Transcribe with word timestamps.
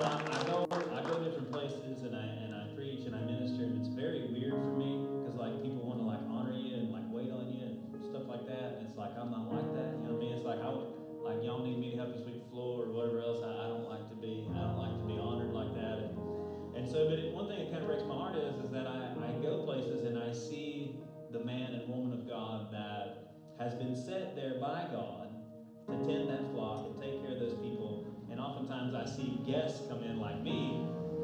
I 0.00 0.42
go, 0.50 0.66
I 0.90 1.06
go 1.06 1.22
different 1.22 1.52
places 1.52 2.02
and 2.02 2.16
I 2.16 2.26
and 2.42 2.50
I 2.50 2.66
preach 2.74 3.06
and 3.06 3.14
I 3.14 3.20
minister, 3.30 3.62
and 3.62 3.78
it's 3.78 3.94
very 3.94 4.26
weird 4.26 4.50
for 4.50 4.74
me 4.74 5.06
because 5.22 5.38
like 5.38 5.62
people 5.62 5.86
want 5.86 6.02
to 6.02 6.06
like 6.10 6.18
honor 6.26 6.58
you 6.58 6.74
and 6.82 6.90
like 6.90 7.06
wait 7.14 7.30
on 7.30 7.46
you 7.46 7.62
and 7.62 8.02
stuff 8.02 8.26
like 8.26 8.42
that. 8.50 8.82
And 8.82 8.90
it's 8.90 8.98
like 8.98 9.14
I'm 9.14 9.30
not 9.30 9.54
like 9.54 9.70
that. 9.78 9.94
You 9.94 10.10
know 10.10 10.18
what 10.18 10.18
I 10.18 10.26
mean? 10.26 10.34
It's 10.34 10.42
like 10.42 10.58
I 10.58 10.70
like 11.22 11.46
y'all 11.46 11.62
need 11.62 11.78
me 11.78 11.94
to 11.94 11.96
help 12.02 12.10
you 12.10 12.26
sweep 12.26 12.42
the 12.42 12.50
floor 12.50 12.82
or 12.82 12.90
whatever 12.90 13.22
else. 13.22 13.38
I, 13.46 13.54
I 13.54 13.66
don't 13.70 13.86
like 13.86 14.10
to 14.10 14.18
be 14.18 14.42
I 14.50 14.66
don't 14.66 14.82
like 14.82 14.98
to 14.98 15.06
be 15.06 15.14
honored 15.14 15.54
like 15.54 15.70
that. 15.78 16.10
And, 16.10 16.10
and 16.74 16.84
so, 16.90 17.06
but 17.06 17.22
it, 17.22 17.30
one 17.30 17.46
thing 17.46 17.62
that 17.62 17.70
kind 17.70 17.86
of 17.86 17.86
breaks 17.86 18.02
my 18.02 18.18
heart 18.18 18.34
is 18.34 18.66
is 18.66 18.74
that 18.74 18.90
I, 18.90 19.14
I 19.14 19.30
go 19.46 19.62
places 19.62 20.02
and 20.10 20.18
I 20.18 20.34
see 20.34 20.98
the 21.30 21.38
man 21.38 21.70
and 21.70 21.86
woman 21.86 22.10
of 22.18 22.26
God 22.26 22.74
that 22.74 23.30
has 23.62 23.78
been 23.78 23.94
set 23.94 24.34
there 24.34 24.58
by 24.58 24.90
God 24.90 25.30
to 25.86 25.94
tend 26.02 26.34
that 26.34 26.42
flock 26.50 26.82
and 26.82 26.98
take 26.98 27.22
care 27.22 27.38
of 27.38 27.38
those 27.38 27.54
oftentimes 28.54 28.94
I 28.94 29.04
see 29.04 29.38
guests 29.46 29.82
come 29.88 30.02
in 30.02 30.20
like 30.20 30.40
me 30.42 30.80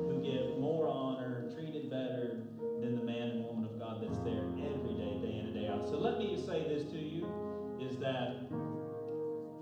who 0.09 0.21
get 0.23 0.59
more 0.59 0.89
honor, 0.89 1.51
treated 1.55 1.89
better 1.89 2.39
than 2.81 2.97
the 2.97 3.03
man 3.03 3.31
and 3.31 3.45
woman 3.45 3.65
of 3.65 3.79
God 3.79 4.03
that's 4.03 4.19
there 4.21 4.43
every 4.59 4.95
day, 4.95 5.19
day 5.23 5.39
in 5.39 5.47
and 5.47 5.55
day 5.55 5.69
out. 5.69 5.89
So 5.89 5.99
let 5.99 6.19
me 6.19 6.37
say 6.37 6.67
this 6.67 6.91
to 6.91 6.99
you 6.99 7.27
is 7.81 7.99
that 7.99 8.51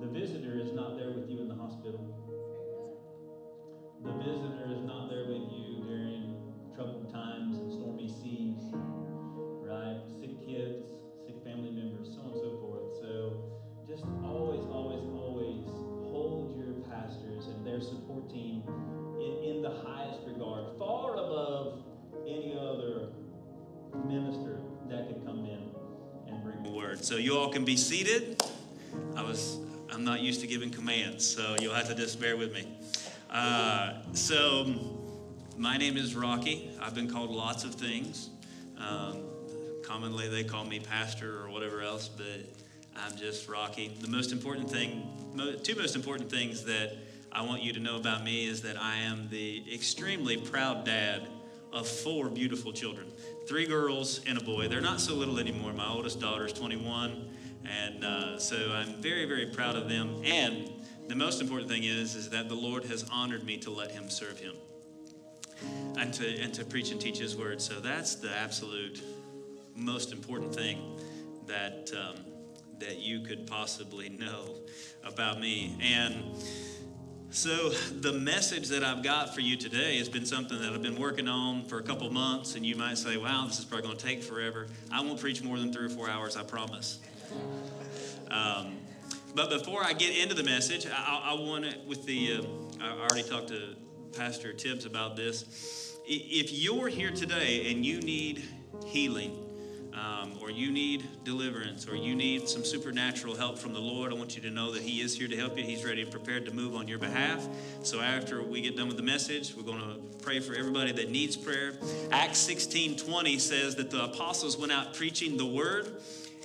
the 0.00 0.06
visitor 0.06 0.58
is 0.58 0.72
not 0.72 0.96
there 0.96 1.10
with 1.10 1.28
you 1.28 1.40
in 1.40 1.48
the 1.48 1.54
hospital. 1.54 2.27
So 27.08 27.16
you 27.16 27.38
all 27.38 27.48
can 27.48 27.64
be 27.64 27.74
seated. 27.74 28.42
I 29.16 29.22
was 29.22 29.60
I'm 29.91 30.04
not 30.04 30.20
used 30.20 30.42
to 30.42 30.46
giving 30.46 30.69
commands, 30.69 31.24
so 31.26 31.56
you'll 31.58 31.72
have 31.72 31.88
to 31.88 31.94
just 31.94 32.20
bear 32.20 32.36
with 32.36 32.52
me. 32.52 32.69
Uh, 33.30 33.94
so 34.12 34.74
my 35.56 35.78
name 35.78 35.96
is 35.96 36.14
Rocky. 36.14 36.70
I've 36.78 36.94
been 36.94 37.10
called 37.10 37.30
lots 37.30 37.64
of 37.64 37.74
things. 37.74 38.28
Um, 38.76 39.22
commonly 39.82 40.28
they 40.28 40.44
call 40.44 40.66
me 40.66 40.80
pastor 40.80 41.42
or 41.42 41.48
whatever 41.48 41.80
else, 41.80 42.08
but 42.08 42.44
I'm 42.94 43.16
just 43.16 43.48
Rocky. 43.48 43.88
The 44.02 44.08
most 44.08 44.30
important 44.30 44.70
thing, 44.70 45.08
two 45.62 45.76
most 45.76 45.96
important 45.96 46.28
things 46.30 46.62
that 46.64 46.94
I 47.32 47.40
want 47.40 47.62
you 47.62 47.72
to 47.72 47.80
know 47.80 47.96
about 47.96 48.22
me 48.22 48.46
is 48.46 48.60
that 48.60 48.76
I 48.78 48.96
am 48.96 49.30
the 49.30 49.64
extremely 49.75 50.36
proud 50.36 50.84
dad 50.84 51.26
of 51.72 51.88
four 51.88 52.28
beautiful 52.28 52.70
children 52.70 53.06
three 53.48 53.66
girls 53.66 54.20
and 54.26 54.36
a 54.36 54.44
boy. 54.44 54.69
They're 54.69 54.82
not 54.82 55.00
so 55.00 55.14
little 55.14 55.38
anymore. 55.38 55.72
My 55.72 55.88
oldest 55.88 56.20
daughter 56.20 56.44
is 56.44 56.53
21, 56.53 57.31
and 57.64 58.04
uh, 58.04 58.38
so 58.38 58.72
I'm 58.72 59.00
very, 59.00 59.25
very 59.25 59.47
proud 59.47 59.75
of 59.75 59.88
them. 59.88 60.20
And 60.22 60.70
the 61.09 61.16
most 61.16 61.41
important 61.41 61.70
thing 61.70 61.84
is, 61.84 62.14
is 62.14 62.28
that 62.31 62.50
the 62.50 62.54
Lord 62.54 62.84
has 62.84 63.08
honored 63.10 63.44
me 63.44 63.56
to 63.58 63.70
let 63.70 63.91
Him 63.91 64.10
serve 64.10 64.38
Him 64.38 64.54
and 65.97 66.12
to, 66.14 66.41
and 66.41 66.53
to 66.54 66.64
preach 66.64 66.91
and 66.91 67.00
teach 67.00 67.19
His 67.19 67.37
word. 67.37 67.62
So 67.62 67.81
that's 67.81 68.16
the 68.16 68.31
absolute 68.31 69.03
most 69.75 70.12
important 70.12 70.54
thing 70.54 71.00
that. 71.47 71.91
Um, 71.98 72.25
that 72.78 73.00
you 73.00 73.20
could 73.20 73.44
possibly 73.44 74.08
know 74.08 74.54
about 75.03 75.41
me. 75.41 75.76
And 75.82 76.14
so, 77.30 77.70
the 77.70 78.12
message 78.12 78.68
that 78.68 78.82
I've 78.82 79.02
got 79.02 79.34
for 79.34 79.40
you 79.40 79.56
today 79.56 79.98
has 79.98 80.08
been 80.08 80.24
something 80.24 80.58
that 80.60 80.72
I've 80.72 80.82
been 80.82 80.98
working 80.98 81.28
on 81.28 81.64
for 81.64 81.78
a 81.78 81.82
couple 81.82 82.10
months, 82.10 82.54
and 82.54 82.64
you 82.64 82.74
might 82.74 82.96
say, 82.96 83.16
wow, 83.16 83.44
this 83.46 83.58
is 83.58 83.64
probably 83.64 83.86
going 83.86 83.98
to 83.98 84.04
take 84.04 84.22
forever. 84.22 84.66
I 84.90 85.02
won't 85.02 85.20
preach 85.20 85.42
more 85.42 85.58
than 85.58 85.72
three 85.72 85.86
or 85.86 85.90
four 85.90 86.08
hours, 86.08 86.36
I 86.36 86.42
promise. 86.42 87.00
Um, 88.30 88.78
but 89.34 89.50
before 89.50 89.84
I 89.84 89.92
get 89.92 90.16
into 90.16 90.34
the 90.34 90.42
message, 90.42 90.86
I, 90.86 91.32
I 91.32 91.34
want 91.34 91.64
to, 91.64 91.78
with 91.86 92.06
the, 92.06 92.38
uh, 92.80 92.84
I 92.84 92.92
already 92.98 93.22
talked 93.22 93.48
to 93.48 93.74
Pastor 94.16 94.52
Tibbs 94.52 94.84
about 94.84 95.14
this. 95.14 95.96
If 96.06 96.52
you're 96.52 96.88
here 96.88 97.10
today 97.10 97.70
and 97.70 97.84
you 97.84 98.00
need 98.00 98.44
healing, 98.86 99.47
um, 99.94 100.38
or 100.41 100.50
you 100.50 100.71
need 100.71 101.25
deliverance, 101.25 101.88
or 101.88 101.97
you 101.97 102.15
need 102.15 102.49
some 102.49 102.65
supernatural 102.65 103.37
help 103.37 103.59
from 103.59 103.72
the 103.72 103.81
Lord, 103.81 104.12
I 104.12 104.16
want 104.16 104.37
you 104.37 104.43
to 104.43 104.50
know 104.50 104.72
that 104.72 104.82
He 104.82 105.00
is 105.00 105.16
here 105.16 105.28
to 105.28 105.37
help 105.37 105.56
you. 105.59 105.65
He's 105.65 105.84
ready 105.84 106.03
and 106.03 106.10
prepared 106.10 106.44
to 106.47 106.53
move 106.53 106.75
on 106.75 106.88
your 106.88 106.99
behalf. 106.99 107.47
So 107.82 108.00
after 108.00 108.43
we 108.43 108.60
get 108.60 108.76
done 108.76 108.88
with 108.88 108.97
the 108.97 109.03
message, 109.03 109.54
we're 109.54 109.62
going 109.62 109.81
to 109.81 110.17
pray 110.23 110.40
for 110.40 110.55
everybody 110.55 110.93
that 110.93 111.11
needs 111.11 111.37
prayer. 111.37 111.75
Acts 112.11 112.38
16 112.38 112.96
20 112.96 113.38
says 113.38 113.76
that 113.76 113.90
the 113.90 114.05
apostles 114.05 114.56
went 114.56 114.73
out 114.73 114.94
preaching 114.94 115.37
the 115.37 115.46
word. 115.46 116.00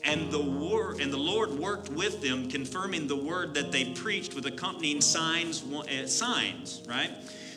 And 0.06 0.30
the 0.32 0.42
word 0.42 1.00
and 1.00 1.14
the 1.14 1.18
Lord 1.18 1.52
worked 1.52 1.90
with 1.90 2.22
them, 2.22 2.50
confirming 2.50 3.08
the 3.08 3.16
word 3.16 3.54
that 3.54 3.72
they 3.72 3.86
preached 3.94 4.34
with 4.34 4.46
accompanying 4.46 5.00
signs. 5.00 5.64
Uh, 5.64 6.08
signs, 6.08 6.84
right? 6.86 7.10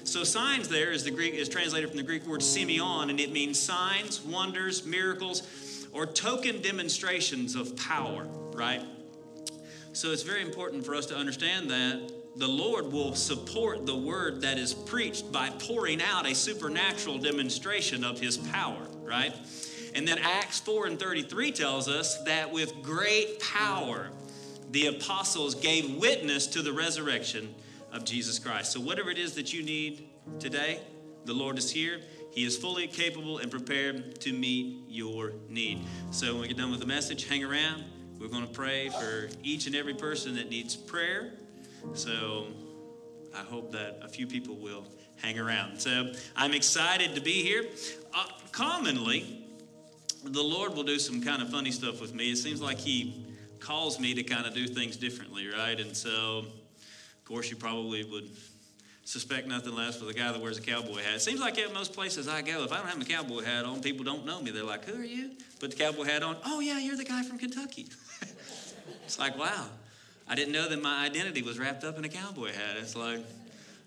So 0.04 0.22
signs 0.22 0.68
there 0.68 0.92
is 0.92 1.02
the 1.02 1.10
Greek 1.10 1.34
is 1.34 1.48
translated 1.48 1.88
from 1.88 1.96
the 1.96 2.04
Greek 2.04 2.24
word 2.24 2.40
semeion, 2.40 3.10
and 3.10 3.18
it 3.18 3.32
means 3.32 3.58
signs, 3.58 4.22
wonders, 4.22 4.86
miracles 4.86 5.42
or 5.96 6.04
token 6.04 6.60
demonstrations 6.60 7.54
of 7.54 7.74
power, 7.76 8.26
right? 8.52 8.82
So 9.94 10.12
it's 10.12 10.22
very 10.22 10.42
important 10.42 10.84
for 10.84 10.94
us 10.94 11.06
to 11.06 11.16
understand 11.16 11.70
that 11.70 12.12
the 12.36 12.46
Lord 12.46 12.92
will 12.92 13.14
support 13.14 13.86
the 13.86 13.96
word 13.96 14.42
that 14.42 14.58
is 14.58 14.74
preached 14.74 15.32
by 15.32 15.48
pouring 15.48 16.02
out 16.02 16.26
a 16.26 16.34
supernatural 16.34 17.16
demonstration 17.16 18.04
of 18.04 18.20
his 18.20 18.36
power, 18.36 18.86
right? 19.02 19.34
And 19.94 20.06
then 20.06 20.18
Acts 20.18 20.60
4 20.60 20.86
and 20.86 21.00
33 21.00 21.50
tells 21.52 21.88
us 21.88 22.22
that 22.24 22.52
with 22.52 22.82
great 22.82 23.40
power, 23.40 24.10
the 24.72 24.88
apostles 24.88 25.54
gave 25.54 25.94
witness 25.94 26.46
to 26.48 26.60
the 26.60 26.74
resurrection 26.74 27.54
of 27.90 28.04
Jesus 28.04 28.38
Christ. 28.38 28.72
So, 28.72 28.80
whatever 28.80 29.10
it 29.10 29.16
is 29.16 29.34
that 29.36 29.54
you 29.54 29.62
need 29.62 30.06
today, 30.38 30.82
the 31.24 31.32
Lord 31.32 31.56
is 31.56 31.70
here. 31.70 32.02
He 32.36 32.44
is 32.44 32.54
fully 32.54 32.86
capable 32.86 33.38
and 33.38 33.50
prepared 33.50 34.20
to 34.20 34.30
meet 34.30 34.84
your 34.88 35.32
need. 35.48 35.80
So 36.10 36.32
when 36.34 36.42
we 36.42 36.48
get 36.48 36.58
done 36.58 36.70
with 36.70 36.80
the 36.80 36.86
message, 36.86 37.26
hang 37.26 37.42
around. 37.42 37.82
We're 38.20 38.28
going 38.28 38.46
to 38.46 38.52
pray 38.52 38.90
for 38.90 39.30
each 39.42 39.66
and 39.66 39.74
every 39.74 39.94
person 39.94 40.36
that 40.36 40.50
needs 40.50 40.76
prayer. 40.76 41.32
So 41.94 42.48
I 43.34 43.38
hope 43.38 43.72
that 43.72 44.00
a 44.02 44.08
few 44.08 44.26
people 44.26 44.54
will 44.54 44.84
hang 45.16 45.38
around. 45.38 45.80
So 45.80 46.12
I'm 46.36 46.52
excited 46.52 47.14
to 47.14 47.22
be 47.22 47.42
here. 47.42 47.64
Uh, 48.12 48.26
commonly, 48.52 49.46
the 50.22 50.42
Lord 50.42 50.74
will 50.74 50.82
do 50.82 50.98
some 50.98 51.22
kind 51.22 51.40
of 51.40 51.48
funny 51.48 51.70
stuff 51.70 52.02
with 52.02 52.14
me. 52.14 52.32
It 52.32 52.36
seems 52.36 52.60
like 52.60 52.76
He 52.76 53.24
calls 53.60 53.98
me 53.98 54.12
to 54.12 54.22
kind 54.22 54.46
of 54.46 54.52
do 54.52 54.66
things 54.66 54.98
differently, 54.98 55.48
right? 55.48 55.80
And 55.80 55.96
so, 55.96 56.40
of 56.40 57.24
course, 57.24 57.48
you 57.48 57.56
probably 57.56 58.04
would 58.04 58.28
suspect 59.06 59.46
nothing 59.46 59.72
less 59.72 59.96
for 59.96 60.04
the 60.04 60.12
guy 60.12 60.32
that 60.32 60.40
wears 60.40 60.58
a 60.58 60.60
cowboy 60.60 60.96
hat. 60.96 61.14
It 61.14 61.20
seems 61.20 61.40
like 61.40 61.56
at 61.58 61.72
most 61.72 61.92
places 61.92 62.26
I 62.26 62.42
go, 62.42 62.64
if 62.64 62.72
I 62.72 62.78
don't 62.78 62.88
have 62.88 62.98
my 62.98 63.04
cowboy 63.04 63.44
hat 63.44 63.64
on, 63.64 63.80
people 63.80 64.04
don't 64.04 64.26
know 64.26 64.42
me. 64.42 64.50
They're 64.50 64.64
like, 64.64 64.84
Who 64.84 65.00
are 65.00 65.04
you? 65.04 65.30
Put 65.60 65.70
the 65.70 65.76
cowboy 65.76 66.04
hat 66.04 66.24
on. 66.24 66.36
Oh, 66.44 66.58
yeah, 66.58 66.80
you're 66.80 66.96
the 66.96 67.04
guy 67.04 67.22
from 67.22 67.38
Kentucky. 67.38 67.86
it's 69.04 69.18
like, 69.18 69.38
wow. 69.38 69.68
I 70.28 70.34
didn't 70.34 70.52
know 70.52 70.68
that 70.68 70.82
my 70.82 71.04
identity 71.04 71.42
was 71.42 71.56
wrapped 71.56 71.84
up 71.84 71.96
in 71.98 72.04
a 72.04 72.08
cowboy 72.08 72.48
hat. 72.48 72.76
It's 72.78 72.96
like, 72.96 73.20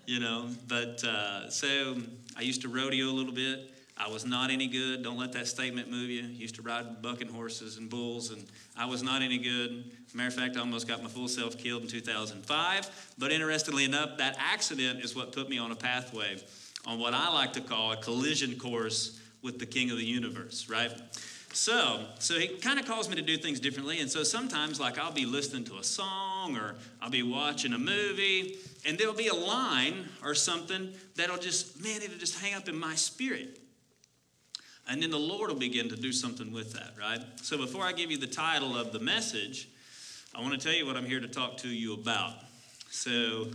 you 0.05 0.21
know, 0.21 0.47
but 0.69 1.03
uh, 1.03 1.49
so 1.49 1.97
I 2.37 2.41
used 2.41 2.61
to 2.61 2.69
rodeo 2.69 3.07
a 3.07 3.11
little 3.11 3.33
bit. 3.33 3.73
I 3.99 4.07
was 4.07 4.25
not 4.25 4.49
any 4.49 4.67
good. 4.67 5.03
Don't 5.03 5.17
let 5.17 5.33
that 5.33 5.47
statement 5.47 5.91
move 5.91 6.09
you. 6.09 6.21
Used 6.21 6.55
to 6.55 6.61
ride 6.61 7.01
bucking 7.01 7.27
horses 7.27 7.77
and 7.77 7.89
bulls, 7.89 8.31
and 8.31 8.45
I 8.77 8.85
was 8.85 9.03
not 9.03 9.21
any 9.21 9.37
good. 9.37 9.91
Matter 10.13 10.29
of 10.29 10.33
fact, 10.35 10.55
I 10.55 10.61
almost 10.61 10.87
got 10.87 11.03
my 11.03 11.09
full 11.09 11.27
self 11.27 11.57
killed 11.57 11.81
in 11.83 11.89
2005. 11.89 13.13
But 13.17 13.31
interestingly 13.31 13.83
enough, 13.83 14.17
that 14.17 14.37
accident 14.39 15.03
is 15.03 15.15
what 15.15 15.33
put 15.33 15.49
me 15.49 15.57
on 15.57 15.71
a 15.71 15.75
pathway 15.75 16.37
on 16.87 16.97
what 16.97 17.13
I 17.13 17.31
like 17.33 17.53
to 17.53 17.61
call 17.61 17.91
a 17.91 17.97
collision 17.97 18.57
course 18.57 19.19
with 19.41 19.59
the 19.59 19.65
King 19.65 19.91
of 19.91 19.97
the 19.97 20.05
universe, 20.05 20.69
right? 20.69 20.91
So, 21.51 22.05
so 22.19 22.39
he 22.39 22.47
kind 22.47 22.79
of 22.79 22.85
calls 22.85 23.09
me 23.09 23.15
to 23.15 23.21
do 23.21 23.35
things 23.35 23.59
differently. 23.59 23.99
And 23.99 24.09
so 24.09 24.23
sometimes, 24.23 24.79
like, 24.79 24.97
I'll 24.97 25.11
be 25.11 25.25
listening 25.25 25.65
to 25.65 25.77
a 25.77 25.83
song 25.83 26.55
or 26.55 26.75
I'll 27.01 27.09
be 27.09 27.23
watching 27.23 27.73
a 27.73 27.79
movie, 27.79 28.57
and 28.85 28.97
there'll 28.97 29.13
be 29.13 29.27
a 29.27 29.33
line 29.33 30.07
or 30.23 30.35
something 30.35 30.93
that'll 31.15 31.37
just, 31.37 31.81
man, 31.83 32.01
it'll 32.01 32.17
just 32.17 32.39
hang 32.39 32.53
up 32.53 32.69
in 32.69 32.79
my 32.79 32.95
spirit. 32.95 33.58
And 34.89 35.03
then 35.03 35.11
the 35.11 35.19
Lord 35.19 35.49
will 35.49 35.57
begin 35.57 35.87
to 35.89 35.95
do 35.95 36.11
something 36.11 36.51
with 36.51 36.73
that, 36.73 36.93
right? 36.99 37.21
So 37.43 37.57
before 37.57 37.83
I 37.83 37.91
give 37.91 38.09
you 38.09 38.17
the 38.17 38.27
title 38.27 38.75
of 38.75 38.91
the 38.91 38.99
message, 38.99 39.69
I 40.33 40.41
want 40.41 40.59
to 40.59 40.59
tell 40.59 40.75
you 40.75 40.85
what 40.85 40.97
I'm 40.97 41.05
here 41.05 41.19
to 41.19 41.27
talk 41.27 41.57
to 41.57 41.67
you 41.67 41.93
about. 41.93 42.33
So 42.89 43.51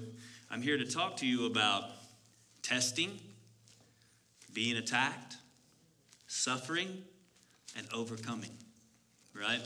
I'm 0.50 0.62
here 0.62 0.78
to 0.78 0.84
talk 0.84 1.16
to 1.18 1.26
you 1.26 1.46
about 1.46 1.84
testing, 2.62 3.18
being 4.52 4.76
attacked, 4.76 5.36
suffering, 6.28 7.02
and 7.76 7.86
overcoming, 7.92 8.56
right? 9.34 9.60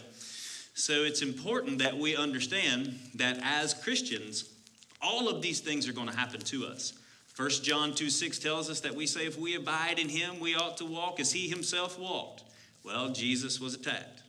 So 0.72 1.04
it's 1.04 1.20
important 1.20 1.80
that 1.80 1.98
we 1.98 2.16
understand 2.16 2.98
that 3.16 3.40
as 3.42 3.74
Christians, 3.74 4.50
all 5.02 5.28
of 5.28 5.42
these 5.42 5.60
things 5.60 5.86
are 5.86 5.92
going 5.92 6.08
to 6.08 6.16
happen 6.16 6.40
to 6.40 6.66
us. 6.66 6.97
1 7.38 7.50
John 7.62 7.94
2 7.94 8.10
6 8.10 8.40
tells 8.40 8.68
us 8.68 8.80
that 8.80 8.96
we 8.96 9.06
say 9.06 9.24
if 9.24 9.38
we 9.38 9.54
abide 9.54 10.00
in 10.00 10.08
him, 10.08 10.40
we 10.40 10.56
ought 10.56 10.76
to 10.78 10.84
walk 10.84 11.20
as 11.20 11.30
he 11.30 11.48
himself 11.48 11.96
walked. 11.96 12.42
Well, 12.84 13.10
Jesus 13.10 13.60
was 13.60 13.74
attacked, 13.74 14.24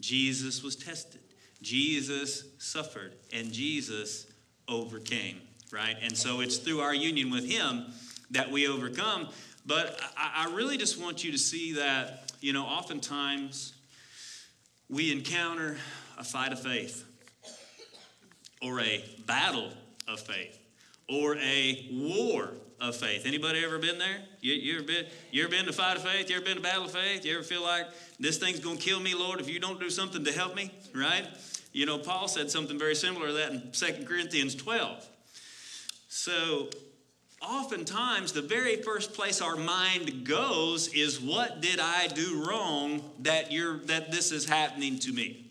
Jesus 0.00 0.62
was 0.62 0.74
tested, 0.74 1.20
Jesus 1.60 2.44
suffered, 2.56 3.12
and 3.34 3.52
Jesus 3.52 4.26
overcame, 4.66 5.42
right? 5.70 5.96
And 6.00 6.16
so 6.16 6.40
it's 6.40 6.56
through 6.56 6.80
our 6.80 6.94
union 6.94 7.30
with 7.30 7.44
him 7.44 7.92
that 8.30 8.50
we 8.50 8.66
overcome. 8.66 9.28
But 9.66 10.00
I, 10.16 10.46
I 10.46 10.54
really 10.54 10.78
just 10.78 10.98
want 10.98 11.22
you 11.22 11.32
to 11.32 11.38
see 11.38 11.74
that, 11.74 12.32
you 12.40 12.54
know, 12.54 12.64
oftentimes 12.64 13.74
we 14.88 15.12
encounter 15.12 15.76
a 16.16 16.24
fight 16.24 16.52
of 16.52 16.62
faith 16.62 17.04
or 18.62 18.80
a 18.80 19.04
battle 19.26 19.70
of 20.08 20.18
faith 20.18 20.61
or 21.08 21.36
a 21.36 21.88
war 21.92 22.50
of 22.82 22.96
faith. 22.96 23.26
Anybody 23.26 23.64
ever 23.64 23.78
been 23.78 23.98
there? 23.98 24.18
You, 24.40 24.54
you, 24.54 24.76
ever 24.76 24.84
been, 24.84 25.06
you 25.30 25.42
ever 25.42 25.50
been 25.50 25.66
to 25.66 25.72
fight 25.72 25.96
of 25.96 26.02
faith? 26.02 26.28
You 26.28 26.36
ever 26.36 26.44
been 26.44 26.56
to 26.56 26.62
battle 26.62 26.84
of 26.84 26.90
faith? 26.90 27.24
You 27.24 27.34
ever 27.34 27.44
feel 27.44 27.62
like 27.62 27.86
this 28.18 28.38
thing's 28.38 28.60
going 28.60 28.76
to 28.76 28.82
kill 28.82 29.00
me, 29.00 29.14
Lord, 29.14 29.40
if 29.40 29.48
you 29.48 29.60
don't 29.60 29.78
do 29.78 29.88
something 29.88 30.24
to 30.24 30.32
help 30.32 30.56
me? 30.56 30.72
Right? 30.94 31.28
You 31.72 31.86
know, 31.86 31.98
Paul 31.98 32.28
said 32.28 32.50
something 32.50 32.78
very 32.78 32.94
similar 32.94 33.28
to 33.28 33.32
that 33.34 33.52
in 33.52 33.70
2 33.72 34.04
Corinthians 34.04 34.54
12. 34.54 35.08
So, 36.08 36.68
oftentimes, 37.40 38.32
the 38.32 38.42
very 38.42 38.76
first 38.82 39.14
place 39.14 39.40
our 39.40 39.56
mind 39.56 40.26
goes 40.26 40.88
is 40.88 41.20
what 41.20 41.60
did 41.62 41.80
I 41.80 42.08
do 42.08 42.44
wrong 42.46 43.02
that, 43.20 43.50
you're, 43.50 43.78
that 43.86 44.12
this 44.12 44.32
is 44.32 44.46
happening 44.46 44.98
to 45.00 45.12
me? 45.12 45.50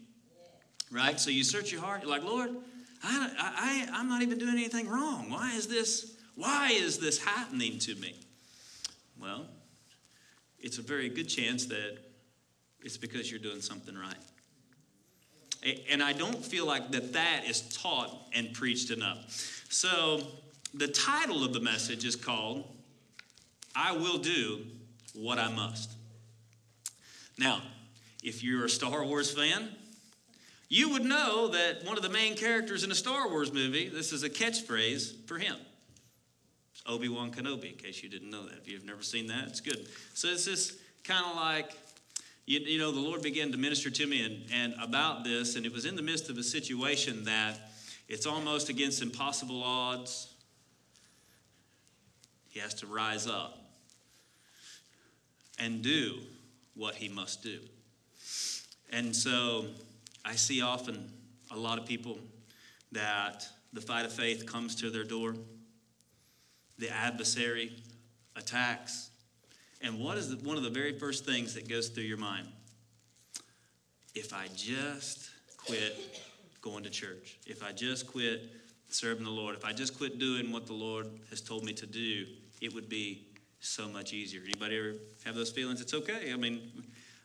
Right? 0.91 1.19
So, 1.19 1.31
you 1.31 1.43
search 1.43 1.71
your 1.71 1.81
heart, 1.81 2.01
you're 2.03 2.11
like, 2.11 2.23
Lord, 2.23 2.51
I, 3.03 3.29
I, 3.39 3.99
I'm 3.99 4.07
not 4.07 4.21
even 4.21 4.37
doing 4.37 4.53
anything 4.53 4.87
wrong. 4.87 5.29
Why 5.29 5.53
is 5.53 5.67
this? 5.67 6.15
Why 6.35 6.71
is 6.71 6.97
this 6.97 7.23
happening 7.23 7.79
to 7.79 7.95
me? 7.95 8.15
Well, 9.19 9.45
it's 10.59 10.77
a 10.77 10.81
very 10.81 11.09
good 11.09 11.27
chance 11.27 11.65
that 11.65 11.97
it's 12.83 12.97
because 12.97 13.29
you're 13.29 13.39
doing 13.39 13.61
something 13.61 13.95
right. 13.95 14.15
And 15.91 16.01
I 16.01 16.13
don't 16.13 16.43
feel 16.43 16.65
like 16.65 16.91
that 16.91 17.13
that 17.13 17.43
is 17.47 17.61
taught 17.61 18.29
and 18.33 18.51
preached 18.53 18.89
enough. 18.89 19.65
So 19.69 20.21
the 20.73 20.87
title 20.87 21.43
of 21.43 21.53
the 21.53 21.59
message 21.59 22.03
is 22.03 22.15
called 22.15 22.65
I 23.75 23.91
Will 23.91 24.17
Do 24.17 24.65
What 25.13 25.37
I 25.37 25.51
Must. 25.51 25.91
Now, 27.37 27.61
if 28.23 28.43
you're 28.43 28.65
a 28.65 28.69
Star 28.69 29.03
Wars 29.05 29.31
fan, 29.31 29.69
you 30.71 30.87
would 30.91 31.03
know 31.03 31.49
that 31.49 31.83
one 31.83 31.97
of 31.97 32.01
the 32.01 32.09
main 32.09 32.33
characters 32.33 32.85
in 32.85 32.91
a 32.91 32.95
Star 32.95 33.29
Wars 33.29 33.51
movie, 33.51 33.89
this 33.89 34.13
is 34.13 34.23
a 34.23 34.29
catchphrase 34.29 35.27
for 35.27 35.37
him. 35.37 35.57
Obi 36.87 37.09
Wan 37.09 37.29
Kenobi, 37.29 37.73
in 37.73 37.77
case 37.77 38.01
you 38.01 38.07
didn't 38.07 38.29
know 38.29 38.45
that. 38.45 38.57
If 38.57 38.69
you've 38.69 38.85
never 38.85 39.03
seen 39.03 39.27
that, 39.27 39.49
it's 39.49 39.59
good. 39.59 39.85
So 40.13 40.29
it's 40.29 40.45
just 40.45 40.77
kind 41.03 41.25
of 41.29 41.35
like, 41.35 41.73
you, 42.45 42.61
you, 42.61 42.79
know, 42.79 42.93
the 42.93 43.01
Lord 43.01 43.21
began 43.21 43.51
to 43.51 43.57
minister 43.57 43.89
to 43.89 44.07
me 44.07 44.23
and, 44.23 44.45
and 44.53 44.73
about 44.81 45.25
this, 45.25 45.57
and 45.57 45.65
it 45.65 45.73
was 45.73 45.83
in 45.83 45.97
the 45.97 46.01
midst 46.01 46.29
of 46.29 46.37
a 46.37 46.43
situation 46.43 47.25
that 47.25 47.59
it's 48.07 48.25
almost 48.25 48.69
against 48.69 49.01
impossible 49.01 49.61
odds. 49.61 50.33
He 52.47 52.61
has 52.61 52.73
to 52.75 52.87
rise 52.87 53.27
up 53.27 53.59
and 55.59 55.81
do 55.81 56.19
what 56.75 56.95
he 56.95 57.09
must 57.09 57.43
do. 57.43 57.59
And 58.89 59.13
so 59.13 59.65
I 60.23 60.35
see 60.35 60.61
often 60.61 61.11
a 61.51 61.57
lot 61.57 61.77
of 61.77 61.85
people 61.85 62.19
that 62.91 63.47
the 63.73 63.81
fight 63.81 64.05
of 64.05 64.13
faith 64.13 64.45
comes 64.45 64.75
to 64.75 64.89
their 64.89 65.03
door, 65.03 65.35
the 66.77 66.89
adversary 66.89 67.73
attacks. 68.35 69.09
And 69.81 69.99
what 69.99 70.17
is 70.17 70.29
the, 70.29 70.47
one 70.47 70.57
of 70.57 70.63
the 70.63 70.69
very 70.69 70.97
first 70.97 71.25
things 71.25 71.53
that 71.55 71.67
goes 71.67 71.89
through 71.89 72.03
your 72.03 72.17
mind? 72.17 72.47
If 74.13 74.33
I 74.33 74.47
just 74.55 75.29
quit 75.57 75.97
going 76.61 76.83
to 76.83 76.89
church, 76.89 77.39
if 77.47 77.63
I 77.63 77.71
just 77.71 78.07
quit 78.07 78.49
serving 78.89 79.23
the 79.23 79.31
Lord, 79.31 79.55
if 79.55 79.65
I 79.65 79.71
just 79.71 79.97
quit 79.97 80.19
doing 80.19 80.51
what 80.51 80.67
the 80.67 80.73
Lord 80.73 81.07
has 81.29 81.41
told 81.41 81.63
me 81.63 81.73
to 81.73 81.85
do, 81.85 82.25
it 82.61 82.73
would 82.73 82.89
be 82.89 83.27
so 83.61 83.87
much 83.87 84.13
easier. 84.13 84.41
Anybody 84.43 84.77
ever 84.77 84.93
have 85.23 85.35
those 85.35 85.49
feelings? 85.49 85.81
It's 85.81 85.93
okay. 85.93 86.33
I 86.33 86.35
mean, 86.35 86.71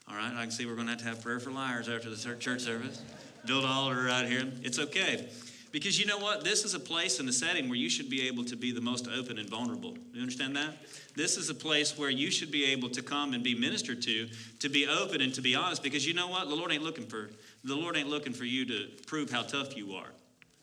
all 0.08 0.16
right, 0.16 0.32
I 0.34 0.42
can 0.42 0.50
see 0.50 0.66
we're 0.66 0.74
going 0.74 0.86
to 0.86 0.92
have 0.92 1.02
to 1.02 1.08
have 1.08 1.22
prayer 1.22 1.40
for 1.40 1.50
liars 1.50 1.88
after 1.88 2.08
the 2.08 2.36
church 2.38 2.62
service. 2.62 3.02
Build 3.44 3.64
altar 3.64 4.04
right 4.04 4.26
here. 4.26 4.44
It's 4.62 4.78
okay. 4.78 5.28
Because 5.72 5.98
you 5.98 6.06
know 6.06 6.18
what? 6.18 6.42
This 6.42 6.64
is 6.64 6.74
a 6.74 6.80
place 6.80 7.20
and 7.20 7.28
a 7.28 7.32
setting 7.32 7.68
where 7.68 7.76
you 7.76 7.90
should 7.90 8.08
be 8.08 8.26
able 8.28 8.44
to 8.44 8.56
be 8.56 8.72
the 8.72 8.80
most 8.80 9.08
open 9.08 9.38
and 9.38 9.48
vulnerable. 9.48 9.96
You 10.12 10.20
understand 10.20 10.56
that? 10.56 10.76
This 11.16 11.36
is 11.36 11.50
a 11.50 11.54
place 11.54 11.98
where 11.98 12.08
you 12.08 12.30
should 12.30 12.50
be 12.50 12.64
able 12.72 12.88
to 12.90 13.02
come 13.02 13.34
and 13.34 13.42
be 13.42 13.54
ministered 13.54 14.00
to, 14.02 14.28
to 14.60 14.68
be 14.68 14.86
open 14.86 15.20
and 15.20 15.34
to 15.34 15.42
be 15.42 15.54
honest. 15.54 15.82
Because 15.82 16.06
you 16.06 16.14
know 16.14 16.28
what? 16.28 16.48
The 16.48 16.54
Lord 16.54 16.72
ain't 16.72 16.82
looking 16.82 17.06
for 17.06 17.30
the 17.66 17.74
Lord 17.74 17.96
ain't 17.96 18.08
looking 18.08 18.32
for 18.32 18.44
you 18.44 18.64
to 18.66 18.86
prove 19.06 19.30
how 19.30 19.42
tough 19.42 19.76
you 19.76 19.94
are 19.94 20.12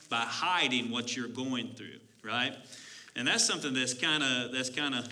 by 0.09 0.21
hiding 0.21 0.89
what 0.89 1.15
you're 1.15 1.27
going 1.27 1.73
through, 1.75 1.99
right? 2.23 2.55
And 3.15 3.27
that's 3.27 3.45
something 3.45 3.73
that's 3.73 3.93
kind 3.93 4.23
of 4.23 4.53
that's 4.53 4.69
kind 4.69 4.95
of 4.95 5.07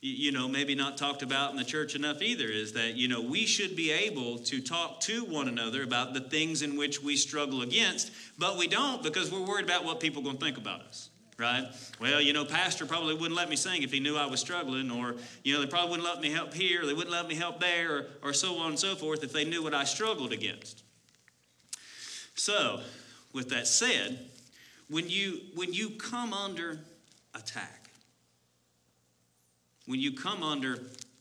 you 0.00 0.30
know, 0.30 0.46
maybe 0.48 0.74
not 0.74 0.96
talked 0.96 1.22
about 1.22 1.50
in 1.50 1.56
the 1.56 1.64
church 1.64 1.94
enough 1.94 2.22
either 2.22 2.46
is 2.46 2.72
that, 2.74 2.96
you 2.96 3.08
know, 3.08 3.20
we 3.20 3.46
should 3.46 3.74
be 3.74 3.90
able 3.90 4.38
to 4.38 4.60
talk 4.60 5.00
to 5.00 5.24
one 5.24 5.48
another 5.48 5.82
about 5.82 6.14
the 6.14 6.20
things 6.20 6.62
in 6.62 6.76
which 6.76 7.02
we 7.02 7.16
struggle 7.16 7.62
against, 7.62 8.12
but 8.38 8.56
we 8.56 8.68
don't 8.68 9.02
because 9.02 9.32
we're 9.32 9.44
worried 9.44 9.64
about 9.64 9.84
what 9.84 10.00
people 10.00 10.20
are 10.22 10.24
going 10.24 10.38
to 10.38 10.44
think 10.44 10.58
about 10.58 10.82
us. 10.82 11.10
Right? 11.38 11.66
Well, 12.00 12.20
you 12.20 12.32
know, 12.32 12.46
pastor 12.46 12.86
probably 12.86 13.12
wouldn't 13.12 13.34
let 13.34 13.50
me 13.50 13.56
sing 13.56 13.82
if 13.82 13.92
he 13.92 14.00
knew 14.00 14.16
I 14.16 14.24
was 14.24 14.40
struggling, 14.40 14.90
or, 14.90 15.16
you 15.44 15.52
know, 15.52 15.60
they 15.60 15.66
probably 15.66 15.90
wouldn't 15.90 16.08
let 16.08 16.22
me 16.22 16.30
help 16.30 16.54
here, 16.54 16.86
they 16.86 16.94
wouldn't 16.94 17.12
let 17.12 17.28
me 17.28 17.34
help 17.34 17.60
there, 17.60 17.94
or, 17.94 18.06
or 18.22 18.32
so 18.32 18.56
on 18.56 18.70
and 18.70 18.78
so 18.78 18.94
forth 18.94 19.22
if 19.22 19.34
they 19.34 19.44
knew 19.44 19.62
what 19.62 19.74
I 19.74 19.84
struggled 19.84 20.32
against. 20.32 20.82
So, 22.36 22.80
with 23.34 23.50
that 23.50 23.66
said, 23.66 24.30
when 24.88 25.10
you 25.10 25.40
when 25.54 25.72
you 25.72 25.90
come 25.90 26.32
under 26.32 26.78
attack, 27.34 27.85
when 29.86 30.00
you 30.00 30.12
come 30.12 30.42
under 30.42 30.78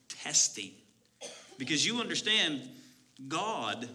testing. 0.10 0.72
Because 1.57 1.86
you 1.86 2.00
understand 2.00 2.62
God 3.27 3.88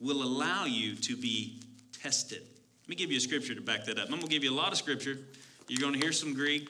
will 0.00 0.22
allow 0.22 0.64
you 0.64 0.96
to 0.96 1.16
be 1.16 1.62
tested. 1.92 2.42
Let 2.82 2.88
me 2.88 2.96
give 2.96 3.10
you 3.10 3.18
a 3.18 3.20
scripture 3.20 3.54
to 3.54 3.60
back 3.60 3.84
that 3.84 3.98
up. 3.98 4.04
I'm 4.04 4.16
going 4.16 4.22
to 4.22 4.28
give 4.28 4.44
you 4.44 4.52
a 4.52 4.54
lot 4.54 4.72
of 4.72 4.78
scripture. 4.78 5.18
You're 5.68 5.80
going 5.80 5.94
to 5.94 5.98
hear 5.98 6.12
some 6.12 6.34
Greek. 6.34 6.68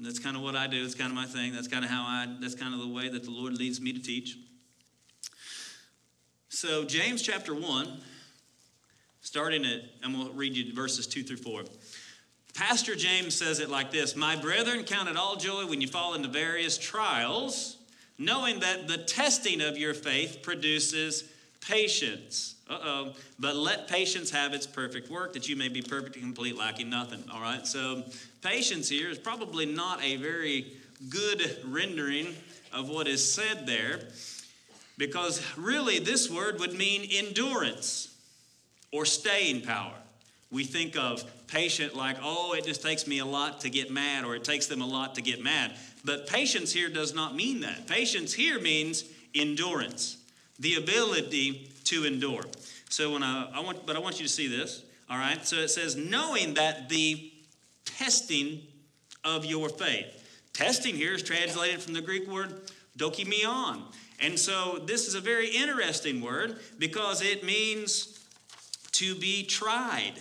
That's 0.00 0.18
kind 0.18 0.36
of 0.36 0.42
what 0.42 0.56
I 0.56 0.66
do. 0.66 0.84
It's 0.84 0.94
kind 0.94 1.10
of 1.10 1.16
my 1.16 1.26
thing. 1.26 1.52
That's 1.52 1.68
kind 1.68 1.84
of 1.84 1.90
how 1.90 2.02
I, 2.02 2.36
that's 2.40 2.54
kind 2.54 2.72
of 2.72 2.80
the 2.80 2.88
way 2.88 3.08
that 3.08 3.24
the 3.24 3.30
Lord 3.30 3.58
leads 3.58 3.80
me 3.80 3.92
to 3.92 4.00
teach. 4.00 4.38
So, 6.48 6.84
James 6.84 7.20
chapter 7.22 7.54
1, 7.54 8.00
starting 9.20 9.64
at, 9.64 9.80
I'm 10.02 10.14
going 10.14 10.28
to 10.28 10.32
read 10.32 10.56
you 10.56 10.74
verses 10.74 11.06
2 11.06 11.22
through 11.22 11.36
4. 11.38 11.62
Pastor 12.58 12.96
James 12.96 13.36
says 13.36 13.60
it 13.60 13.70
like 13.70 13.92
this 13.92 14.16
My 14.16 14.34
brethren, 14.34 14.82
count 14.82 15.08
it 15.08 15.16
all 15.16 15.36
joy 15.36 15.64
when 15.64 15.80
you 15.80 15.86
fall 15.86 16.14
into 16.14 16.26
various 16.26 16.76
trials, 16.76 17.76
knowing 18.18 18.58
that 18.60 18.88
the 18.88 18.98
testing 18.98 19.60
of 19.60 19.78
your 19.78 19.94
faith 19.94 20.40
produces 20.42 21.22
patience. 21.60 22.56
Uh 22.68 22.78
oh. 22.82 23.12
But 23.38 23.54
let 23.54 23.86
patience 23.86 24.32
have 24.32 24.54
its 24.54 24.66
perfect 24.66 25.08
work, 25.08 25.34
that 25.34 25.48
you 25.48 25.54
may 25.54 25.68
be 25.68 25.82
perfect 25.82 26.16
and 26.16 26.24
complete, 26.24 26.56
lacking 26.56 26.90
nothing. 26.90 27.22
All 27.32 27.40
right. 27.40 27.64
So, 27.64 28.02
patience 28.42 28.88
here 28.88 29.08
is 29.08 29.20
probably 29.20 29.64
not 29.64 30.02
a 30.02 30.16
very 30.16 30.72
good 31.10 31.58
rendering 31.64 32.34
of 32.72 32.88
what 32.88 33.06
is 33.06 33.32
said 33.32 33.66
there, 33.68 34.00
because 34.98 35.40
really 35.56 36.00
this 36.00 36.28
word 36.28 36.58
would 36.58 36.74
mean 36.74 37.08
endurance 37.08 38.12
or 38.90 39.04
staying 39.04 39.62
power. 39.62 39.94
We 40.50 40.64
think 40.64 40.96
of 40.96 41.22
patient 41.48 41.96
like, 41.96 42.16
oh, 42.22 42.54
it 42.54 42.64
just 42.64 42.82
takes 42.82 43.06
me 43.06 43.18
a 43.18 43.24
lot 43.24 43.60
to 43.62 43.70
get 43.70 43.90
mad, 43.90 44.24
or 44.24 44.36
it 44.36 44.44
takes 44.44 44.66
them 44.66 44.82
a 44.82 44.86
lot 44.86 45.14
to 45.16 45.22
get 45.22 45.42
mad. 45.42 45.72
But 46.04 46.26
patience 46.26 46.72
here 46.72 46.88
does 46.88 47.14
not 47.14 47.34
mean 47.34 47.60
that. 47.60 47.86
Patience 47.86 48.32
here 48.32 48.60
means 48.60 49.04
endurance, 49.34 50.18
the 50.58 50.76
ability 50.76 51.72
to 51.84 52.04
endure. 52.04 52.44
So 52.90 53.12
when 53.12 53.22
I, 53.22 53.50
I 53.54 53.60
want, 53.60 53.86
but 53.86 53.96
I 53.96 53.98
want 53.98 54.20
you 54.20 54.26
to 54.26 54.32
see 54.32 54.46
this. 54.46 54.82
All 55.10 55.18
right. 55.18 55.44
So 55.46 55.56
it 55.56 55.68
says, 55.68 55.96
knowing 55.96 56.54
that 56.54 56.88
the 56.88 57.32
testing 57.84 58.60
of 59.24 59.44
your 59.44 59.68
faith. 59.68 60.14
Testing 60.52 60.94
here 60.94 61.14
is 61.14 61.22
translated 61.22 61.80
from 61.80 61.94
the 61.94 62.00
Greek 62.00 62.28
word 62.28 62.70
dokimion. 62.96 63.82
And 64.20 64.38
so 64.38 64.80
this 64.84 65.06
is 65.06 65.14
a 65.14 65.20
very 65.20 65.48
interesting 65.48 66.20
word 66.20 66.58
because 66.78 67.22
it 67.22 67.44
means 67.44 68.24
to 68.92 69.14
be 69.14 69.44
tried. 69.44 70.14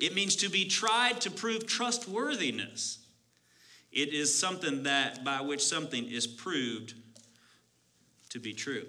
It 0.00 0.14
means 0.14 0.34
to 0.36 0.48
be 0.48 0.64
tried 0.64 1.20
to 1.20 1.30
prove 1.30 1.66
trustworthiness. 1.66 2.98
It 3.92 4.14
is 4.14 4.36
something 4.36 4.84
that 4.84 5.24
by 5.24 5.42
which 5.42 5.62
something 5.62 6.10
is 6.10 6.26
proved 6.26 6.94
to 8.30 8.38
be 8.38 8.54
true. 8.54 8.86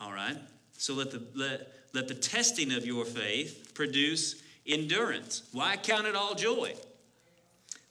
All 0.00 0.12
right? 0.12 0.36
So 0.76 0.94
let 0.94 1.10
the 1.10 1.22
let, 1.34 1.72
let 1.94 2.08
the 2.08 2.14
testing 2.14 2.72
of 2.72 2.86
your 2.86 3.04
faith 3.04 3.72
produce 3.74 4.42
endurance. 4.66 5.42
Why 5.52 5.76
count 5.76 6.06
it 6.06 6.16
all 6.16 6.34
joy? 6.34 6.74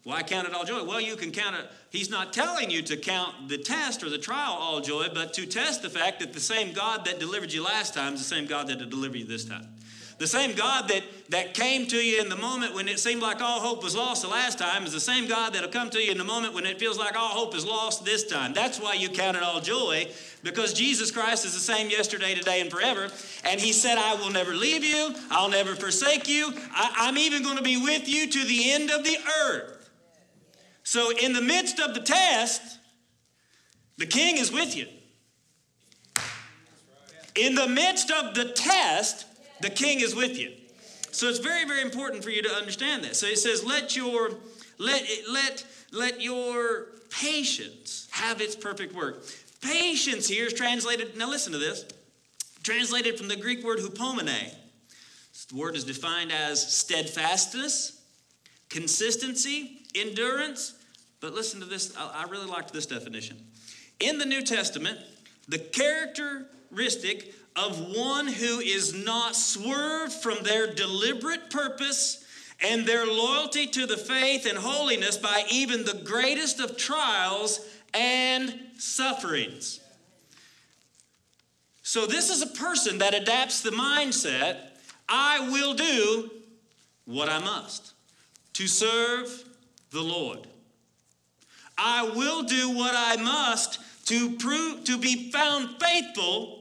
Why 0.03 0.23
count 0.23 0.47
it 0.47 0.53
all 0.53 0.63
joy? 0.63 0.83
Well, 0.83 1.01
you 1.01 1.15
can 1.17 1.31
count 1.31 1.57
it. 1.57 1.65
He's 1.89 2.09
not 2.09 2.31
telling 2.31 2.71
you 2.71 2.81
to 2.83 2.95
count 2.95 3.49
the 3.49 3.57
test 3.57 4.03
or 4.03 4.09
the 4.09 4.17
trial 4.17 4.53
all 4.53 4.79
joy, 4.79 5.07
but 5.13 5.33
to 5.33 5.45
test 5.45 5.81
the 5.81 5.89
fact 5.89 6.21
that 6.21 6.31
the 6.31 6.39
same 6.39 6.73
God 6.73 7.05
that 7.05 7.19
delivered 7.19 7.51
you 7.51 7.63
last 7.63 7.93
time 7.93 8.13
is 8.13 8.21
the 8.21 8.35
same 8.35 8.45
God 8.45 8.67
that 8.67 8.79
will 8.79 8.89
deliver 8.89 9.17
you 9.17 9.25
this 9.25 9.43
time. 9.43 9.67
The 10.17 10.25
same 10.25 10.55
God 10.55 10.87
that, 10.87 11.03
that 11.29 11.53
came 11.53 11.85
to 11.87 11.95
you 11.95 12.19
in 12.19 12.29
the 12.29 12.35
moment 12.35 12.73
when 12.73 12.87
it 12.87 12.99
seemed 12.99 13.21
like 13.21 13.39
all 13.39 13.59
hope 13.59 13.83
was 13.83 13.95
lost 13.95 14.23
the 14.23 14.27
last 14.27 14.57
time 14.57 14.83
is 14.83 14.91
the 14.91 14.99
same 14.99 15.27
God 15.27 15.53
that'll 15.53 15.69
come 15.69 15.91
to 15.91 15.99
you 15.99 16.11
in 16.11 16.17
the 16.17 16.23
moment 16.23 16.55
when 16.55 16.65
it 16.65 16.79
feels 16.79 16.97
like 16.97 17.15
all 17.15 17.29
hope 17.29 17.53
is 17.53 17.63
lost 17.63 18.03
this 18.03 18.25
time. 18.25 18.51
That's 18.53 18.79
why 18.79 18.95
you 18.95 19.09
count 19.09 19.37
it 19.37 19.43
all 19.43 19.61
joy, 19.61 20.07
because 20.41 20.73
Jesus 20.73 21.11
Christ 21.11 21.45
is 21.45 21.53
the 21.53 21.59
same 21.59 21.91
yesterday, 21.91 22.33
today, 22.33 22.61
and 22.61 22.71
forever. 22.71 23.09
And 23.43 23.61
He 23.61 23.71
said, 23.71 23.99
I 23.99 24.15
will 24.15 24.31
never 24.31 24.55
leave 24.55 24.83
you, 24.83 25.13
I'll 25.29 25.49
never 25.49 25.75
forsake 25.75 26.27
you, 26.27 26.51
I, 26.71 26.93
I'm 26.97 27.17
even 27.19 27.43
going 27.43 27.57
to 27.57 27.63
be 27.63 27.79
with 27.79 28.09
you 28.09 28.27
to 28.27 28.43
the 28.45 28.71
end 28.71 28.89
of 28.89 29.03
the 29.03 29.17
earth. 29.43 29.91
So, 30.81 31.11
in 31.15 31.33
the 31.33 31.41
midst 31.41 31.79
of 31.79 31.93
the 31.93 31.99
test, 31.99 32.79
the 33.97 34.07
king 34.07 34.37
is 34.37 34.51
with 34.51 34.75
you. 34.75 34.87
In 37.35 37.53
the 37.53 37.67
midst 37.67 38.09
of 38.09 38.33
the 38.33 38.45
test, 38.45 39.26
the 39.61 39.69
king 39.69 40.01
is 40.01 40.15
with 40.15 40.37
you. 40.37 40.53
So 41.11 41.27
it's 41.27 41.39
very, 41.39 41.65
very 41.65 41.81
important 41.81 42.23
for 42.23 42.29
you 42.29 42.41
to 42.43 42.49
understand 42.49 43.03
that. 43.03 43.15
So 43.15 43.27
it 43.27 43.39
says, 43.39 43.63
let 43.63 43.95
your 43.95 44.31
let 44.77 45.03
let 45.31 45.65
let 45.91 46.21
your 46.21 46.87
patience 47.09 48.07
have 48.11 48.41
its 48.41 48.55
perfect 48.55 48.93
work. 48.93 49.23
Patience 49.61 50.27
here 50.27 50.45
is 50.45 50.53
translated, 50.53 51.17
now 51.17 51.29
listen 51.29 51.51
to 51.53 51.57
this, 51.57 51.85
translated 52.63 53.17
from 53.17 53.27
the 53.27 53.35
Greek 53.35 53.63
word 53.63 53.79
hupomene. 53.79 54.53
The 55.49 55.55
word 55.55 55.75
is 55.75 55.83
defined 55.83 56.31
as 56.31 56.75
steadfastness, 56.75 58.01
consistency, 58.69 59.79
endurance. 59.95 60.73
But 61.19 61.33
listen 61.33 61.59
to 61.61 61.65
this, 61.65 61.95
I 61.97 62.25
really 62.29 62.45
liked 62.45 62.73
this 62.73 62.85
definition. 62.85 63.37
In 63.99 64.19
the 64.19 64.25
New 64.25 64.43
Testament, 64.43 64.99
the 65.47 65.57
characteristic 65.57 67.33
of 67.57 67.95
one 67.95 68.27
who 68.27 68.59
is 68.59 68.93
not 68.93 69.35
swerved 69.35 70.13
from 70.13 70.43
their 70.43 70.71
deliberate 70.71 71.49
purpose 71.49 72.23
and 72.63 72.85
their 72.85 73.05
loyalty 73.05 73.65
to 73.65 73.85
the 73.85 73.97
faith 73.97 74.45
and 74.45 74.57
holiness 74.57 75.17
by 75.17 75.43
even 75.49 75.83
the 75.83 76.01
greatest 76.05 76.59
of 76.59 76.77
trials 76.77 77.59
and 77.93 78.53
sufferings. 78.77 79.79
So, 81.81 82.05
this 82.05 82.29
is 82.29 82.41
a 82.41 82.47
person 82.47 82.99
that 82.99 83.13
adapts 83.13 83.61
the 83.61 83.71
mindset 83.71 84.57
I 85.09 85.49
will 85.49 85.73
do 85.73 86.29
what 87.05 87.29
I 87.29 87.39
must 87.39 87.93
to 88.53 88.67
serve 88.67 89.45
the 89.91 90.01
Lord. 90.01 90.39
I 91.77 92.03
will 92.03 92.43
do 92.43 92.71
what 92.71 92.93
I 92.95 93.15
must 93.21 93.79
to 94.07 94.35
prove 94.37 94.83
to 94.85 94.97
be 94.97 95.31
found 95.31 95.81
faithful 95.81 96.56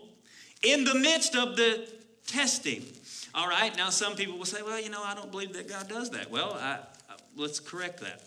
in 0.67 0.85
the 0.85 0.95
midst 0.95 1.37
of 1.37 1.57
the 1.57 1.89
testing. 2.27 2.83
All 3.35 3.49
right, 3.49 3.77
now 3.77 3.91
some 3.91 4.17
people 4.17 4.39
will 4.39 4.45
say, 4.45 4.63
well, 4.63 4.81
you 4.81 4.91
know, 4.91 5.03
I 5.03 5.15
don't 5.15 5.31
believe 5.31 5.53
that 5.53 5.69
God 5.69 5.89
does 5.89 6.11
that. 6.11 6.31
Well, 6.31 6.55
I, 6.55 6.79
I, 7.09 7.15
let's 7.37 7.61
correct 7.61 8.01
that. 8.01 8.23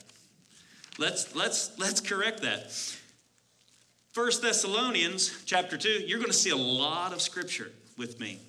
Let's, 0.97 1.35
let's, 1.35 1.77
let's 1.79 2.01
correct 2.01 2.41
that. 2.41 2.71
First 4.11 4.41
Thessalonians 4.41 5.43
chapter 5.45 5.77
2, 5.77 6.03
you're 6.05 6.19
going 6.19 6.31
to 6.31 6.37
see 6.37 6.49
a 6.49 6.55
lot 6.55 7.13
of 7.13 7.21
scripture 7.21 7.71
with 7.97 8.19
me. 8.19 8.39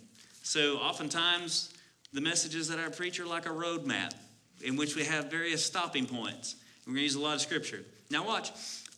So 0.43 0.77
oftentimes 0.77 1.73
the 2.13 2.21
messages 2.21 2.69
that 2.69 2.79
I 2.79 2.89
preach 2.89 3.21
are 3.21 3.27
like 3.27 3.47
a 3.47 3.51
roadmap 3.51 4.13
in 4.63 4.77
which 4.77 4.97
we 4.97 5.05
have 5.05 5.31
various 5.31 5.65
stopping 5.65 6.07
points. 6.07 6.57
We're 6.87 6.93
going 6.93 6.99
to 6.99 7.03
use 7.05 7.15
a 7.15 7.21
lot 7.21 7.35
of 7.35 7.41
scripture. 7.41 7.85
Now 8.11 8.27
watch. 8.27 8.51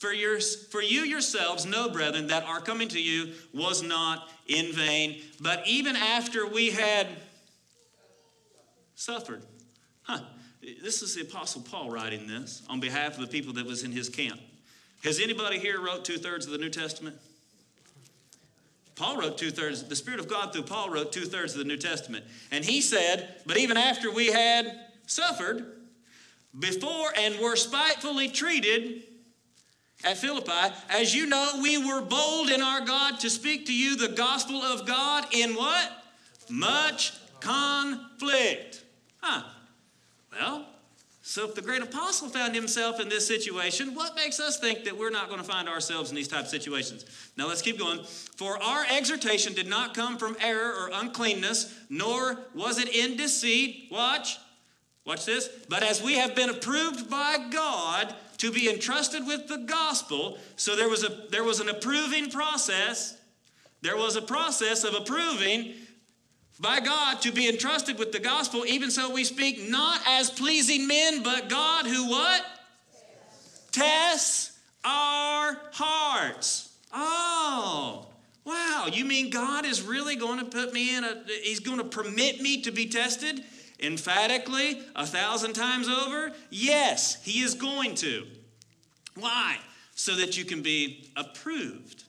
For, 0.03 0.13
your, 0.13 0.41
for 0.41 0.83
you 0.83 1.03
yourselves 1.03 1.65
know, 1.65 1.89
brethren, 1.89 2.27
that 2.27 2.43
our 2.43 2.61
coming 2.61 2.89
to 2.89 3.01
you 3.01 3.35
was 3.55 3.85
not 3.85 4.29
in 4.49 4.73
vain. 4.73 5.23
But 5.41 5.63
even 5.65 5.95
after 5.95 6.45
we 6.45 6.73
had 6.73 7.07
suffered, 8.97 9.45
huh? 10.03 10.19
This 10.83 11.03
is 11.03 11.15
the 11.15 11.21
Apostle 11.21 11.63
Paul 11.63 11.89
writing 11.89 12.27
this 12.27 12.65
on 12.69 12.81
behalf 12.81 13.15
of 13.15 13.21
the 13.21 13.29
people 13.29 13.53
that 13.53 13.65
was 13.65 13.85
in 13.85 13.93
his 13.93 14.09
camp. 14.09 14.41
Has 15.05 15.21
anybody 15.21 15.61
here 15.61 15.81
wrote 15.81 16.05
two 16.05 16.19
thirds 16.19 16.47
of 16.47 16.53
the 16.53 16.59
New 16.59 16.71
Testament? 16.71 17.15
Paul 18.97 19.19
wrote 19.19 19.39
two 19.39 19.53
thirds, 19.53 19.85
the 19.85 19.95
Spirit 19.95 20.19
of 20.19 20.27
God 20.27 20.53
through 20.53 20.65
Paul 20.65 20.91
wrote 20.91 21.13
two 21.13 21.27
thirds 21.27 21.53
of 21.53 21.61
the 21.61 21.65
New 21.65 21.79
Testament. 21.79 22.25
And 22.51 22.65
he 22.65 22.81
said, 22.81 23.37
But 23.47 23.57
even 23.57 23.77
after 23.77 24.11
we 24.11 24.33
had 24.33 24.81
suffered, 25.07 25.65
before 26.59 27.13
and 27.17 27.39
were 27.39 27.55
spitefully 27.55 28.29
treated, 28.29 29.05
at 30.05 30.19
Philippi, 30.19 30.75
as 30.91 31.15
you 31.15 31.27
know, 31.27 31.61
we 31.63 31.79
were 31.79 32.01
bold 32.01 32.51
in 32.51 32.61
our 32.61 32.85
God 32.85 33.21
to 33.21 33.31
speak 33.31 33.67
to 33.67 33.75
you 33.75 33.97
the 33.97 34.15
gospel 34.15 34.63
of 34.63 34.87
God 34.87 35.27
in 35.33 35.55
what? 35.55 36.05
Much 36.51 37.13
conflict. 37.41 38.83
Huh. 39.21 39.43
Well, 40.33 40.67
so 41.23 41.45
if 41.45 41.55
the 41.55 41.63
great 41.63 41.83
apostle 41.83 42.29
found 42.29 42.55
himself 42.55 42.99
in 42.99 43.09
this 43.09 43.27
situation, 43.27 43.95
what 43.95 44.17
makes 44.17 44.41
us 44.41 44.59
think 44.59 44.85
that 44.85 44.99
we're 44.99 45.11
not 45.11 45.29
going 45.29 45.41
to 45.41 45.47
find 45.47 45.69
ourselves 45.69 46.11
in 46.11 46.17
these 46.17 46.29
type 46.29 46.43
of 46.43 46.49
situations? 46.49 47.05
Now 47.37 47.47
let's 47.47 47.63
keep 47.63 47.79
going. 47.79 48.03
For 48.37 48.61
our 48.63 48.85
exhortation 48.91 49.55
did 49.55 49.69
not 49.69 49.95
come 49.95 50.19
from 50.19 50.37
error 50.41 50.73
or 50.73 50.91
uncleanness, 50.93 51.75
nor 51.89 52.39
was 52.55 52.79
it 52.79 52.89
in 52.89 53.17
deceit. 53.17 53.89
Watch. 53.91 54.39
Watch 55.05 55.25
this. 55.25 55.49
But 55.69 55.83
as 55.83 56.03
we 56.03 56.15
have 56.19 56.35
been 56.35 56.51
approved 56.51 57.09
by 57.09 57.49
God 57.51 58.15
to 58.39 58.51
be 58.51 58.69
entrusted 58.71 59.27
with 59.27 59.49
the 59.49 59.59
gospel. 59.59 60.39
So 60.57 60.77
there 60.77 60.89
was 60.89 61.05
a 61.05 61.27
there 61.31 61.45
was 61.45 61.61
an 61.61 61.69
approving 61.69 62.31
process. 62.31 63.17
There 63.83 63.97
was 63.97 64.17
a 64.17 64.23
process 64.23 64.85
of 64.85 64.95
approving 64.95 65.75
by 66.61 66.79
God 66.79 67.21
to 67.23 67.33
be 67.33 67.49
entrusted 67.49 67.99
with 67.99 68.13
the 68.13 68.21
gospel. 68.21 68.65
Even 68.65 68.91
so, 68.91 69.13
we 69.13 69.25
speak 69.25 69.69
not 69.69 70.01
as 70.07 70.31
pleasing 70.31 70.87
men, 70.87 71.23
but 71.23 71.49
God 71.49 71.87
who 71.87 72.09
what? 72.09 72.45
Tests 73.73 74.59
our 74.85 75.59
hearts. 75.73 76.77
Oh, 76.93 78.07
wow. 78.45 78.87
You 78.93 79.05
mean 79.05 79.31
God 79.31 79.65
is 79.65 79.83
really 79.83 80.15
going 80.15 80.39
to 80.39 80.45
put 80.45 80.73
me 80.73 80.97
in 80.97 81.05
a, 81.05 81.23
he's 81.43 81.61
going 81.61 81.79
to 81.79 81.85
permit 81.85 82.41
me 82.41 82.63
to 82.63 82.71
be 82.71 82.87
tested? 82.87 83.43
Emphatically, 83.83 84.81
a 84.95 85.05
thousand 85.05 85.55
times 85.55 85.89
over? 85.89 86.33
Yes, 86.51 87.23
he 87.25 87.41
is 87.41 87.55
going 87.55 87.97
to. 87.97 88.27
Why? 89.19 89.59
So 89.95 90.17
that 90.17 90.39
you 90.39 90.45
can 90.45 90.63
be 90.63 91.11
approved. 91.17 92.05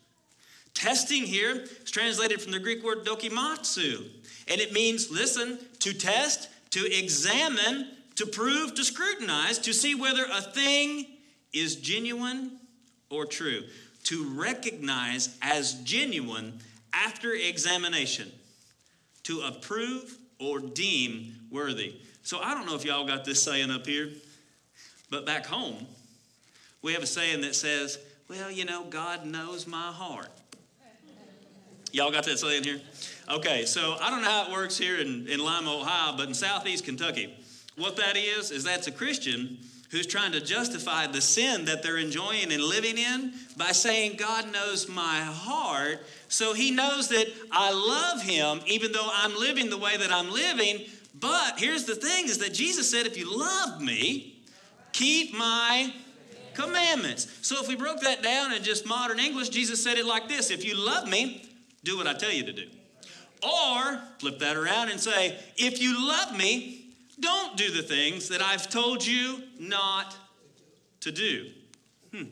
Testing 0.73 1.23
here 1.23 1.65
is 1.83 1.91
translated 1.91 2.41
from 2.41 2.51
the 2.51 2.59
Greek 2.59 2.83
word 2.83 3.05
dokimazo, 3.05 4.05
and 4.47 4.61
it 4.61 4.73
means, 4.73 5.11
listen, 5.11 5.59
to 5.79 5.93
test, 5.93 6.49
to 6.71 6.85
examine, 6.97 7.89
to 8.15 8.25
prove, 8.25 8.73
to 8.75 8.83
scrutinize, 8.83 9.59
to 9.59 9.73
see 9.73 9.95
whether 9.95 10.25
a 10.31 10.41
thing 10.41 11.05
is 11.53 11.75
genuine 11.75 12.59
or 13.09 13.25
true, 13.25 13.63
to 14.05 14.29
recognize 14.33 15.37
as 15.41 15.73
genuine 15.83 16.59
after 16.93 17.33
examination, 17.33 18.31
to 19.23 19.41
approve 19.41 20.17
or 20.43 20.59
deem 20.59 21.35
worthy. 21.51 21.95
So 22.23 22.39
I 22.39 22.53
don't 22.53 22.65
know 22.65 22.75
if 22.75 22.85
y'all 22.85 23.05
got 23.05 23.25
this 23.25 23.41
saying 23.41 23.71
up 23.71 23.85
here, 23.85 24.09
but 25.09 25.25
back 25.25 25.45
home, 25.45 25.85
we 26.81 26.93
have 26.93 27.03
a 27.03 27.07
saying 27.07 27.41
that 27.41 27.55
says, 27.55 27.99
well, 28.29 28.51
you 28.51 28.65
know, 28.65 28.83
God 28.89 29.25
knows 29.25 29.67
my 29.67 29.91
heart. 29.91 30.29
Y'all 31.91 32.11
got 32.11 32.25
that 32.25 32.39
saying 32.39 32.63
here? 32.63 32.81
Okay, 33.29 33.65
so 33.65 33.95
I 34.01 34.09
don't 34.09 34.21
know 34.21 34.29
how 34.29 34.47
it 34.47 34.51
works 34.51 34.77
here 34.77 34.97
in, 34.97 35.27
in 35.27 35.39
Lima, 35.39 35.79
Ohio, 35.79 36.17
but 36.17 36.27
in 36.27 36.33
southeast 36.33 36.85
Kentucky, 36.85 37.33
what 37.77 37.95
that 37.97 38.17
is, 38.17 38.51
is 38.51 38.63
that's 38.63 38.87
a 38.87 38.91
Christian 38.91 39.59
who's 39.91 40.07
trying 40.07 40.31
to 40.31 40.41
justify 40.41 41.05
the 41.05 41.21
sin 41.21 41.65
that 41.65 41.83
they're 41.83 41.99
enjoying 41.99 42.51
and 42.51 42.63
living 42.63 42.97
in 42.97 43.31
by 43.55 43.71
saying, 43.71 44.17
God 44.17 44.51
knows 44.51 44.89
my 44.89 45.21
heart, 45.21 46.03
so 46.33 46.55
he 46.55 46.71
knows 46.71 47.09
that 47.09 47.27
I 47.51 47.71
love 47.71 48.23
him 48.23 48.59
even 48.65 48.91
though 48.91 49.07
I'm 49.13 49.37
living 49.39 49.69
the 49.69 49.77
way 49.77 49.97
that 49.97 50.11
I'm 50.11 50.31
living. 50.31 50.81
But 51.13 51.59
here's 51.59 51.83
the 51.83 51.93
thing 51.93 52.25
is 52.25 52.39
that 52.39 52.55
Jesus 52.55 52.89
said, 52.89 53.05
if 53.05 53.19
you 53.19 53.37
love 53.37 53.79
me, 53.79 54.41
keep 54.93 55.37
my 55.37 55.93
commandments. 56.55 57.27
So 57.43 57.61
if 57.61 57.67
we 57.67 57.75
broke 57.75 57.99
that 57.99 58.23
down 58.23 58.51
in 58.51 58.63
just 58.63 58.87
modern 58.87 59.19
English, 59.19 59.49
Jesus 59.49 59.83
said 59.83 59.99
it 59.99 60.07
like 60.07 60.27
this 60.27 60.49
If 60.49 60.65
you 60.65 60.75
love 60.75 61.07
me, 61.07 61.47
do 61.83 61.97
what 61.97 62.07
I 62.07 62.13
tell 62.13 62.31
you 62.31 62.43
to 62.45 62.53
do. 62.53 62.67
Or 63.43 64.01
flip 64.17 64.39
that 64.39 64.57
around 64.57 64.89
and 64.89 64.99
say, 64.99 65.37
If 65.55 65.79
you 65.79 66.07
love 66.07 66.35
me, 66.35 66.95
don't 67.19 67.55
do 67.55 67.69
the 67.69 67.83
things 67.83 68.27
that 68.29 68.41
I've 68.41 68.67
told 68.71 69.05
you 69.05 69.43
not 69.59 70.17
to 71.01 71.11
do. 71.11 71.51
Hmm. 72.11 72.23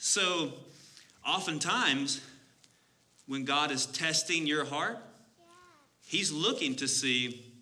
So, 0.00 0.54
oftentimes, 1.24 2.20
when 3.26 3.44
God 3.44 3.70
is 3.70 3.86
testing 3.86 4.46
your 4.46 4.64
heart, 4.64 4.98
He's 6.06 6.30
looking 6.30 6.76
to 6.76 6.88
see 6.88 7.52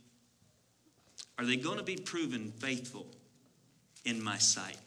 are 1.39 1.45
they 1.45 1.57
going 1.57 1.79
to 1.79 1.85
be 1.85 1.97
proven 1.97 2.53
faithful? 2.53 3.07
in 4.05 4.23
my 4.23 4.39
sight. 4.39 4.79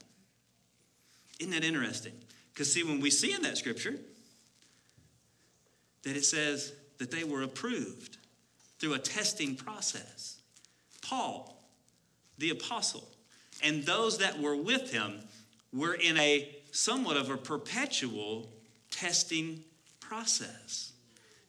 Isn't 1.39 1.51
that 1.51 1.63
interesting? 1.63 2.13
Because, 2.53 2.71
see, 2.71 2.83
when 2.83 2.99
we 2.99 3.09
see 3.09 3.33
in 3.33 3.41
that 3.43 3.57
scripture 3.57 3.95
that 6.03 6.15
it 6.15 6.25
says 6.25 6.73
that 6.97 7.11
they 7.11 7.23
were 7.23 7.43
approved 7.43 8.17
through 8.79 8.93
a 8.93 8.99
testing 8.99 9.55
process, 9.55 10.39
Paul, 11.01 11.63
the 12.37 12.51
apostle, 12.51 13.07
and 13.63 13.83
those 13.83 14.19
that 14.19 14.39
were 14.39 14.55
with 14.55 14.91
him 14.91 15.19
were 15.73 15.95
in 15.95 16.17
a 16.17 16.55
somewhat 16.71 17.17
of 17.17 17.29
a 17.29 17.37
perpetual 17.37 18.49
testing 18.91 19.63
process. 20.07 20.93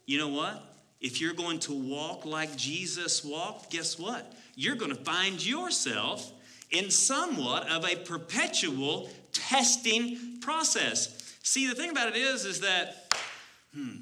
You 0.06 0.18
know 0.18 0.28
what? 0.28 0.74
If 1.00 1.20
you're 1.20 1.34
going 1.34 1.60
to 1.60 1.72
walk 1.72 2.24
like 2.24 2.56
Jesus 2.56 3.24
walked, 3.24 3.70
guess 3.70 3.98
what? 3.98 4.32
You're 4.56 4.74
going 4.74 4.90
to 4.90 5.02
find 5.04 5.44
yourself 5.44 6.32
in 6.70 6.90
somewhat 6.90 7.68
of 7.68 7.84
a 7.84 7.96
perpetual 7.96 9.08
testing 9.32 10.38
process. 10.40 11.36
See, 11.42 11.68
the 11.68 11.74
thing 11.74 11.90
about 11.90 12.08
it 12.08 12.16
is, 12.16 12.44
is 12.44 12.60
that, 12.60 13.14
hmm, 13.74 13.96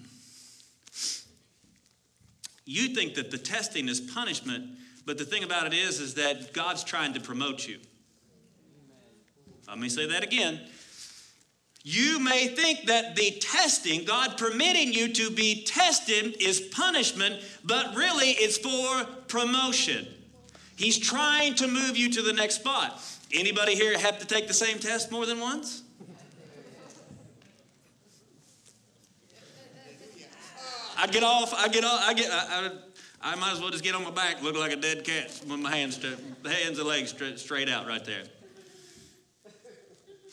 you 2.64 2.88
think 2.94 3.14
that 3.14 3.30
the 3.30 3.38
testing 3.38 3.88
is 3.88 4.00
punishment, 4.00 4.64
but 5.04 5.18
the 5.18 5.24
thing 5.24 5.44
about 5.44 5.66
it 5.66 5.74
is, 5.74 6.00
is 6.00 6.14
that 6.14 6.52
God's 6.52 6.82
trying 6.82 7.12
to 7.12 7.20
promote 7.20 7.68
you. 7.68 7.78
Let 9.68 9.78
me 9.78 9.88
say 9.88 10.06
that 10.06 10.24
again. 10.24 10.60
You 11.88 12.18
may 12.18 12.49
think 12.49 12.87
that 12.87 13.14
the 13.14 13.31
testing, 13.38 14.05
God 14.05 14.37
permitting 14.37 14.92
you 14.92 15.07
to 15.12 15.31
be 15.31 15.62
tested, 15.62 16.42
is 16.42 16.61
punishment, 16.61 17.44
but 17.62 17.94
really 17.94 18.31
it's 18.31 18.59
for 18.59 19.05
promotion. 19.29 20.09
He's 20.75 20.99
trying 20.99 21.55
to 21.55 21.68
move 21.68 21.96
you 21.96 22.11
to 22.11 22.22
the 22.22 22.33
next 22.33 22.57
spot. 22.57 23.01
Anybody 23.33 23.77
here 23.77 23.96
have 23.96 24.18
to 24.18 24.27
take 24.27 24.49
the 24.49 24.53
same 24.53 24.81
test 24.81 25.12
more 25.12 25.27
than 25.27 25.38
once? 25.38 25.85
I 30.99 31.07
get 31.07 31.22
off, 31.22 31.55
I 31.55 31.68
get 31.68 31.85
off, 31.85 32.01
I 32.03 32.14
get, 32.14 32.33
I, 32.33 32.70
I, 33.22 33.33
I, 33.33 33.37
might 33.37 33.53
as 33.53 33.61
well 33.61 33.70
just 33.70 33.85
get 33.85 33.94
on 33.94 34.03
my 34.03 34.11
back, 34.11 34.42
look 34.42 34.57
like 34.57 34.72
a 34.72 34.77
dead 34.77 35.05
cat 35.05 35.40
with 35.49 35.61
my 35.61 35.70
hands, 35.70 36.05
hands 36.44 36.81
and 36.81 36.88
legs 36.88 37.14
straight 37.37 37.68
out 37.68 37.87
right 37.87 38.05
there. 38.05 38.25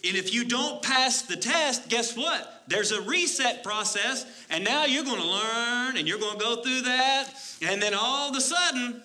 And 0.05 0.17
if 0.17 0.33
you 0.33 0.43
don't 0.43 0.81
pass 0.81 1.21
the 1.21 1.37
test, 1.37 1.87
guess 1.89 2.15
what? 2.17 2.63
There's 2.67 2.91
a 2.91 3.01
reset 3.01 3.63
process, 3.63 4.25
and 4.49 4.63
now 4.63 4.85
you're 4.85 5.03
going 5.03 5.21
to 5.21 5.27
learn 5.27 5.97
and 5.97 6.07
you're 6.07 6.19
going 6.19 6.37
to 6.37 6.43
go 6.43 6.61
through 6.61 6.81
that. 6.81 7.33
And 7.61 7.81
then 7.81 7.93
all 7.93 8.29
of 8.29 8.35
a 8.35 8.41
sudden, 8.41 9.01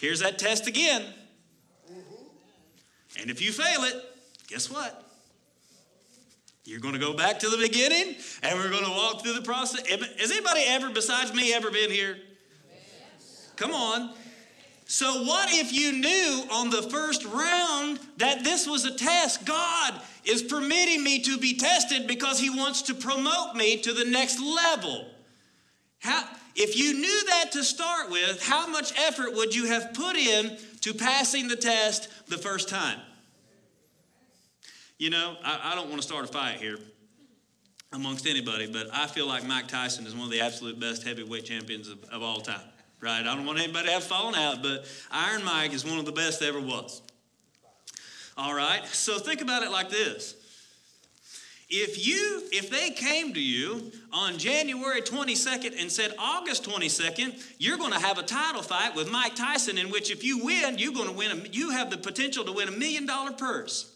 here's 0.00 0.20
that 0.20 0.38
test 0.38 0.66
again. 0.66 1.02
Mm-hmm. 1.90 3.22
And 3.22 3.30
if 3.30 3.42
you 3.42 3.50
fail 3.52 3.82
it, 3.84 3.94
guess 4.48 4.70
what? 4.70 5.02
You're 6.64 6.80
going 6.80 6.94
to 6.94 7.00
go 7.00 7.12
back 7.12 7.38
to 7.40 7.48
the 7.48 7.58
beginning 7.58 8.16
and 8.42 8.58
we're 8.58 8.70
going 8.70 8.84
to 8.84 8.90
walk 8.90 9.22
through 9.22 9.34
the 9.34 9.42
process. 9.42 9.86
Has 9.86 10.32
anybody 10.32 10.62
ever, 10.66 10.90
besides 10.90 11.32
me, 11.32 11.54
ever 11.54 11.70
been 11.70 11.90
here? 11.90 12.16
Come 13.54 13.72
on. 13.72 14.12
So, 14.88 15.24
what 15.24 15.48
if 15.52 15.72
you 15.72 15.92
knew 15.92 16.44
on 16.52 16.70
the 16.70 16.82
first 16.82 17.24
round 17.24 17.98
that 18.18 18.44
this 18.44 18.68
was 18.68 18.84
a 18.84 18.94
test? 18.94 19.44
God 19.44 20.00
is 20.24 20.44
permitting 20.44 21.02
me 21.02 21.18
to 21.22 21.36
be 21.38 21.56
tested 21.56 22.06
because 22.06 22.38
He 22.38 22.50
wants 22.50 22.82
to 22.82 22.94
promote 22.94 23.56
me 23.56 23.78
to 23.78 23.92
the 23.92 24.04
next 24.04 24.40
level. 24.40 25.08
How, 25.98 26.28
if 26.54 26.78
you 26.78 26.94
knew 26.94 27.24
that 27.30 27.50
to 27.52 27.64
start 27.64 28.12
with, 28.12 28.40
how 28.46 28.68
much 28.68 28.96
effort 28.96 29.34
would 29.34 29.56
you 29.56 29.66
have 29.66 29.92
put 29.92 30.14
in 30.14 30.56
to 30.82 30.94
passing 30.94 31.48
the 31.48 31.56
test 31.56 32.08
the 32.28 32.38
first 32.38 32.68
time? 32.68 33.00
You 34.98 35.10
know, 35.10 35.34
I, 35.42 35.72
I 35.72 35.74
don't 35.74 35.88
want 35.88 36.00
to 36.00 36.06
start 36.06 36.24
a 36.24 36.28
fight 36.28 36.58
here 36.58 36.78
amongst 37.92 38.24
anybody, 38.24 38.68
but 38.68 38.86
I 38.92 39.08
feel 39.08 39.26
like 39.26 39.44
Mike 39.44 39.66
Tyson 39.66 40.06
is 40.06 40.14
one 40.14 40.26
of 40.26 40.30
the 40.30 40.42
absolute 40.42 40.78
best 40.78 41.02
heavyweight 41.02 41.44
champions 41.44 41.88
of, 41.88 42.04
of 42.04 42.22
all 42.22 42.40
time 42.40 42.62
right? 43.06 43.20
I 43.20 43.36
don't 43.36 43.46
want 43.46 43.60
anybody 43.60 43.86
to 43.86 43.92
have 43.92 44.02
fallen 44.02 44.34
out, 44.34 44.62
but 44.62 44.84
Iron 45.12 45.44
Mike 45.44 45.72
is 45.72 45.84
one 45.84 45.98
of 45.98 46.06
the 46.06 46.12
best 46.12 46.42
ever 46.42 46.60
was. 46.60 47.02
All 48.36 48.52
right, 48.52 48.84
so 48.86 49.18
think 49.18 49.40
about 49.40 49.62
it 49.62 49.70
like 49.70 49.90
this. 49.90 50.34
If 51.68 52.04
you, 52.04 52.42
if 52.52 52.68
they 52.68 52.90
came 52.90 53.32
to 53.34 53.40
you 53.40 53.92
on 54.12 54.38
January 54.38 55.02
22nd 55.02 55.80
and 55.80 55.90
said 55.90 56.14
August 56.18 56.64
22nd, 56.64 57.42
you're 57.58 57.78
going 57.78 57.92
to 57.92 57.98
have 57.98 58.18
a 58.18 58.22
title 58.24 58.62
fight 58.62 58.96
with 58.96 59.10
Mike 59.10 59.36
Tyson 59.36 59.78
in 59.78 59.90
which 59.90 60.10
if 60.10 60.24
you 60.24 60.44
win, 60.44 60.78
you're 60.78 60.92
going 60.92 61.08
to 61.08 61.14
win, 61.14 61.30
a, 61.30 61.48
you 61.48 61.70
have 61.70 61.90
the 61.90 61.96
potential 61.96 62.44
to 62.44 62.52
win 62.52 62.68
a 62.68 62.72
million 62.72 63.06
dollar 63.06 63.32
purse. 63.32 63.92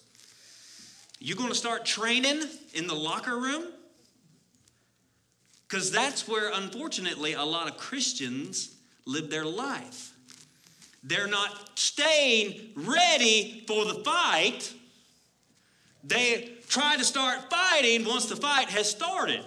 You're 1.18 1.36
going 1.36 1.50
to 1.50 1.54
start 1.54 1.84
training 1.84 2.42
in 2.74 2.86
the 2.86 2.94
locker 2.94 3.36
room? 3.36 3.64
Because 5.68 5.92
that's 5.92 6.26
where, 6.26 6.52
unfortunately, 6.52 7.34
a 7.34 7.44
lot 7.44 7.68
of 7.68 7.76
Christians 7.76 8.76
live 9.06 9.30
their 9.30 9.44
life. 9.44 10.12
They're 11.02 11.28
not 11.28 11.78
staying 11.78 12.72
ready 12.76 13.64
for 13.66 13.84
the 13.84 14.02
fight. 14.04 14.72
They 16.04 16.50
try 16.68 16.96
to 16.96 17.04
start 17.04 17.50
fighting 17.50 18.04
once 18.04 18.26
the 18.26 18.36
fight 18.36 18.68
has 18.68 18.90
started. 18.90 19.44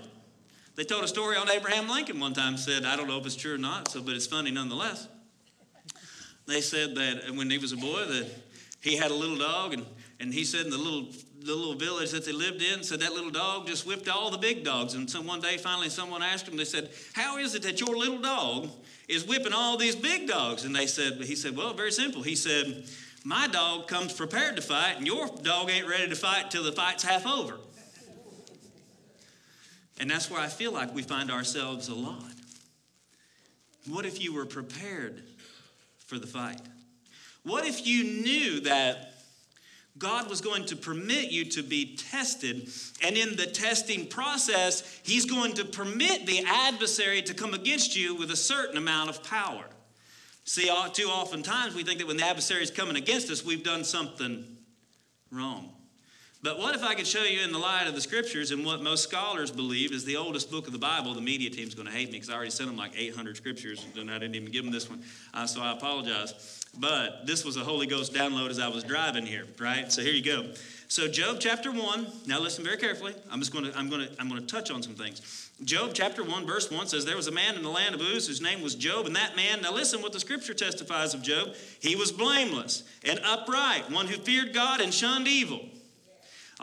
They 0.76 0.84
told 0.84 1.04
a 1.04 1.08
story 1.08 1.38
on 1.38 1.50
Abraham 1.50 1.88
Lincoln 1.88 2.20
one 2.20 2.34
time, 2.34 2.58
said, 2.58 2.84
I 2.84 2.96
don't 2.96 3.08
know 3.08 3.20
if 3.20 3.26
it's 3.26 3.36
true 3.36 3.56
or 3.56 3.60
not, 3.60 3.89
so 3.89 4.02
but 4.02 4.16
it's 4.16 4.26
funny 4.26 4.50
nonetheless. 4.50 5.08
They 6.48 6.62
said 6.62 6.96
that 6.96 7.36
when 7.36 7.50
he 7.50 7.58
was 7.60 7.72
a 7.72 7.78
boy 7.78 8.06
that 8.06 8.28
he 8.82 8.98
had 8.98 9.12
a 9.12 9.13
little 9.13 9.38
dog 9.38 9.74
and, 9.74 9.86
and 10.20 10.34
he 10.34 10.44
said 10.44 10.66
in 10.66 10.72
the 10.72 10.78
little 10.78 11.08
the 11.46 11.54
little 11.54 11.76
village 11.76 12.12
that 12.12 12.26
they 12.26 12.32
lived 12.32 12.62
in 12.62 12.84
said 12.84 13.02
that 13.02 13.12
little 13.12 13.30
dog 13.30 13.68
just 13.68 13.86
whipped 13.86 14.08
all 14.08 14.32
the 14.32 14.38
big 14.38 14.63
dogs. 14.63 14.94
And 14.94 15.10
so 15.10 15.22
one 15.22 15.42
day 15.42 15.58
finally 15.58 15.89
someone 15.89 16.24
asked 16.24 16.48
him, 16.48 16.56
they 16.56 16.66
said, 16.66 16.89
How 17.13 17.38
is 17.38 17.54
it 17.54 17.63
that 17.63 17.82
your 17.82 17.96
little 17.98 18.20
dog 18.20 18.70
is 19.08 19.26
whipping 19.26 19.54
all 19.54 19.78
these 19.78 19.96
big 19.96 20.28
dogs? 20.28 20.66
And 20.66 20.76
they 20.76 20.88
said, 20.88 21.13
he 21.22 21.36
said, 21.36 21.56
well, 21.56 21.74
very 21.74 21.92
simple. 21.92 22.22
He 22.22 22.36
said, 22.36 22.86
my 23.24 23.48
dog 23.48 23.88
comes 23.88 24.13
prepared 24.13 24.58
to 24.58 24.62
fight, 24.62 24.98
and 24.98 25.08
your 25.08 25.28
dog 25.28 25.70
ain't 25.70 25.88
ready 25.88 26.10
to 26.10 26.16
fight 26.16 26.52
till 26.52 26.63
the 26.63 26.72
fight's 26.72 27.04
half 27.04 27.26
over. 27.26 27.58
And 30.00 30.10
that's 30.10 30.30
where 30.30 30.42
I 30.42 30.48
feel 30.48 30.72
like 30.74 30.94
we 30.94 31.04
find 31.04 31.32
ourselves 31.32 31.88
a 31.88 31.96
lot. 31.96 32.24
What 33.88 34.06
if 34.06 34.22
you 34.22 34.34
were 34.34 34.46
prepared 34.46 35.24
for 36.06 36.18
the 36.18 36.28
fight? 36.28 36.60
What 37.44 37.66
if 37.66 37.86
you 37.86 38.04
knew 38.04 38.62
that 38.62 39.12
God 40.04 40.30
was 40.30 40.42
going 40.42 40.66
to 40.66 40.76
permit 40.76 41.32
you 41.32 41.46
to 41.46 41.63
be 41.63 41.96
tested. 41.96 42.70
And 43.02 43.16
in 43.16 43.38
the 43.38 43.46
testing 43.46 44.06
process, 44.06 45.00
He's 45.04 45.26
going 45.26 45.54
to 45.54 45.63
permit 45.66 46.26
the 46.26 46.44
adversary 46.46 47.22
to 47.22 47.34
come 47.34 47.54
against 47.54 47.96
you 47.96 48.13
with 48.13 48.30
a 48.30 48.36
certain 48.36 48.78
amount 48.78 49.10
of 49.10 49.24
power. 49.24 49.63
See, 50.44 50.70
too 50.92 51.08
often 51.10 51.42
times 51.42 51.74
we 51.74 51.84
think 51.84 52.00
that 52.00 52.08
when 52.08 52.18
the 52.18 52.26
adversary 52.26 52.62
is 52.62 52.70
coming 52.70 52.98
against 52.98 53.32
us, 53.32 53.46
we've 53.46 53.63
done 53.63 53.86
something 53.86 54.46
wrong. 55.32 55.70
But 56.42 56.60
what 56.60 56.76
if 56.76 56.84
I 56.84 56.96
could 56.96 57.08
show 57.08 57.24
you 57.24 57.42
in 57.42 57.54
the 57.54 57.58
light 57.58 57.88
of 57.88 57.96
the 57.96 58.02
scriptures 58.02 58.52
and 58.52 58.66
what 58.66 58.84
most 58.84 59.04
scholars 59.04 59.50
believe 59.50 59.94
is 59.94 60.04
the 60.04 60.18
oldest 60.18 60.52
book 60.52 60.68
of 60.68 60.74
the 60.74 60.80
Bible? 60.80 61.13
The 61.13 61.22
media 61.22 61.50
team's 61.50 61.74
going 61.74 61.88
to 61.88 61.94
hate 61.94 62.08
me 62.08 62.16
because 62.16 62.30
I 62.30 62.34
already 62.34 62.52
sent 62.52 62.68
them 62.68 62.76
like 62.76 62.92
800 62.98 63.38
scriptures 63.38 63.86
and 63.98 64.12
I 64.12 64.20
didn't 64.20 64.36
even 64.36 64.52
give 64.52 64.66
them 64.66 64.74
this 64.74 64.89
one. 64.89 65.02
Uh, 65.34 65.48
so 65.48 65.62
I 65.62 65.72
apologize. 65.72 66.62
But 66.79 67.27
this 67.27 67.45
was 67.45 67.55
a 67.55 67.63
Holy 67.63 67.86
Ghost 67.86 68.13
download 68.13 68.49
as 68.49 68.59
I 68.59 68.67
was 68.67 68.83
driving 68.83 69.25
here, 69.25 69.45
right? 69.59 69.91
So 69.91 70.01
here 70.01 70.13
you 70.13 70.23
go. 70.23 70.53
So 70.88 71.07
Job 71.07 71.38
chapter 71.39 71.71
1, 71.71 72.07
now 72.27 72.39
listen 72.39 72.63
very 72.63 72.77
carefully. 72.77 73.13
I'm 73.31 73.39
just 73.39 73.53
going 73.53 73.65
to 73.65 73.77
I'm 73.77 73.89
going 73.89 74.07
to 74.07 74.13
I'm 74.19 74.27
going 74.27 74.41
to 74.41 74.47
touch 74.47 74.71
on 74.71 74.81
some 74.81 74.93
things. 74.95 75.51
Job 75.63 75.91
chapter 75.93 76.23
1 76.23 76.45
verse 76.45 76.71
1 76.71 76.88
says 76.88 77.05
there 77.05 77.15
was 77.15 77.27
a 77.27 77.31
man 77.31 77.55
in 77.55 77.63
the 77.63 77.69
land 77.69 77.95
of 77.95 78.01
Uz 78.01 78.27
whose 78.27 78.41
name 78.41 78.62
was 78.62 78.75
Job 78.75 79.05
and 79.05 79.15
that 79.15 79.36
man 79.36 79.62
now 79.62 79.71
listen 79.71 80.01
what 80.01 80.13
the 80.13 80.19
scripture 80.19 80.53
testifies 80.53 81.13
of 81.13 81.21
Job. 81.21 81.55
He 81.79 81.95
was 81.95 82.12
blameless 82.12 82.83
and 83.03 83.19
upright, 83.23 83.89
one 83.91 84.07
who 84.07 84.17
feared 84.17 84.53
God 84.53 84.81
and 84.81 84.93
shunned 84.93 85.27
evil. 85.27 85.62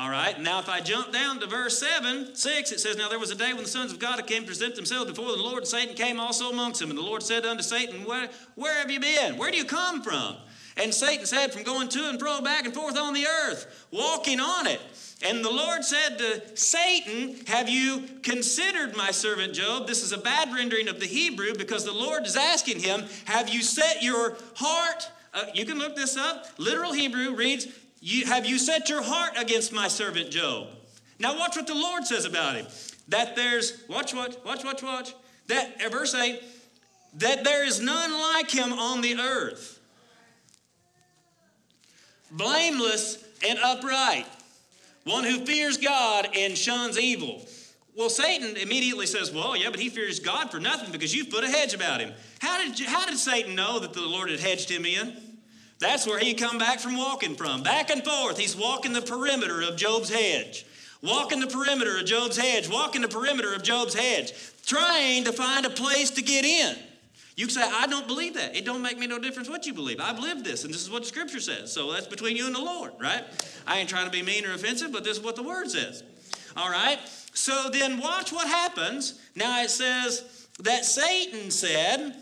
All 0.00 0.08
right, 0.08 0.40
now 0.40 0.58
if 0.60 0.70
I 0.70 0.80
jump 0.80 1.12
down 1.12 1.40
to 1.40 1.46
verse 1.46 1.78
7, 1.78 2.34
6, 2.34 2.72
it 2.72 2.80
says, 2.80 2.96
Now 2.96 3.10
there 3.10 3.18
was 3.18 3.30
a 3.30 3.34
day 3.34 3.52
when 3.52 3.64
the 3.64 3.68
sons 3.68 3.92
of 3.92 3.98
God 3.98 4.26
came 4.26 4.44
to 4.44 4.46
present 4.46 4.74
themselves 4.74 5.10
before 5.10 5.30
the 5.30 5.42
Lord, 5.42 5.58
and 5.58 5.66
Satan 5.66 5.94
came 5.94 6.18
also 6.18 6.48
amongst 6.48 6.80
them. 6.80 6.88
And 6.88 6.98
the 6.98 7.02
Lord 7.02 7.22
said 7.22 7.44
unto 7.44 7.62
Satan, 7.62 8.06
Where, 8.06 8.30
where 8.54 8.78
have 8.78 8.90
you 8.90 8.98
been? 8.98 9.36
Where 9.36 9.50
do 9.50 9.58
you 9.58 9.66
come 9.66 10.00
from? 10.00 10.36
And 10.78 10.94
Satan 10.94 11.26
said, 11.26 11.52
From 11.52 11.64
going 11.64 11.90
to 11.90 12.08
and 12.08 12.18
fro, 12.18 12.40
back 12.40 12.64
and 12.64 12.72
forth 12.72 12.96
on 12.96 13.12
the 13.12 13.26
earth, 13.26 13.88
walking 13.90 14.40
on 14.40 14.66
it. 14.66 14.80
And 15.22 15.44
the 15.44 15.50
Lord 15.50 15.84
said 15.84 16.16
to 16.16 16.56
Satan, 16.56 17.44
Have 17.48 17.68
you 17.68 18.04
considered 18.22 18.96
my 18.96 19.10
servant 19.10 19.52
Job? 19.52 19.86
This 19.86 20.02
is 20.02 20.12
a 20.12 20.18
bad 20.18 20.50
rendering 20.50 20.88
of 20.88 20.98
the 20.98 21.06
Hebrew 21.06 21.54
because 21.58 21.84
the 21.84 21.92
Lord 21.92 22.24
is 22.24 22.36
asking 22.36 22.80
him, 22.80 23.04
Have 23.26 23.50
you 23.50 23.60
set 23.60 24.02
your 24.02 24.38
heart? 24.54 25.10
Uh, 25.34 25.44
you 25.52 25.66
can 25.66 25.78
look 25.78 25.94
this 25.94 26.16
up. 26.16 26.46
Literal 26.56 26.92
Hebrew 26.92 27.34
reads, 27.36 27.68
you, 28.00 28.26
have 28.26 28.46
you 28.46 28.58
set 28.58 28.88
your 28.88 29.02
heart 29.02 29.32
against 29.36 29.72
my 29.72 29.88
servant 29.88 30.30
Job? 30.30 30.68
Now, 31.18 31.38
watch 31.38 31.56
what 31.56 31.66
the 31.66 31.74
Lord 31.74 32.06
says 32.06 32.24
about 32.24 32.56
him. 32.56 32.66
That 33.08 33.36
there's, 33.36 33.82
watch, 33.88 34.14
watch, 34.14 34.36
watch, 34.44 34.64
watch, 34.64 34.82
watch. 34.82 35.14
That, 35.48 35.84
uh, 35.84 35.88
verse 35.90 36.14
8, 36.14 36.40
that 37.14 37.44
there 37.44 37.66
is 37.66 37.80
none 37.80 38.12
like 38.12 38.50
him 38.50 38.72
on 38.72 39.02
the 39.02 39.16
earth. 39.18 39.78
Blameless 42.30 43.22
and 43.46 43.58
upright, 43.58 44.26
one 45.04 45.24
who 45.24 45.44
fears 45.44 45.76
God 45.76 46.28
and 46.36 46.56
shuns 46.56 46.98
evil. 46.98 47.44
Well, 47.96 48.08
Satan 48.08 48.56
immediately 48.56 49.06
says, 49.06 49.32
Well, 49.32 49.56
yeah, 49.56 49.70
but 49.70 49.80
he 49.80 49.88
fears 49.88 50.20
God 50.20 50.50
for 50.50 50.60
nothing 50.60 50.92
because 50.92 51.14
you've 51.14 51.30
put 51.30 51.42
a 51.42 51.48
hedge 51.48 51.74
about 51.74 52.00
him. 52.00 52.12
How 52.38 52.64
did, 52.64 52.78
you, 52.78 52.86
how 52.86 53.04
did 53.04 53.18
Satan 53.18 53.56
know 53.56 53.80
that 53.80 53.92
the 53.92 54.00
Lord 54.00 54.30
had 54.30 54.38
hedged 54.38 54.70
him 54.70 54.86
in? 54.86 55.16
That's 55.80 56.06
where 56.06 56.18
he 56.18 56.34
come 56.34 56.58
back 56.58 56.78
from 56.78 56.96
walking 56.96 57.34
from. 57.34 57.62
Back 57.62 57.90
and 57.90 58.04
forth, 58.04 58.38
he's 58.38 58.54
walking 58.54 58.92
the 58.92 59.02
perimeter 59.02 59.62
of 59.62 59.76
Job's 59.76 60.10
hedge. 60.10 60.66
Walking 61.02 61.40
the 61.40 61.46
perimeter 61.46 61.98
of 61.98 62.04
Job's 62.04 62.36
hedge, 62.36 62.68
walking 62.68 63.00
the 63.00 63.08
perimeter 63.08 63.54
of 63.54 63.62
Job's 63.62 63.94
hedge, 63.94 64.34
trying 64.66 65.24
to 65.24 65.32
find 65.32 65.64
a 65.64 65.70
place 65.70 66.10
to 66.10 66.22
get 66.22 66.44
in. 66.44 66.76
You 67.36 67.46
can 67.46 67.54
say, 67.54 67.62
I 67.62 67.86
don't 67.86 68.06
believe 68.06 68.34
that. 68.34 68.54
It 68.54 68.66
don't 68.66 68.82
make 68.82 68.98
me 68.98 69.06
no 69.06 69.18
difference 69.18 69.48
what 69.48 69.64
you 69.64 69.72
believe. 69.72 69.98
I've 69.98 70.18
lived 70.18 70.44
this, 70.44 70.64
and 70.64 70.74
this 70.74 70.82
is 70.82 70.90
what 70.90 71.02
the 71.02 71.08
scripture 71.08 71.40
says. 71.40 71.72
So 71.72 71.90
that's 71.90 72.06
between 72.06 72.36
you 72.36 72.44
and 72.46 72.54
the 72.54 72.60
Lord, 72.60 72.92
right? 73.00 73.24
I 73.66 73.78
ain't 73.78 73.88
trying 73.88 74.04
to 74.04 74.10
be 74.10 74.22
mean 74.22 74.44
or 74.44 74.52
offensive, 74.52 74.92
but 74.92 75.04
this 75.04 75.16
is 75.16 75.24
what 75.24 75.36
the 75.36 75.42
word 75.42 75.70
says. 75.70 76.04
All 76.54 76.68
right? 76.68 76.98
So 77.32 77.70
then 77.72 77.98
watch 77.98 78.30
what 78.30 78.46
happens. 78.46 79.18
Now 79.34 79.62
it 79.62 79.70
says 79.70 80.48
that 80.58 80.84
Satan 80.84 81.50
said, 81.50 82.14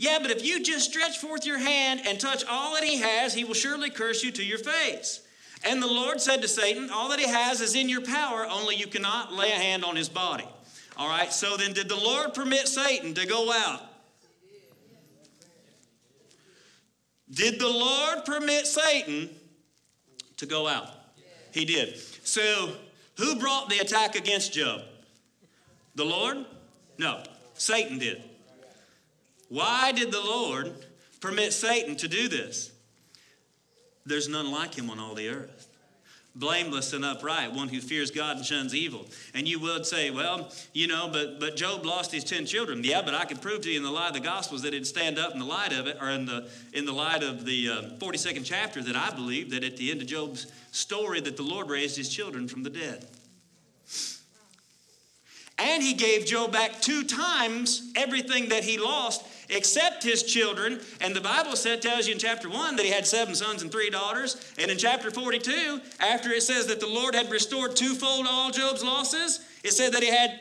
Yeah, 0.00 0.18
but 0.18 0.30
if 0.30 0.42
you 0.42 0.62
just 0.62 0.90
stretch 0.90 1.18
forth 1.18 1.44
your 1.44 1.58
hand 1.58 2.00
and 2.06 2.18
touch 2.18 2.42
all 2.48 2.72
that 2.72 2.82
he 2.82 2.96
has, 3.00 3.34
he 3.34 3.44
will 3.44 3.52
surely 3.52 3.90
curse 3.90 4.24
you 4.24 4.30
to 4.32 4.42
your 4.42 4.56
face. 4.56 5.20
And 5.62 5.82
the 5.82 5.86
Lord 5.86 6.22
said 6.22 6.40
to 6.40 6.48
Satan, 6.48 6.88
All 6.88 7.10
that 7.10 7.18
he 7.18 7.28
has 7.28 7.60
is 7.60 7.74
in 7.74 7.86
your 7.86 8.00
power, 8.00 8.46
only 8.48 8.76
you 8.76 8.86
cannot 8.86 9.34
lay 9.34 9.50
a 9.50 9.56
hand 9.56 9.84
on 9.84 9.96
his 9.96 10.08
body. 10.08 10.48
All 10.96 11.06
right, 11.06 11.30
so 11.30 11.58
then 11.58 11.74
did 11.74 11.90
the 11.90 12.00
Lord 12.00 12.32
permit 12.32 12.66
Satan 12.66 13.12
to 13.12 13.26
go 13.26 13.52
out? 13.52 13.82
Did 17.30 17.60
the 17.60 17.68
Lord 17.68 18.24
permit 18.24 18.66
Satan 18.66 19.28
to 20.38 20.46
go 20.46 20.66
out? 20.66 20.88
He 21.52 21.66
did. 21.66 21.98
So, 22.24 22.72
who 23.18 23.36
brought 23.36 23.68
the 23.68 23.80
attack 23.80 24.16
against 24.16 24.54
Job? 24.54 24.80
The 25.94 26.06
Lord? 26.06 26.46
No, 26.96 27.22
Satan 27.52 27.98
did. 27.98 28.29
Why 29.50 29.92
did 29.92 30.10
the 30.10 30.20
Lord 30.20 30.72
permit 31.20 31.52
Satan 31.52 31.96
to 31.96 32.08
do 32.08 32.28
this? 32.28 32.70
There's 34.06 34.28
none 34.28 34.50
like 34.50 34.74
him 34.74 34.88
on 34.88 34.98
all 34.98 35.14
the 35.14 35.28
earth 35.28 35.68
blameless 36.34 36.92
and 36.92 37.04
upright, 37.04 37.52
one 37.52 37.68
who 37.68 37.80
fears 37.80 38.10
God 38.10 38.36
and 38.36 38.46
shuns 38.46 38.74
evil. 38.74 39.06
And 39.34 39.48
you 39.48 39.58
would 39.60 39.84
say, 39.84 40.10
well, 40.10 40.52
you 40.72 40.86
know, 40.86 41.08
but 41.12 41.40
but 41.40 41.56
Job 41.56 41.84
lost 41.84 42.12
his 42.12 42.24
ten 42.24 42.46
children. 42.46 42.82
Yeah, 42.84 43.02
but 43.02 43.14
I 43.14 43.24
could 43.24 43.40
prove 43.40 43.62
to 43.62 43.70
you 43.70 43.76
in 43.76 43.82
the 43.82 43.90
light 43.90 44.08
of 44.08 44.14
the 44.14 44.20
Gospels 44.20 44.62
that 44.62 44.68
it'd 44.68 44.86
stand 44.86 45.18
up 45.18 45.32
in 45.32 45.38
the 45.38 45.44
light 45.44 45.72
of 45.72 45.86
it, 45.86 45.96
or 46.00 46.10
in 46.10 46.26
the 46.26 46.48
in 46.72 46.86
the 46.86 46.92
light 46.92 47.22
of 47.22 47.44
the 47.44 47.68
uh, 47.68 47.82
42nd 47.98 48.44
chapter, 48.44 48.82
that 48.82 48.96
I 48.96 49.10
believe 49.14 49.50
that 49.50 49.64
at 49.64 49.76
the 49.76 49.90
end 49.90 50.02
of 50.02 50.08
Job's 50.08 50.46
story 50.72 51.20
that 51.20 51.36
the 51.36 51.42
Lord 51.42 51.68
raised 51.68 51.96
his 51.96 52.08
children 52.08 52.48
from 52.48 52.62
the 52.62 52.70
dead. 52.70 53.06
And 55.58 55.82
he 55.82 55.92
gave 55.92 56.24
Job 56.24 56.52
back 56.52 56.80
two 56.80 57.04
times 57.04 57.92
everything 57.94 58.48
that 58.48 58.64
he 58.64 58.78
lost 58.78 59.22
except 59.50 60.02
his 60.02 60.22
children. 60.22 60.80
And 61.00 61.14
the 61.14 61.20
Bible 61.20 61.56
said, 61.56 61.82
tells 61.82 62.06
you 62.06 62.14
in 62.14 62.18
chapter 62.18 62.48
1 62.48 62.76
that 62.76 62.84
he 62.84 62.92
had 62.92 63.06
seven 63.06 63.34
sons 63.34 63.62
and 63.62 63.70
three 63.70 63.90
daughters. 63.90 64.52
And 64.58 64.70
in 64.70 64.78
chapter 64.78 65.10
42, 65.10 65.80
after 66.00 66.30
it 66.30 66.42
says 66.42 66.66
that 66.66 66.80
the 66.80 66.86
Lord 66.86 67.14
had 67.14 67.30
restored 67.30 67.76
twofold 67.76 68.26
all 68.28 68.50
Job's 68.50 68.84
losses, 68.84 69.40
it 69.64 69.72
said 69.72 69.92
that 69.92 70.02
he 70.02 70.10
had 70.10 70.40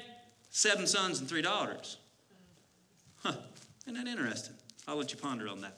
seven 0.50 0.88
sons 0.88 1.20
and 1.20 1.30
three 1.30 1.42
daughters. 1.42 1.98
Huh, 3.24 3.34
isn't 3.86 4.04
that 4.04 4.10
interesting? 4.10 4.56
I'll 4.88 4.96
let 4.96 5.12
you 5.12 5.18
ponder 5.18 5.48
on 5.48 5.62
that. 5.62 5.78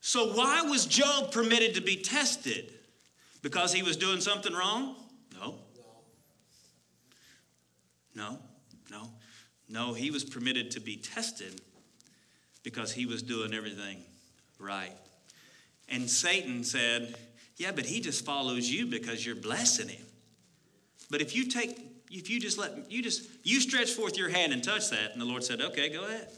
So, 0.00 0.34
why 0.34 0.62
was 0.62 0.86
Job 0.86 1.32
permitted 1.32 1.74
to 1.74 1.80
be 1.80 1.96
tested? 1.96 2.72
Because 3.42 3.72
he 3.72 3.82
was 3.82 3.96
doing 3.96 4.20
something 4.20 4.52
wrong? 4.52 4.94
No. 5.34 5.56
No, 8.14 8.38
no. 8.90 9.10
No, 9.68 9.94
he 9.94 10.10
was 10.10 10.24
permitted 10.24 10.70
to 10.72 10.80
be 10.80 10.96
tested 10.96 11.60
because 12.62 12.92
he 12.92 13.06
was 13.06 13.22
doing 13.22 13.52
everything 13.52 13.98
right. 14.58 14.92
And 15.88 16.08
Satan 16.08 16.64
said, 16.64 17.14
Yeah, 17.56 17.72
but 17.72 17.86
he 17.86 18.00
just 18.00 18.24
follows 18.24 18.70
you 18.70 18.86
because 18.86 19.24
you're 19.24 19.36
blessing 19.36 19.88
him. 19.88 20.04
But 21.10 21.20
if 21.20 21.34
you 21.34 21.48
take, 21.48 21.78
if 22.10 22.30
you 22.30 22.40
just 22.40 22.58
let, 22.58 22.90
you 22.90 23.02
just, 23.02 23.28
you 23.44 23.60
stretch 23.60 23.90
forth 23.90 24.16
your 24.16 24.28
hand 24.28 24.52
and 24.52 24.62
touch 24.62 24.90
that, 24.90 25.12
and 25.12 25.20
the 25.20 25.24
Lord 25.24 25.44
said, 25.44 25.60
Okay, 25.60 25.88
go 25.88 26.04
ahead. 26.04 26.28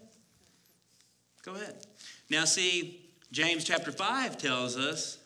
Go 1.43 1.55
ahead. 1.55 1.87
Now, 2.31 2.45
see, 2.45 3.01
James 3.33 3.64
chapter 3.64 3.93
5 3.93 4.37
tells 4.37 4.77
us 4.77 5.19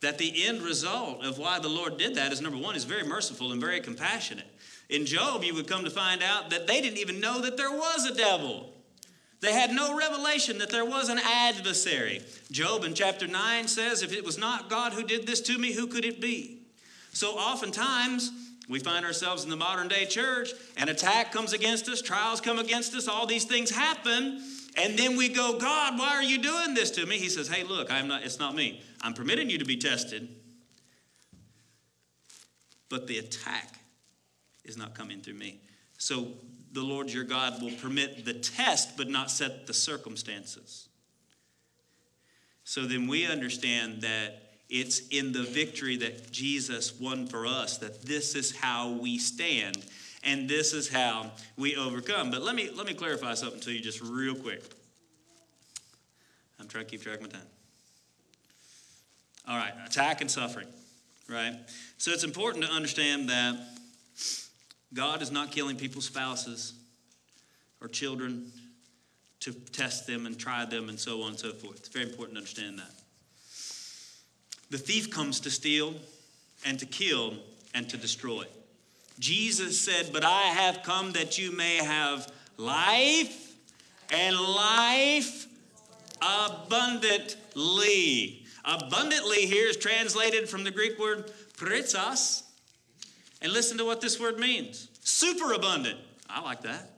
that 0.00 0.18
the 0.18 0.46
end 0.46 0.62
result 0.62 1.24
of 1.24 1.38
why 1.38 1.58
the 1.58 1.68
Lord 1.68 1.98
did 1.98 2.14
that 2.14 2.32
is 2.32 2.40
number 2.40 2.58
one, 2.58 2.76
is 2.76 2.84
very 2.84 3.04
merciful 3.04 3.52
and 3.52 3.60
very 3.60 3.80
compassionate. 3.80 4.46
In 4.88 5.04
Job, 5.04 5.42
you 5.42 5.54
would 5.54 5.66
come 5.66 5.84
to 5.84 5.90
find 5.90 6.22
out 6.22 6.50
that 6.50 6.66
they 6.66 6.80
didn't 6.80 6.98
even 6.98 7.20
know 7.20 7.40
that 7.40 7.56
there 7.56 7.70
was 7.70 8.06
a 8.06 8.14
devil. 8.14 8.72
They 9.40 9.52
had 9.52 9.72
no 9.72 9.96
revelation 9.96 10.58
that 10.58 10.70
there 10.70 10.84
was 10.84 11.08
an 11.08 11.18
adversary. 11.18 12.22
Job 12.50 12.84
in 12.84 12.94
chapter 12.94 13.26
9 13.26 13.68
says, 13.68 14.02
If 14.02 14.12
it 14.12 14.24
was 14.24 14.38
not 14.38 14.70
God 14.70 14.92
who 14.92 15.02
did 15.02 15.26
this 15.26 15.40
to 15.42 15.58
me, 15.58 15.72
who 15.72 15.86
could 15.86 16.04
it 16.04 16.20
be? 16.20 16.62
So 17.12 17.32
oftentimes, 17.32 18.30
we 18.68 18.78
find 18.78 19.04
ourselves 19.04 19.44
in 19.44 19.50
the 19.50 19.56
modern 19.56 19.88
day 19.88 20.06
church, 20.06 20.50
an 20.76 20.88
attack 20.88 21.32
comes 21.32 21.52
against 21.52 21.88
us, 21.88 22.00
trials 22.00 22.40
come 22.40 22.58
against 22.58 22.94
us, 22.94 23.08
all 23.08 23.26
these 23.26 23.44
things 23.44 23.70
happen, 23.70 24.42
and 24.76 24.98
then 24.98 25.16
we 25.16 25.28
go, 25.28 25.58
God, 25.58 25.98
why 25.98 26.10
are 26.16 26.22
you 26.22 26.38
doing 26.38 26.74
this 26.74 26.90
to 26.92 27.06
me? 27.06 27.18
He 27.18 27.28
says, 27.28 27.48
Hey, 27.48 27.62
look, 27.62 27.90
I'm 27.90 28.08
not, 28.08 28.22
it's 28.24 28.38
not 28.38 28.54
me. 28.54 28.82
I'm 29.02 29.14
permitting 29.14 29.50
you 29.50 29.58
to 29.58 29.64
be 29.64 29.76
tested, 29.76 30.28
but 32.88 33.06
the 33.06 33.18
attack 33.18 33.80
is 34.66 34.76
not 34.76 34.94
coming 34.94 35.20
through 35.20 35.34
me. 35.34 35.60
So 35.98 36.28
the 36.72 36.82
Lord 36.82 37.10
your 37.10 37.24
God 37.24 37.62
will 37.62 37.72
permit 37.72 38.24
the 38.24 38.34
test, 38.34 38.96
but 38.96 39.08
not 39.08 39.30
set 39.30 39.66
the 39.66 39.74
circumstances. 39.74 40.88
So 42.64 42.82
then 42.82 43.06
we 43.06 43.26
understand 43.26 44.02
that 44.02 44.42
it's 44.68 45.08
in 45.08 45.32
the 45.32 45.44
victory 45.44 45.96
that 45.98 46.32
Jesus 46.32 46.98
won 47.00 47.26
for 47.26 47.46
us 47.46 47.78
that 47.78 48.02
this 48.02 48.34
is 48.34 48.54
how 48.56 48.90
we 48.90 49.18
stand 49.18 49.84
and 50.24 50.48
this 50.48 50.72
is 50.72 50.88
how 50.88 51.30
we 51.56 51.76
overcome. 51.76 52.30
But 52.30 52.42
let 52.42 52.56
me 52.56 52.68
let 52.74 52.86
me 52.86 52.94
clarify 52.94 53.34
something 53.34 53.60
to 53.60 53.72
you 53.72 53.80
just 53.80 54.02
real 54.02 54.34
quick. 54.34 54.64
I'm 56.58 56.66
trying 56.66 56.84
to 56.84 56.90
keep 56.90 57.02
track 57.02 57.16
of 57.16 57.22
my 57.22 57.28
time. 57.28 57.46
All 59.48 59.56
right, 59.56 59.72
attack 59.86 60.20
and 60.20 60.30
suffering, 60.30 60.66
right? 61.28 61.54
So 61.98 62.10
it's 62.10 62.24
important 62.24 62.64
to 62.64 62.70
understand 62.70 63.28
that 63.28 63.56
God 64.94 65.22
is 65.22 65.30
not 65.30 65.52
killing 65.52 65.76
people's 65.76 66.06
spouses 66.06 66.74
or 67.80 67.88
children 67.88 68.50
to 69.40 69.52
test 69.52 70.06
them 70.06 70.26
and 70.26 70.38
try 70.38 70.64
them 70.64 70.88
and 70.88 70.98
so 70.98 71.22
on 71.22 71.30
and 71.30 71.38
so 71.38 71.52
forth. 71.52 71.76
It's 71.76 71.88
very 71.88 72.06
important 72.06 72.36
to 72.36 72.40
understand 72.40 72.78
that. 72.78 72.92
The 74.70 74.78
thief 74.78 75.10
comes 75.10 75.40
to 75.40 75.50
steal 75.50 75.94
and 76.64 76.78
to 76.80 76.86
kill 76.86 77.34
and 77.74 77.88
to 77.90 77.96
destroy. 77.96 78.44
Jesus 79.18 79.80
said, 79.80 80.10
But 80.12 80.24
I 80.24 80.42
have 80.42 80.82
come 80.82 81.12
that 81.12 81.38
you 81.38 81.52
may 81.52 81.76
have 81.76 82.30
life 82.56 83.54
and 84.10 84.36
life 84.36 85.46
abundantly. 86.20 88.44
Abundantly 88.64 89.46
here 89.46 89.68
is 89.68 89.76
translated 89.76 90.48
from 90.48 90.64
the 90.64 90.70
Greek 90.70 90.98
word 90.98 91.30
"pritzas." 91.56 92.42
And 93.42 93.52
listen 93.52 93.78
to 93.78 93.84
what 93.84 94.00
this 94.00 94.18
word 94.18 94.38
means 94.38 94.88
super 95.00 95.52
abundant. 95.52 95.98
I 96.28 96.40
like 96.40 96.62
that. 96.62 96.90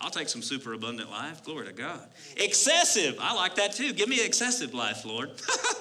I'll 0.00 0.10
take 0.10 0.28
some 0.28 0.42
super 0.42 0.74
abundant 0.74 1.10
life. 1.10 1.42
Glory 1.42 1.66
to 1.66 1.72
God. 1.72 2.06
Excessive. 2.36 3.16
I 3.18 3.34
like 3.34 3.54
that 3.54 3.72
too. 3.72 3.94
Give 3.94 4.08
me 4.10 4.22
excessive 4.22 4.74
life, 4.74 5.06
Lord. 5.06 5.30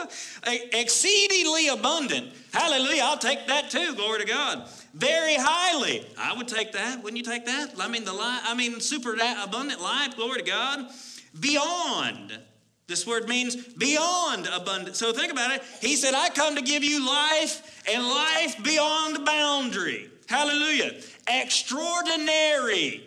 Exceedingly 0.47 1.67
abundant. 1.67 2.31
Hallelujah. 2.53 3.01
I'll 3.03 3.17
take 3.17 3.45
that 3.47 3.69
too. 3.69 3.93
Glory 3.95 4.21
to 4.21 4.25
God. 4.25 4.69
Very 4.93 5.35
highly. 5.35 6.07
I 6.17 6.33
would 6.33 6.47
take 6.47 6.71
that. 6.71 7.03
Wouldn't 7.03 7.17
you 7.17 7.29
take 7.29 7.45
that? 7.45 7.73
I 7.77 7.89
mean, 7.89 8.05
the 8.05 8.13
life, 8.13 8.41
I 8.45 8.55
mean, 8.55 8.79
super 8.79 9.13
abundant 9.13 9.81
life. 9.81 10.15
Glory 10.15 10.39
to 10.39 10.45
God. 10.45 10.89
Beyond. 11.37 12.39
This 12.87 13.07
word 13.07 13.27
means 13.27 13.55
beyond 13.55 14.47
abundant. 14.51 14.95
So 14.95 15.11
think 15.11 15.31
about 15.31 15.51
it. 15.51 15.63
He 15.81 15.95
said, 15.95 16.13
I 16.13 16.29
come 16.29 16.55
to 16.55 16.61
give 16.61 16.83
you 16.83 17.05
life 17.05 17.83
and 17.91 18.03
life 18.03 18.63
beyond 18.63 19.15
the 19.15 19.19
boundary. 19.21 20.09
Hallelujah. 20.27 21.01
Extraordinary. 21.27 23.03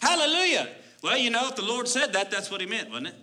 Hallelujah. 0.00 0.68
Well, 1.02 1.18
you 1.18 1.30
know, 1.30 1.48
if 1.48 1.56
the 1.56 1.62
Lord 1.62 1.88
said 1.88 2.12
that, 2.12 2.30
that's 2.30 2.50
what 2.50 2.60
he 2.60 2.66
meant, 2.66 2.88
wasn't 2.90 3.08
it? 3.08 3.14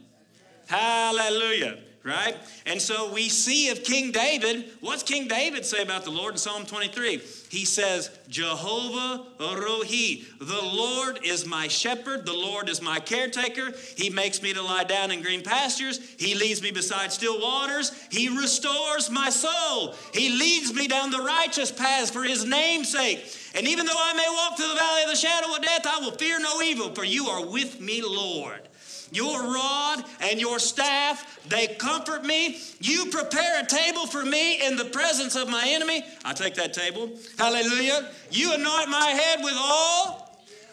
Hallelujah. 0.68 1.78
Right? 2.04 2.36
And 2.66 2.82
so 2.82 3.12
we 3.14 3.30
see 3.30 3.70
of 3.70 3.84
King 3.84 4.12
David, 4.12 4.72
what's 4.80 5.04
King 5.04 5.28
David 5.28 5.66
say 5.66 5.82
about 5.84 6.04
the 6.04 6.10
Lord 6.12 6.34
in 6.34 6.38
Psalm 6.38 6.66
23? 6.66 7.22
He 7.50 7.66
says, 7.66 8.10
Jehovah 8.28 9.26
Rohi, 9.40 10.26
the 10.40 10.62
Lord 10.62 11.20
is 11.24 11.46
my 11.46 11.68
shepherd, 11.68 12.26
the 12.26 12.34
Lord 12.34 12.70
is 12.70 12.82
my 12.82 13.00
caretaker. 13.00 13.74
He 13.96 14.10
makes 14.10 14.42
me 14.42 14.54
to 14.54 14.62
lie 14.62 14.84
down 14.84 15.12
in 15.12 15.22
green 15.22 15.44
pastures, 15.44 16.00
He 16.18 16.34
leads 16.34 16.62
me 16.62 16.72
beside 16.72 17.12
still 17.12 17.40
waters, 17.40 17.92
He 18.10 18.30
restores 18.30 19.12
my 19.12 19.30
soul, 19.30 19.96
He 20.14 20.30
leads 20.30 20.74
me 20.74 20.88
down 20.88 21.12
the 21.12 21.22
righteous 21.22 21.72
paths 21.72 22.10
for 22.10 22.24
His 22.24 22.46
name's 22.46 22.90
sake. 22.90 23.24
And 23.54 23.68
even 23.68 23.86
though 23.86 23.94
I 23.96 24.14
may 24.14 24.28
walk 24.30 24.58
through 24.58 24.70
the 24.70 24.76
valley 24.76 25.04
of 25.04 25.10
the 25.10 25.16
shadow 25.16 25.54
of 25.54 25.62
death, 25.62 25.86
I 25.86 26.00
will 26.00 26.12
fear 26.12 26.40
no 26.40 26.62
evil, 26.62 26.96
for 26.96 27.04
you 27.04 27.28
are 27.28 27.46
with 27.46 27.82
me, 27.82 28.02
Lord. 28.02 28.70
Your 29.12 29.54
rod 29.54 30.04
and 30.22 30.40
your 30.40 30.58
staff, 30.58 31.40
they 31.48 31.68
comfort 31.68 32.24
me. 32.24 32.60
You 32.80 33.08
prepare 33.08 33.62
a 33.62 33.66
table 33.66 34.08
for 34.08 34.24
me 34.24 34.66
in 34.66 34.78
the 34.78 34.86
presence 34.86 35.36
of 35.36 35.50
my 35.50 35.66
enemy. 35.68 36.06
I 36.24 36.34
take 36.34 36.56
that 36.56 36.74
table. 36.74 37.12
Hallelujah. 37.38 38.10
You 38.30 38.54
anoint 38.54 38.90
my 38.90 39.10
head 39.10 39.40
with 39.44 39.56
oil. 39.56 40.30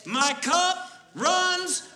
My 0.07 0.35
cup 0.40 0.92
runs 1.14 1.88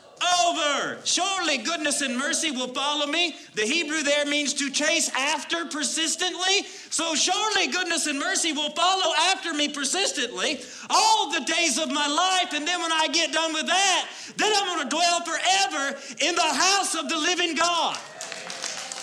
over. 0.45 0.99
Surely 1.05 1.59
goodness 1.59 2.01
and 2.01 2.17
mercy 2.17 2.51
will 2.51 2.69
follow 2.69 3.07
me. 3.07 3.37
The 3.55 3.63
Hebrew 3.63 4.03
there 4.03 4.27
means 4.27 4.55
to 4.55 4.71
chase 4.71 5.11
after 5.17 5.65
persistently. 5.67 6.65
So 6.91 7.15
surely 7.15 7.69
goodness 7.69 8.07
and 8.07 8.19
mercy 8.19 8.53
will 8.53 8.71
follow 8.71 9.15
after 9.31 9.53
me 9.55 9.69
persistently 9.69 10.61
all 10.91 11.31
the 11.31 11.41
days 11.41 11.79
of 11.79 11.91
my 11.91 12.07
life. 12.07 12.53
And 12.55 12.67
then 12.67 12.81
when 12.81 12.93
I 12.93 13.09
get 13.09 13.33
done 13.33 13.53
with 13.53 13.67
that, 13.67 14.09
then 14.37 14.53
I'm 14.55 14.77
going 14.77 14.89
to 14.89 14.95
dwell 14.95 15.21
forever 15.23 15.99
in 16.21 16.35
the 16.35 16.43
house 16.43 16.95
of 16.95 17.09
the 17.09 17.19
living 17.19 17.55
God. 17.55 17.97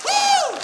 Woo! 0.06 0.60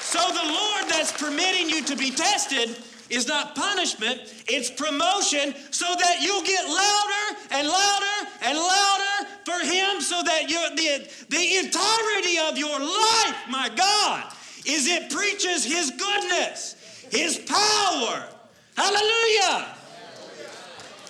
So 0.00 0.20
the 0.20 0.52
Lord 0.52 0.88
that's 0.88 1.12
permitting 1.12 1.68
you 1.68 1.82
to 1.84 1.96
be 1.96 2.10
tested 2.10 2.76
is 3.10 3.26
not 3.26 3.54
punishment, 3.54 4.20
it's 4.48 4.70
promotion 4.70 5.54
so 5.70 5.86
that 5.86 6.22
you'll 6.22 6.42
get 6.42 6.64
louder 6.64 7.40
and 7.52 7.68
louder 7.68 8.30
and 8.42 8.58
louder 8.58 9.28
for 9.44 9.64
Him 9.64 10.00
so 10.00 10.22
that 10.22 10.50
you 10.50 10.56
the, 10.76 11.08
the 11.28 11.56
entirety 11.56 12.38
of 12.50 12.58
your 12.58 12.78
life, 12.80 13.36
my 13.48 13.70
God, 13.74 14.32
is 14.66 14.86
it 14.88 15.10
preaches 15.10 15.64
His 15.64 15.90
goodness, 15.92 16.74
His 17.10 17.38
power. 17.38 18.28
Hallelujah. 18.76 19.66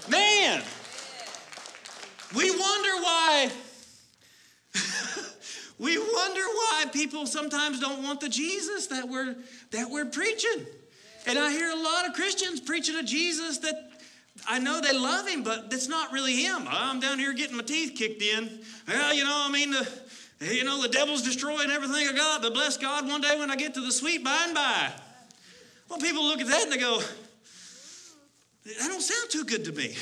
Man, 0.09 0.62
we 2.35 2.50
wonder 2.50 2.90
why. 3.02 3.50
we 5.78 5.98
wonder 5.98 6.40
why 6.42 6.85
people 6.92 7.26
sometimes 7.26 7.80
don't 7.80 8.02
want 8.02 8.20
the 8.20 8.28
Jesus 8.28 8.87
that 8.88 9.09
we're 9.09 9.35
that 9.70 9.90
we're 9.90 10.04
preaching. 10.04 10.66
And 11.26 11.38
I 11.38 11.50
hear 11.50 11.70
a 11.70 11.76
lot 11.76 12.06
of 12.06 12.14
Christians 12.14 12.60
preaching 12.60 12.94
a 12.96 13.02
Jesus 13.02 13.58
that 13.58 13.90
I 14.48 14.60
know 14.60 14.80
they 14.80 14.92
love 14.92 15.26
him, 15.26 15.42
but 15.42 15.70
that's 15.70 15.88
not 15.88 16.12
really 16.12 16.36
him. 16.36 16.66
I'm 16.68 17.00
down 17.00 17.18
here 17.18 17.32
getting 17.32 17.56
my 17.56 17.64
teeth 17.64 17.94
kicked 17.96 18.22
in. 18.22 18.60
Well, 18.86 19.12
you 19.12 19.24
know, 19.24 19.44
I 19.44 19.50
mean, 19.50 19.72
the, 19.72 19.88
you 20.40 20.62
know, 20.62 20.80
the 20.80 20.88
devil's 20.88 21.22
destroying 21.22 21.70
everything 21.70 22.06
I 22.06 22.12
got, 22.12 22.42
but 22.42 22.54
bless 22.54 22.76
God, 22.76 23.08
one 23.08 23.20
day 23.20 23.36
when 23.38 23.50
I 23.50 23.56
get 23.56 23.74
to 23.74 23.80
the 23.80 23.90
sweet 23.90 24.22
by 24.22 24.44
and 24.44 24.54
by. 24.54 24.92
Well, 25.88 25.98
people 25.98 26.24
look 26.24 26.40
at 26.40 26.46
that 26.46 26.62
and 26.64 26.72
they 26.72 26.78
go, 26.78 27.00
that 27.00 28.78
don't 28.78 29.00
sound 29.00 29.30
too 29.30 29.44
good 29.44 29.64
to 29.64 29.72
me. 29.72 29.96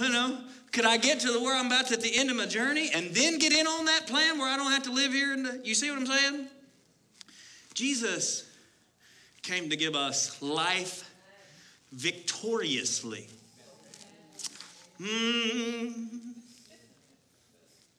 you 0.06 0.12
know, 0.12 0.38
could 0.72 0.84
I 0.84 0.98
get 0.98 1.20
to 1.20 1.32
the 1.32 1.40
where 1.40 1.56
I'm 1.56 1.66
about 1.66 1.86
to 1.86 1.94
at 1.94 2.02
the 2.02 2.16
end 2.16 2.30
of 2.30 2.36
my 2.36 2.46
journey 2.46 2.90
and 2.94 3.14
then 3.14 3.38
get 3.38 3.52
in 3.52 3.66
on 3.66 3.86
that 3.86 4.06
plan 4.06 4.38
where 4.38 4.48
I 4.48 4.56
don't 4.56 4.72
have 4.72 4.82
to 4.84 4.92
live 4.92 5.12
here? 5.12 5.32
And 5.32 5.64
you 5.64 5.74
see 5.74 5.90
what 5.90 5.98
I'm 5.98 6.06
saying? 6.06 6.48
Jesus 7.74 8.51
came 9.42 9.70
to 9.70 9.76
give 9.76 9.94
us 9.94 10.40
life 10.40 11.10
victoriously. 11.92 13.28
Mm. 15.00 16.20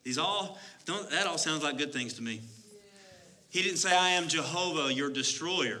These 0.02 0.18
all 0.18 0.58
don't 0.86 1.10
that 1.10 1.26
all 1.26 1.38
sounds 1.38 1.62
like 1.62 1.78
good 1.78 1.92
things 1.92 2.14
to 2.14 2.22
me. 2.22 2.40
He 3.50 3.62
didn't 3.62 3.78
say, 3.78 3.96
I 3.96 4.10
am 4.10 4.26
Jehovah, 4.26 4.92
your 4.92 5.10
destroyer. 5.10 5.80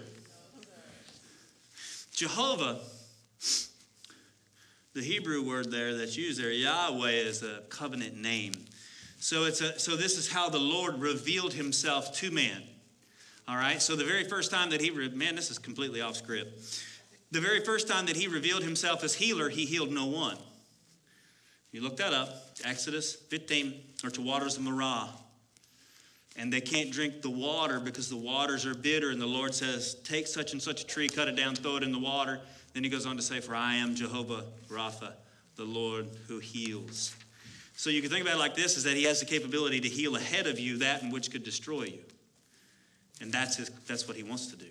Jehovah, 2.12 2.78
the 4.94 5.02
Hebrew 5.02 5.42
word 5.42 5.72
there 5.72 5.96
that's 5.96 6.16
used 6.16 6.40
there, 6.40 6.52
Yahweh 6.52 7.10
is 7.10 7.42
a 7.42 7.62
covenant 7.68 8.16
name. 8.16 8.52
So 9.18 9.44
it's 9.44 9.60
a 9.60 9.78
so 9.78 9.96
this 9.96 10.18
is 10.18 10.30
how 10.30 10.50
the 10.50 10.60
Lord 10.60 11.00
revealed 11.00 11.54
himself 11.54 12.14
to 12.18 12.30
man. 12.30 12.62
All 13.46 13.56
right, 13.56 13.80
so 13.80 13.94
the 13.94 14.04
very 14.04 14.24
first 14.24 14.50
time 14.50 14.70
that 14.70 14.80
he, 14.80 14.90
re- 14.90 15.10
man, 15.10 15.36
this 15.36 15.50
is 15.50 15.58
completely 15.58 16.00
off 16.00 16.16
script. 16.16 16.82
The 17.30 17.40
very 17.40 17.60
first 17.60 17.88
time 17.88 18.06
that 18.06 18.16
he 18.16 18.26
revealed 18.26 18.62
himself 18.62 19.04
as 19.04 19.14
healer, 19.14 19.48
he 19.48 19.66
healed 19.66 19.90
no 19.92 20.06
one. 20.06 20.38
You 21.70 21.82
look 21.82 21.96
that 21.98 22.14
up, 22.14 22.28
Exodus 22.64 23.14
15, 23.14 23.74
or 24.04 24.10
to 24.10 24.22
waters 24.22 24.56
of 24.56 24.62
Marah. 24.62 25.08
And 26.36 26.52
they 26.52 26.60
can't 26.60 26.90
drink 26.90 27.20
the 27.20 27.30
water 27.30 27.80
because 27.80 28.08
the 28.08 28.16
waters 28.16 28.64
are 28.64 28.74
bitter. 28.74 29.10
And 29.10 29.20
the 29.20 29.26
Lord 29.26 29.54
says, 29.54 29.96
Take 30.04 30.26
such 30.26 30.52
and 30.52 30.62
such 30.62 30.82
a 30.82 30.86
tree, 30.86 31.08
cut 31.08 31.28
it 31.28 31.36
down, 31.36 31.54
throw 31.54 31.76
it 31.76 31.82
in 31.82 31.92
the 31.92 31.98
water. 31.98 32.40
Then 32.72 32.82
he 32.82 32.90
goes 32.90 33.06
on 33.06 33.16
to 33.16 33.22
say, 33.22 33.40
For 33.40 33.54
I 33.54 33.74
am 33.74 33.94
Jehovah 33.94 34.44
Rapha, 34.68 35.12
the 35.56 35.64
Lord 35.64 36.08
who 36.28 36.38
heals. 36.38 37.14
So 37.76 37.90
you 37.90 38.00
can 38.00 38.10
think 38.10 38.22
about 38.22 38.36
it 38.36 38.40
like 38.40 38.54
this 38.54 38.76
is 38.76 38.84
that 38.84 38.96
he 38.96 39.04
has 39.04 39.20
the 39.20 39.26
capability 39.26 39.80
to 39.80 39.88
heal 39.88 40.16
ahead 40.16 40.46
of 40.46 40.58
you 40.58 40.78
that 40.78 41.02
in 41.02 41.10
which 41.10 41.30
could 41.30 41.44
destroy 41.44 41.84
you. 41.84 42.04
And 43.24 43.32
that's, 43.32 43.56
his, 43.56 43.70
that's 43.86 44.06
what 44.06 44.18
he 44.18 44.22
wants 44.22 44.48
to 44.48 44.56
do. 44.56 44.66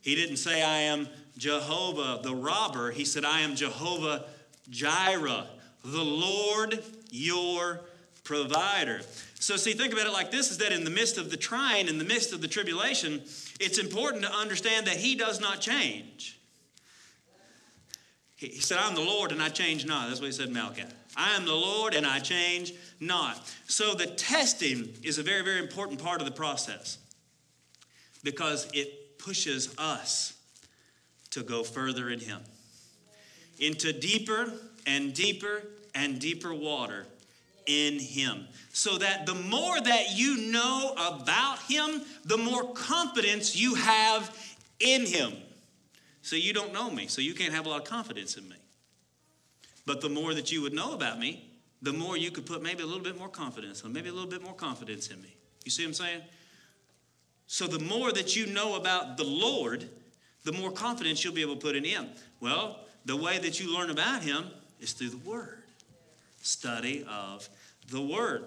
He 0.00 0.14
didn't 0.14 0.38
say, 0.38 0.62
I 0.62 0.78
am 0.78 1.06
Jehovah 1.36 2.22
the 2.22 2.34
robber. 2.34 2.90
He 2.90 3.04
said, 3.04 3.26
I 3.26 3.40
am 3.40 3.54
Jehovah 3.54 4.24
Jireh, 4.70 5.46
the 5.84 6.02
Lord 6.02 6.82
your 7.10 7.80
provider. 8.24 9.02
So, 9.38 9.56
see, 9.56 9.74
think 9.74 9.92
about 9.92 10.06
it 10.06 10.14
like 10.14 10.30
this 10.30 10.50
is 10.50 10.56
that 10.58 10.72
in 10.72 10.84
the 10.84 10.90
midst 10.90 11.18
of 11.18 11.30
the 11.30 11.36
trying, 11.36 11.88
in 11.88 11.98
the 11.98 12.04
midst 12.04 12.32
of 12.32 12.40
the 12.40 12.48
tribulation, 12.48 13.20
it's 13.60 13.76
important 13.76 14.22
to 14.22 14.32
understand 14.32 14.86
that 14.86 14.96
he 14.96 15.14
does 15.14 15.38
not 15.38 15.60
change. 15.60 16.40
He 18.36 18.60
said, 18.60 18.78
I'm 18.80 18.94
the 18.94 19.02
Lord 19.02 19.30
and 19.30 19.42
I 19.42 19.50
change 19.50 19.84
not. 19.84 20.08
That's 20.08 20.20
what 20.20 20.26
he 20.26 20.32
said 20.32 20.48
in 20.48 20.54
Malachi. 20.54 20.84
I 21.18 21.36
am 21.36 21.44
the 21.44 21.52
Lord 21.52 21.92
and 21.92 22.06
I 22.06 22.18
change 22.18 22.72
not. 22.98 23.38
So 23.66 23.94
the 23.94 24.06
testing 24.06 24.88
is 25.02 25.18
a 25.18 25.22
very, 25.22 25.42
very 25.42 25.60
important 25.60 26.02
part 26.02 26.20
of 26.20 26.26
the 26.26 26.32
process 26.32 26.98
because 28.24 28.68
it 28.72 29.18
pushes 29.18 29.72
us 29.78 30.32
to 31.30 31.42
go 31.42 31.62
further 31.62 32.10
in 32.10 32.18
Him 32.18 32.40
into 33.60 33.92
deeper 33.92 34.52
and 34.86 35.14
deeper 35.14 35.62
and 35.94 36.18
deeper 36.18 36.52
water 36.52 37.06
in 37.66 37.98
Him. 37.98 38.48
So 38.72 38.98
that 38.98 39.26
the 39.26 39.34
more 39.34 39.80
that 39.80 40.16
you 40.16 40.50
know 40.50 40.94
about 40.96 41.60
Him, 41.68 42.02
the 42.24 42.36
more 42.36 42.72
confidence 42.72 43.56
you 43.56 43.74
have 43.74 44.36
in 44.80 45.06
Him. 45.06 45.34
So 46.22 46.36
you 46.36 46.52
don't 46.52 46.72
know 46.72 46.90
me, 46.90 47.06
so 47.06 47.20
you 47.20 47.34
can't 47.34 47.52
have 47.52 47.66
a 47.66 47.68
lot 47.68 47.82
of 47.82 47.86
confidence 47.86 48.36
in 48.36 48.48
me. 48.48 48.56
But 49.86 50.00
the 50.00 50.08
more 50.08 50.34
that 50.34 50.50
you 50.50 50.62
would 50.62 50.72
know 50.72 50.94
about 50.94 51.18
me, 51.18 51.50
the 51.82 51.92
more 51.92 52.16
you 52.16 52.30
could 52.30 52.46
put 52.46 52.62
maybe 52.62 52.82
a 52.82 52.86
little 52.86 53.02
bit 53.02 53.18
more 53.18 53.28
confidence, 53.28 53.84
or 53.84 53.88
maybe 53.88 54.08
a 54.08 54.12
little 54.12 54.30
bit 54.30 54.42
more 54.42 54.54
confidence 54.54 55.08
in 55.08 55.20
me. 55.20 55.36
You 55.64 55.70
see 55.70 55.82
what 55.84 55.88
I'm 55.88 55.94
saying? 55.94 56.22
So 57.46 57.66
the 57.66 57.78
more 57.78 58.12
that 58.12 58.36
you 58.36 58.46
know 58.46 58.76
about 58.76 59.16
the 59.16 59.24
Lord, 59.24 59.88
the 60.44 60.52
more 60.52 60.70
confidence 60.70 61.24
you'll 61.24 61.34
be 61.34 61.42
able 61.42 61.56
to 61.56 61.60
put 61.60 61.76
in 61.76 61.84
Him. 61.84 62.08
Well, 62.40 62.80
the 63.04 63.16
way 63.16 63.38
that 63.38 63.60
you 63.60 63.74
learn 63.76 63.90
about 63.90 64.22
Him 64.22 64.46
is 64.80 64.92
through 64.92 65.10
the 65.10 65.18
Word, 65.18 65.62
study 66.42 67.06
of 67.08 67.48
the 67.90 68.00
Word. 68.00 68.44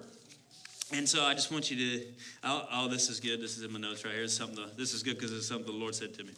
And 0.92 1.08
so 1.08 1.22
I 1.22 1.34
just 1.34 1.52
want 1.52 1.70
you 1.70 1.76
to, 1.76 2.06
oh, 2.44 2.68
oh 2.72 2.88
this 2.88 3.10
is 3.10 3.20
good. 3.20 3.40
This 3.40 3.58
is 3.58 3.64
in 3.64 3.72
my 3.72 3.78
notes 3.78 4.04
right 4.04 4.14
here. 4.14 4.26
Something 4.28 4.64
this 4.76 4.94
is 4.94 5.02
good 5.02 5.18
because 5.18 5.32
it's 5.32 5.46
something 5.46 5.66
the 5.66 5.72
Lord 5.72 5.94
said 5.94 6.14
to 6.14 6.24
me. 6.24 6.32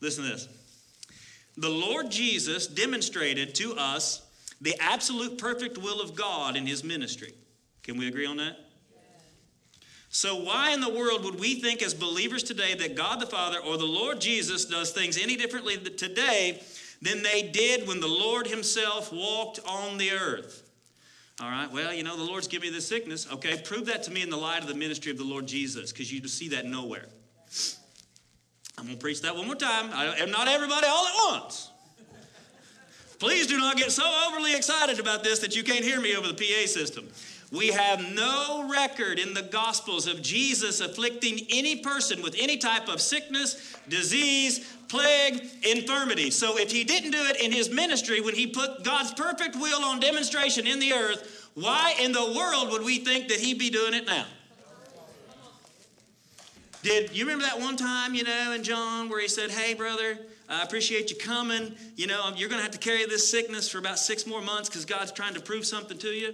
Listen 0.00 0.24
to 0.24 0.30
this. 0.30 0.48
The 1.56 1.68
Lord 1.68 2.10
Jesus 2.10 2.66
demonstrated 2.66 3.54
to 3.56 3.74
us 3.74 4.22
the 4.60 4.74
absolute 4.80 5.38
perfect 5.38 5.76
will 5.78 6.00
of 6.00 6.14
God 6.14 6.56
in 6.56 6.66
his 6.66 6.82
ministry. 6.82 7.34
Can 7.82 7.98
we 7.98 8.08
agree 8.08 8.26
on 8.26 8.38
that? 8.38 8.69
So, 10.12 10.34
why 10.34 10.72
in 10.72 10.80
the 10.80 10.90
world 10.90 11.24
would 11.24 11.38
we 11.38 11.60
think 11.60 11.82
as 11.82 11.94
believers 11.94 12.42
today 12.42 12.74
that 12.74 12.96
God 12.96 13.20
the 13.20 13.26
Father 13.26 13.58
or 13.60 13.78
the 13.78 13.84
Lord 13.84 14.20
Jesus 14.20 14.64
does 14.64 14.90
things 14.90 15.16
any 15.16 15.36
differently 15.36 15.78
today 15.78 16.60
than 17.00 17.22
they 17.22 17.42
did 17.42 17.86
when 17.86 18.00
the 18.00 18.08
Lord 18.08 18.48
Himself 18.48 19.12
walked 19.12 19.60
on 19.64 19.98
the 19.98 20.10
earth? 20.10 20.68
All 21.40 21.48
right, 21.48 21.70
well, 21.72 21.94
you 21.94 22.02
know, 22.02 22.16
the 22.16 22.24
Lord's 22.24 22.48
given 22.48 22.68
me 22.68 22.74
this 22.74 22.88
sickness. 22.88 23.28
Okay, 23.32 23.62
prove 23.64 23.86
that 23.86 24.02
to 24.02 24.10
me 24.10 24.20
in 24.20 24.30
the 24.30 24.36
light 24.36 24.62
of 24.62 24.68
the 24.68 24.74
ministry 24.74 25.12
of 25.12 25.16
the 25.16 25.24
Lord 25.24 25.46
Jesus, 25.46 25.92
because 25.92 26.12
you 26.12 26.26
see 26.26 26.48
that 26.48 26.66
nowhere. 26.66 27.06
I'm 28.76 28.86
going 28.86 28.96
to 28.96 29.00
preach 29.00 29.22
that 29.22 29.36
one 29.36 29.46
more 29.46 29.54
time. 29.54 29.90
I, 29.92 30.26
not 30.26 30.48
everybody 30.48 30.86
all 30.88 31.06
at 31.06 31.40
once. 31.40 31.70
Please 33.20 33.46
do 33.46 33.58
not 33.58 33.76
get 33.76 33.92
so 33.92 34.26
overly 34.28 34.56
excited 34.56 34.98
about 34.98 35.22
this 35.22 35.38
that 35.38 35.54
you 35.54 35.62
can't 35.62 35.84
hear 35.84 36.00
me 36.00 36.16
over 36.16 36.26
the 36.26 36.34
PA 36.34 36.66
system. 36.66 37.06
We 37.50 37.68
have 37.68 38.00
no 38.12 38.68
record 38.70 39.18
in 39.18 39.34
the 39.34 39.42
Gospels 39.42 40.06
of 40.06 40.22
Jesus 40.22 40.80
afflicting 40.80 41.46
any 41.50 41.76
person 41.76 42.22
with 42.22 42.36
any 42.38 42.56
type 42.56 42.88
of 42.88 43.00
sickness, 43.00 43.76
disease, 43.88 44.76
plague, 44.88 45.44
infirmity. 45.68 46.30
So 46.30 46.58
if 46.58 46.70
he 46.70 46.84
didn't 46.84 47.10
do 47.10 47.24
it 47.24 47.40
in 47.40 47.50
his 47.50 47.68
ministry 47.68 48.20
when 48.20 48.36
he 48.36 48.46
put 48.46 48.84
God's 48.84 49.12
perfect 49.14 49.56
will 49.56 49.84
on 49.84 49.98
demonstration 49.98 50.66
in 50.66 50.78
the 50.78 50.92
earth, 50.92 51.50
why 51.54 51.96
in 52.00 52.12
the 52.12 52.34
world 52.36 52.70
would 52.70 52.84
we 52.84 52.98
think 52.98 53.28
that 53.28 53.40
he'd 53.40 53.58
be 53.58 53.70
doing 53.70 53.94
it 53.94 54.06
now? 54.06 54.26
Did 56.82 57.14
you 57.14 57.24
remember 57.24 57.44
that 57.44 57.58
one 57.58 57.76
time, 57.76 58.14
you 58.14 58.22
know, 58.22 58.52
in 58.52 58.62
John 58.62 59.08
where 59.08 59.20
he 59.20 59.28
said, 59.28 59.50
Hey, 59.50 59.74
brother, 59.74 60.18
I 60.48 60.62
appreciate 60.62 61.10
you 61.10 61.16
coming. 61.16 61.74
You 61.96 62.06
know, 62.06 62.30
you're 62.36 62.48
going 62.48 62.60
to 62.60 62.62
have 62.62 62.72
to 62.72 62.78
carry 62.78 63.04
this 63.06 63.28
sickness 63.28 63.68
for 63.68 63.78
about 63.78 63.98
six 63.98 64.26
more 64.26 64.40
months 64.40 64.68
because 64.68 64.84
God's 64.84 65.12
trying 65.12 65.34
to 65.34 65.40
prove 65.40 65.66
something 65.66 65.98
to 65.98 66.08
you? 66.08 66.32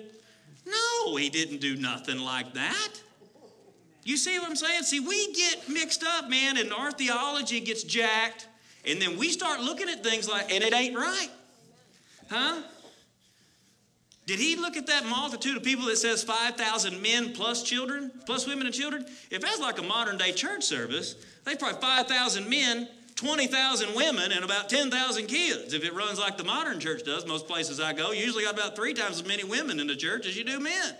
No, 0.66 1.16
he 1.16 1.30
didn't 1.30 1.60
do 1.60 1.76
nothing 1.76 2.18
like 2.18 2.54
that. 2.54 2.88
You 4.04 4.16
see 4.16 4.38
what 4.38 4.48
I'm 4.48 4.56
saying? 4.56 4.82
See, 4.82 5.00
we 5.00 5.32
get 5.32 5.68
mixed 5.68 6.04
up, 6.04 6.28
man, 6.28 6.56
and 6.56 6.72
our 6.72 6.92
theology 6.92 7.60
gets 7.60 7.82
jacked, 7.82 8.46
and 8.84 9.00
then 9.00 9.16
we 9.16 9.30
start 9.30 9.60
looking 9.60 9.88
at 9.88 10.04
things 10.04 10.28
like, 10.28 10.52
and 10.52 10.62
it 10.62 10.72
ain't 10.72 10.96
right. 10.96 11.28
Huh? 12.30 12.62
Did 14.26 14.40
he 14.40 14.56
look 14.56 14.76
at 14.76 14.88
that 14.88 15.06
multitude 15.06 15.56
of 15.56 15.62
people 15.62 15.86
that 15.86 15.98
says 15.98 16.24
5,000 16.24 17.00
men 17.00 17.32
plus 17.32 17.62
children, 17.62 18.10
plus 18.26 18.46
women 18.46 18.66
and 18.66 18.74
children? 18.74 19.06
If 19.30 19.40
that's 19.40 19.60
like 19.60 19.78
a 19.78 19.84
modern 19.84 20.18
day 20.18 20.32
church 20.32 20.64
service, 20.64 21.14
they 21.44 21.54
probably 21.54 21.80
5,000 21.80 22.48
men, 22.48 22.88
20,000 23.16 23.94
women, 23.94 24.30
and 24.30 24.44
about 24.44 24.68
10,000 24.68 25.26
kids. 25.26 25.72
If 25.72 25.84
it 25.84 25.94
runs 25.94 26.18
like 26.18 26.36
the 26.36 26.44
modern 26.44 26.78
church 26.78 27.02
does, 27.04 27.26
most 27.26 27.48
places 27.48 27.80
I 27.80 27.94
go, 27.94 28.12
you 28.12 28.22
usually 28.22 28.44
got 28.44 28.54
about 28.54 28.76
three 28.76 28.92
times 28.92 29.20
as 29.20 29.26
many 29.26 29.42
women 29.42 29.80
in 29.80 29.86
the 29.86 29.96
church 29.96 30.26
as 30.26 30.36
you 30.36 30.44
do 30.44 30.60
men. 30.60 30.94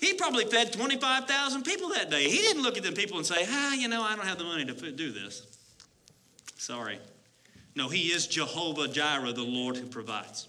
He 0.00 0.14
probably 0.14 0.46
fed 0.46 0.72
25,000 0.72 1.62
people 1.64 1.90
that 1.90 2.10
day. 2.10 2.28
He 2.28 2.38
didn't 2.38 2.62
look 2.62 2.76
at 2.76 2.82
them 2.82 2.94
people 2.94 3.18
and 3.18 3.26
say, 3.26 3.46
ah, 3.46 3.74
you 3.74 3.88
know, 3.88 4.02
I 4.02 4.16
don't 4.16 4.26
have 4.26 4.38
the 4.38 4.44
money 4.44 4.64
to 4.64 4.92
do 4.92 5.12
this. 5.12 5.46
Sorry. 6.56 6.98
No, 7.74 7.88
he 7.88 8.08
is 8.08 8.26
Jehovah 8.26 8.88
Jireh, 8.88 9.32
the 9.32 9.42
Lord 9.42 9.76
who 9.76 9.86
provides. 9.86 10.48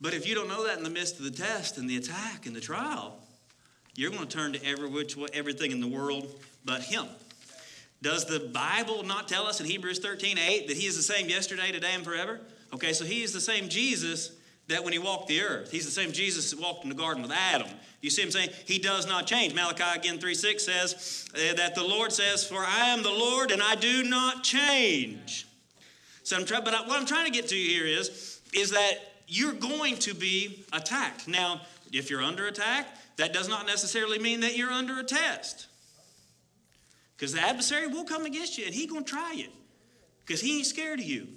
But 0.00 0.14
if 0.14 0.26
you 0.26 0.34
don't 0.34 0.48
know 0.48 0.66
that 0.66 0.76
in 0.76 0.82
the 0.82 0.90
midst 0.90 1.18
of 1.18 1.24
the 1.24 1.30
test 1.30 1.78
and 1.78 1.88
the 1.88 1.96
attack 1.96 2.46
and 2.46 2.54
the 2.54 2.60
trial, 2.60 3.20
you're 3.94 4.10
going 4.10 4.26
to 4.26 4.36
turn 4.36 4.52
to 4.54 4.64
every 4.66 4.88
which 4.88 5.16
everything 5.32 5.70
in 5.70 5.80
the 5.80 5.86
world 5.86 6.28
but 6.64 6.82
Him. 6.82 7.06
Does 8.02 8.24
the 8.24 8.40
Bible 8.40 9.04
not 9.04 9.28
tell 9.28 9.46
us 9.46 9.60
in 9.60 9.66
Hebrews 9.66 10.00
13 10.00 10.36
8 10.36 10.68
that 10.68 10.76
He 10.76 10.86
is 10.86 10.96
the 10.96 11.02
same 11.02 11.28
yesterday, 11.28 11.70
today, 11.70 11.92
and 11.94 12.04
forever? 12.04 12.40
Okay, 12.74 12.92
so 12.92 13.04
He 13.04 13.22
is 13.22 13.32
the 13.32 13.40
same 13.40 13.68
Jesus 13.68 14.32
that 14.66 14.82
when 14.82 14.92
He 14.92 14.98
walked 14.98 15.28
the 15.28 15.40
earth. 15.40 15.70
He's 15.70 15.84
the 15.84 15.92
same 15.92 16.10
Jesus 16.10 16.50
that 16.50 16.60
walked 16.60 16.82
in 16.82 16.88
the 16.88 16.96
garden 16.96 17.22
with 17.22 17.30
Adam. 17.30 17.68
You 18.00 18.10
see 18.10 18.22
Him 18.22 18.32
saying 18.32 18.50
He 18.66 18.80
does 18.80 19.06
not 19.06 19.28
change. 19.28 19.54
Malachi 19.54 19.84
again 19.98 20.18
3 20.18 20.34
6 20.34 20.64
says 20.64 21.28
uh, 21.34 21.54
that 21.54 21.76
the 21.76 21.84
Lord 21.84 22.12
says, 22.12 22.44
For 22.44 22.58
I 22.58 22.88
am 22.88 23.04
the 23.04 23.10
Lord 23.10 23.52
and 23.52 23.62
I 23.62 23.76
do 23.76 24.02
not 24.02 24.42
change. 24.42 25.46
So 26.24 26.36
I'm 26.36 26.44
trying, 26.44 26.64
but 26.64 26.74
I, 26.74 26.86
what 26.86 26.98
I'm 26.98 27.06
trying 27.06 27.26
to 27.26 27.32
get 27.32 27.48
to 27.48 27.56
here 27.56 27.86
is, 27.86 28.40
is 28.52 28.70
that 28.72 28.94
you're 29.28 29.52
going 29.52 29.96
to 29.98 30.14
be 30.14 30.64
attacked. 30.72 31.28
Now, 31.28 31.60
if 31.92 32.10
you're 32.10 32.22
under 32.22 32.48
attack, 32.48 32.88
that 33.16 33.32
does 33.32 33.48
not 33.48 33.66
necessarily 33.66 34.18
mean 34.18 34.40
that 34.40 34.56
you're 34.56 34.70
under 34.70 34.98
a 34.98 35.04
test. 35.04 35.68
Because 37.22 37.34
the 37.34 37.40
adversary 37.40 37.86
will 37.86 38.02
come 38.02 38.26
against 38.26 38.58
you 38.58 38.64
and 38.64 38.74
he's 38.74 38.90
going 38.90 39.04
to 39.04 39.08
try 39.08 39.30
you. 39.30 39.46
Because 40.26 40.40
he 40.40 40.56
ain't 40.56 40.66
scared 40.66 40.98
of 40.98 41.04
you. 41.04 41.28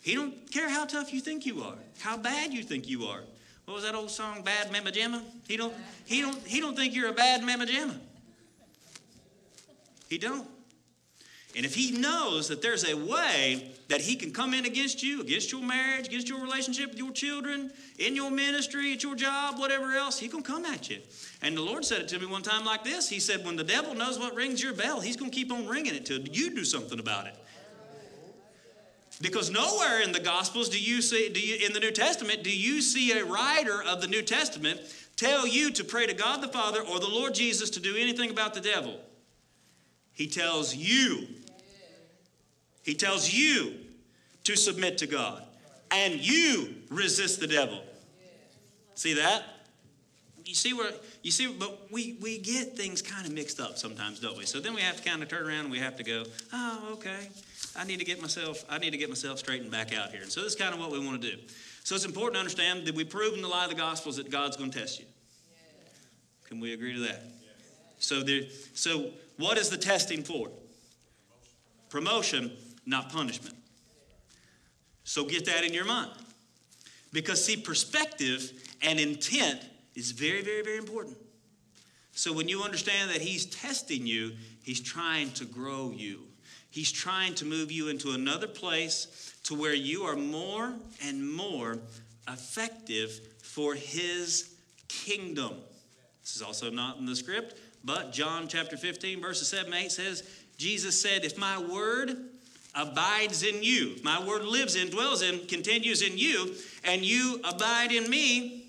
He 0.00 0.14
don't 0.14 0.48
care 0.52 0.68
how 0.68 0.84
tough 0.84 1.12
you 1.12 1.20
think 1.20 1.46
you 1.46 1.64
are, 1.64 1.74
how 1.98 2.16
bad 2.16 2.52
you 2.52 2.62
think 2.62 2.88
you 2.88 3.06
are. 3.06 3.22
What 3.64 3.74
was 3.74 3.82
that 3.82 3.96
old 3.96 4.08
song, 4.08 4.42
Bad 4.42 4.70
Mama 4.70 4.92
Jama? 4.92 5.24
He 5.48 5.56
don't, 5.56 5.74
he 6.04 6.20
don't, 6.20 6.38
he 6.46 6.60
don't 6.60 6.76
think 6.76 6.94
you're 6.94 7.08
a 7.08 7.12
bad 7.12 7.42
Mama 7.42 7.66
Jamma. 7.66 7.96
He 10.08 10.16
don't. 10.16 10.46
And 11.56 11.64
if 11.64 11.74
he 11.74 11.90
knows 11.90 12.48
that 12.48 12.60
there's 12.60 12.84
a 12.84 12.94
way 12.94 13.72
that 13.88 14.02
he 14.02 14.14
can 14.14 14.30
come 14.30 14.52
in 14.52 14.66
against 14.66 15.02
you, 15.02 15.22
against 15.22 15.50
your 15.50 15.62
marriage, 15.62 16.06
against 16.06 16.28
your 16.28 16.38
relationship 16.40 16.90
with 16.90 16.98
your 16.98 17.12
children, 17.12 17.72
in 17.98 18.14
your 18.14 18.30
ministry, 18.30 18.92
at 18.92 19.02
your 19.02 19.14
job, 19.14 19.58
whatever 19.58 19.92
else, 19.92 20.18
he 20.18 20.28
can 20.28 20.42
come 20.42 20.66
at 20.66 20.90
you. 20.90 20.98
And 21.40 21.56
the 21.56 21.62
Lord 21.62 21.86
said 21.86 22.02
it 22.02 22.08
to 22.08 22.18
me 22.18 22.26
one 22.26 22.42
time 22.42 22.66
like 22.66 22.84
this. 22.84 23.08
He 23.08 23.18
said, 23.18 23.42
when 23.46 23.56
the 23.56 23.64
devil 23.64 23.94
knows 23.94 24.18
what 24.18 24.34
rings 24.34 24.62
your 24.62 24.74
bell, 24.74 25.00
he's 25.00 25.16
going 25.16 25.30
to 25.30 25.34
keep 25.34 25.50
on 25.50 25.66
ringing 25.66 25.94
it 25.94 26.04
till 26.04 26.20
you 26.20 26.54
do 26.54 26.62
something 26.62 27.00
about 27.00 27.26
it. 27.26 27.34
Because 29.22 29.50
nowhere 29.50 30.02
in 30.02 30.12
the 30.12 30.20
Gospels 30.20 30.68
do 30.68 30.78
you 30.78 31.00
see, 31.00 31.30
do 31.30 31.40
you, 31.40 31.64
in 31.64 31.72
the 31.72 31.80
New 31.80 31.90
Testament, 31.90 32.42
do 32.42 32.54
you 32.54 32.82
see 32.82 33.12
a 33.12 33.24
writer 33.24 33.82
of 33.82 34.02
the 34.02 34.08
New 34.08 34.20
Testament 34.20 34.78
tell 35.16 35.46
you 35.46 35.70
to 35.70 35.84
pray 35.84 36.06
to 36.06 36.12
God 36.12 36.42
the 36.42 36.48
Father 36.48 36.82
or 36.82 37.00
the 37.00 37.08
Lord 37.08 37.34
Jesus 37.34 37.70
to 37.70 37.80
do 37.80 37.96
anything 37.96 38.30
about 38.30 38.52
the 38.52 38.60
devil. 38.60 39.00
He 40.12 40.26
tells 40.26 40.74
you 40.74 41.26
he 42.86 42.94
tells 42.94 43.32
you 43.32 43.74
to 44.44 44.56
submit 44.56 44.98
to 44.98 45.08
God, 45.08 45.42
and 45.90 46.14
you 46.14 46.76
resist 46.88 47.40
the 47.40 47.48
devil. 47.48 47.82
See 48.94 49.14
that? 49.14 49.42
You 50.44 50.54
see 50.54 50.72
where 50.72 50.92
you 51.22 51.32
see, 51.32 51.48
but 51.48 51.90
we 51.90 52.16
we 52.22 52.38
get 52.38 52.76
things 52.76 53.02
kind 53.02 53.26
of 53.26 53.32
mixed 53.32 53.58
up 53.58 53.76
sometimes, 53.76 54.20
don't 54.20 54.38
we? 54.38 54.46
So 54.46 54.60
then 54.60 54.72
we 54.72 54.82
have 54.82 54.96
to 54.96 55.02
kind 55.02 55.20
of 55.20 55.28
turn 55.28 55.46
around 55.46 55.62
and 55.62 55.70
we 55.70 55.80
have 55.80 55.96
to 55.96 56.04
go, 56.04 56.22
oh, 56.52 56.90
okay. 56.92 57.28
I 57.74 57.84
need 57.84 57.98
to 57.98 58.04
get 58.04 58.22
myself, 58.22 58.64
I 58.70 58.78
need 58.78 58.92
to 58.92 58.96
get 58.96 59.08
myself 59.08 59.40
straightened 59.40 59.72
back 59.72 59.92
out 59.92 60.10
here. 60.10 60.22
And 60.22 60.30
so 60.30 60.40
this 60.40 60.52
is 60.52 60.58
kind 60.58 60.72
of 60.72 60.78
what 60.78 60.92
we 60.92 61.04
want 61.04 61.20
to 61.20 61.30
do. 61.30 61.36
So 61.82 61.96
it's 61.96 62.04
important 62.06 62.34
to 62.34 62.38
understand 62.38 62.86
that 62.86 62.94
we 62.94 63.04
prove 63.04 63.34
in 63.34 63.42
the 63.42 63.48
lie 63.48 63.64
of 63.64 63.70
the 63.70 63.76
gospel 63.76 64.10
is 64.10 64.16
that 64.16 64.30
God's 64.30 64.56
going 64.56 64.70
to 64.70 64.78
test 64.78 65.00
you. 65.00 65.06
Can 66.44 66.60
we 66.60 66.72
agree 66.72 66.94
to 66.94 67.00
that? 67.00 67.24
So 67.98 68.22
there, 68.22 68.42
so 68.74 69.10
what 69.38 69.58
is 69.58 69.68
the 69.70 69.76
testing 69.76 70.22
for? 70.22 70.48
Promotion 71.90 72.52
not 72.86 73.12
punishment. 73.12 73.56
So 75.04 75.24
get 75.24 75.44
that 75.46 75.64
in 75.64 75.74
your 75.74 75.84
mind. 75.84 76.10
Because, 77.12 77.44
see, 77.44 77.56
perspective 77.56 78.52
and 78.82 78.98
intent 78.98 79.60
is 79.94 80.12
very, 80.12 80.42
very, 80.42 80.62
very 80.62 80.78
important. 80.78 81.16
So 82.12 82.32
when 82.32 82.48
you 82.48 82.62
understand 82.62 83.10
that 83.10 83.20
He's 83.20 83.46
testing 83.46 84.06
you, 84.06 84.32
He's 84.62 84.80
trying 84.80 85.30
to 85.32 85.44
grow 85.44 85.92
you. 85.94 86.20
He's 86.70 86.92
trying 86.92 87.34
to 87.36 87.44
move 87.44 87.70
you 87.70 87.88
into 87.88 88.12
another 88.12 88.46
place 88.46 89.34
to 89.44 89.54
where 89.54 89.74
you 89.74 90.02
are 90.02 90.16
more 90.16 90.74
and 91.04 91.30
more 91.30 91.78
effective 92.28 93.20
for 93.42 93.74
His 93.74 94.54
kingdom. 94.88 95.54
This 96.22 96.36
is 96.36 96.42
also 96.42 96.70
not 96.70 96.98
in 96.98 97.06
the 97.06 97.16
script, 97.16 97.58
but 97.84 98.12
John 98.12 98.48
chapter 98.48 98.76
15, 98.76 99.20
verses 99.20 99.48
7 99.48 99.72
8 99.72 99.90
says, 99.92 100.28
Jesus 100.58 101.00
said, 101.00 101.24
If 101.24 101.38
my 101.38 101.58
word 101.58 102.16
abides 102.76 103.42
in 103.42 103.62
you. 103.62 103.96
My 104.04 104.22
word 104.22 104.44
lives 104.44 104.76
in, 104.76 104.90
dwells 104.90 105.22
in, 105.22 105.46
continues 105.46 106.02
in 106.02 106.18
you, 106.18 106.54
and 106.84 107.04
you 107.04 107.40
abide 107.42 107.90
in 107.90 108.08
me. 108.08 108.66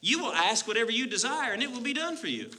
You 0.00 0.20
will 0.22 0.32
ask 0.32 0.66
whatever 0.66 0.90
you 0.90 1.06
desire, 1.06 1.52
and 1.52 1.62
it 1.62 1.70
will 1.70 1.82
be 1.82 1.92
done 1.92 2.16
for 2.16 2.26
you. 2.26 2.50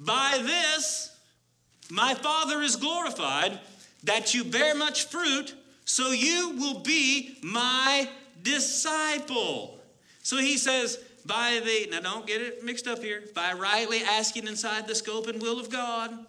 By 0.00 0.40
this, 0.42 1.14
my 1.90 2.14
Father 2.14 2.62
is 2.62 2.76
glorified, 2.76 3.60
that 4.04 4.32
you 4.32 4.44
bear 4.44 4.74
much 4.74 5.06
fruit, 5.06 5.54
so 5.84 6.12
you 6.12 6.56
will 6.56 6.80
be 6.80 7.36
my 7.42 8.08
disciple. 8.42 9.78
So 10.22 10.38
he 10.38 10.56
says, 10.56 10.98
by 11.26 11.60
the, 11.62 11.90
now 11.90 12.00
don't 12.00 12.26
get 12.26 12.40
it 12.40 12.64
mixed 12.64 12.86
up 12.86 13.02
here, 13.02 13.24
by 13.34 13.52
rightly 13.52 14.02
asking 14.02 14.46
inside 14.46 14.86
the 14.86 14.94
scope 14.94 15.26
and 15.26 15.42
will 15.42 15.60
of 15.60 15.68
God 15.68 16.26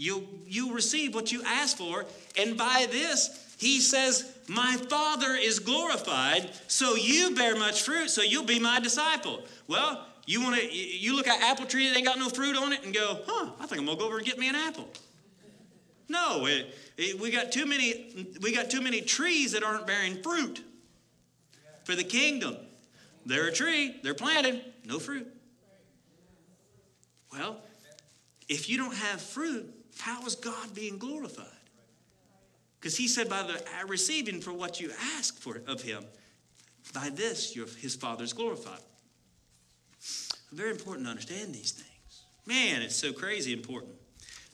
you 0.00 0.26
you 0.46 0.72
receive 0.72 1.14
what 1.14 1.30
you 1.30 1.42
ask 1.44 1.76
for. 1.76 2.06
And 2.36 2.56
by 2.56 2.86
this, 2.90 3.54
he 3.58 3.80
says, 3.80 4.32
My 4.48 4.76
Father 4.88 5.34
is 5.34 5.58
glorified, 5.58 6.50
so 6.66 6.94
you 6.94 7.34
bear 7.34 7.56
much 7.56 7.82
fruit, 7.82 8.08
so 8.08 8.22
you'll 8.22 8.44
be 8.44 8.58
my 8.58 8.80
disciple. 8.80 9.44
Well, 9.68 10.06
you 10.26 10.42
want 10.42 10.60
to 10.60 10.72
you 10.72 11.16
look 11.16 11.26
at 11.26 11.42
apple 11.42 11.66
tree 11.66 11.88
that 11.88 11.96
ain't 11.96 12.06
got 12.06 12.18
no 12.18 12.28
fruit 12.28 12.56
on 12.56 12.72
it 12.72 12.84
and 12.84 12.94
go, 12.94 13.20
huh, 13.26 13.50
I 13.58 13.66
think 13.66 13.80
I'm 13.80 13.86
gonna 13.86 13.98
go 13.98 14.06
over 14.06 14.18
and 14.18 14.26
get 14.26 14.38
me 14.38 14.48
an 14.48 14.54
apple. 14.54 14.88
No, 16.08 16.46
it, 16.46 16.74
it, 16.96 17.20
we 17.20 17.30
got 17.30 17.52
too 17.52 17.66
many 17.66 18.34
we 18.40 18.54
got 18.54 18.70
too 18.70 18.80
many 18.80 19.00
trees 19.00 19.52
that 19.52 19.62
aren't 19.62 19.86
bearing 19.86 20.22
fruit 20.22 20.62
for 21.84 21.94
the 21.94 22.04
kingdom. 22.04 22.56
They're 23.26 23.48
a 23.48 23.52
tree, 23.52 23.96
they're 24.02 24.14
planted, 24.14 24.62
no 24.84 24.98
fruit. 24.98 25.26
Well, 27.32 27.58
if 28.48 28.68
you 28.68 28.76
don't 28.76 28.94
have 28.94 29.20
fruit, 29.20 29.72
how 29.98 30.24
is 30.26 30.34
God 30.34 30.74
being 30.74 30.98
glorified? 30.98 31.46
Because 32.80 32.96
he 32.96 33.08
said, 33.08 33.28
by 33.28 33.42
the 33.42 33.62
receiving 33.86 34.40
for 34.40 34.52
what 34.52 34.80
you 34.80 34.90
ask 35.16 35.38
for 35.38 35.60
of 35.66 35.82
him, 35.82 36.02
by 36.94 37.10
this 37.10 37.54
your, 37.54 37.66
his 37.66 37.94
Father 37.94 38.24
is 38.24 38.32
glorified. 38.32 38.80
Very 40.50 40.70
important 40.70 41.06
to 41.06 41.10
understand 41.10 41.54
these 41.54 41.72
things. 41.72 42.22
Man, 42.46 42.80
it's 42.80 42.96
so 42.96 43.12
crazy 43.12 43.52
important 43.52 43.92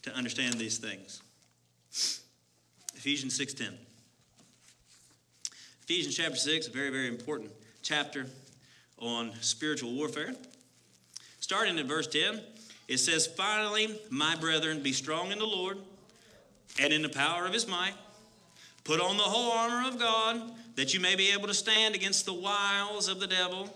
to 0.03 0.13
understand 0.15 0.55
these 0.55 0.79
things. 0.79 1.23
Ephesians 2.97 3.39
6.10. 3.39 3.75
Ephesians 5.85 6.17
chapter 6.17 6.37
6, 6.37 6.67
a 6.67 6.71
very, 6.71 6.91
very 6.91 7.07
important 7.07 7.53
chapter. 7.83 8.27
on 8.99 9.33
spiritual 9.41 9.93
warfare. 9.93 10.35
Starting 11.41 11.79
at 11.79 11.87
verse 11.87 12.07
10, 12.07 12.41
it 12.89 12.99
says, 12.99 13.27
Finally, 13.27 13.99
my 14.11 14.35
brethren, 14.37 14.83
be 14.83 14.93
strong 14.93 15.33
in 15.33 15.39
the 15.39 15.47
Lord 15.47 15.79
and 16.81 16.93
in 16.93 17.03
the 17.03 17.09
power 17.09 17.47
of 17.47 17.53
his 17.53 17.69
might. 17.69 17.95
Put 18.87 19.01
on 19.01 19.17
the 19.17 19.25
whole 19.25 19.51
armor 19.51 19.89
of 19.89 19.99
God, 19.99 20.41
that 20.77 20.95
you 20.95 21.01
may 21.01 21.17
be 21.17 21.33
able 21.33 21.49
to 21.49 21.55
stand 21.55 21.97
against 21.97 22.25
the 22.25 22.33
wiles 22.33 23.09
of 23.09 23.19
the 23.19 23.27
devil. 23.27 23.69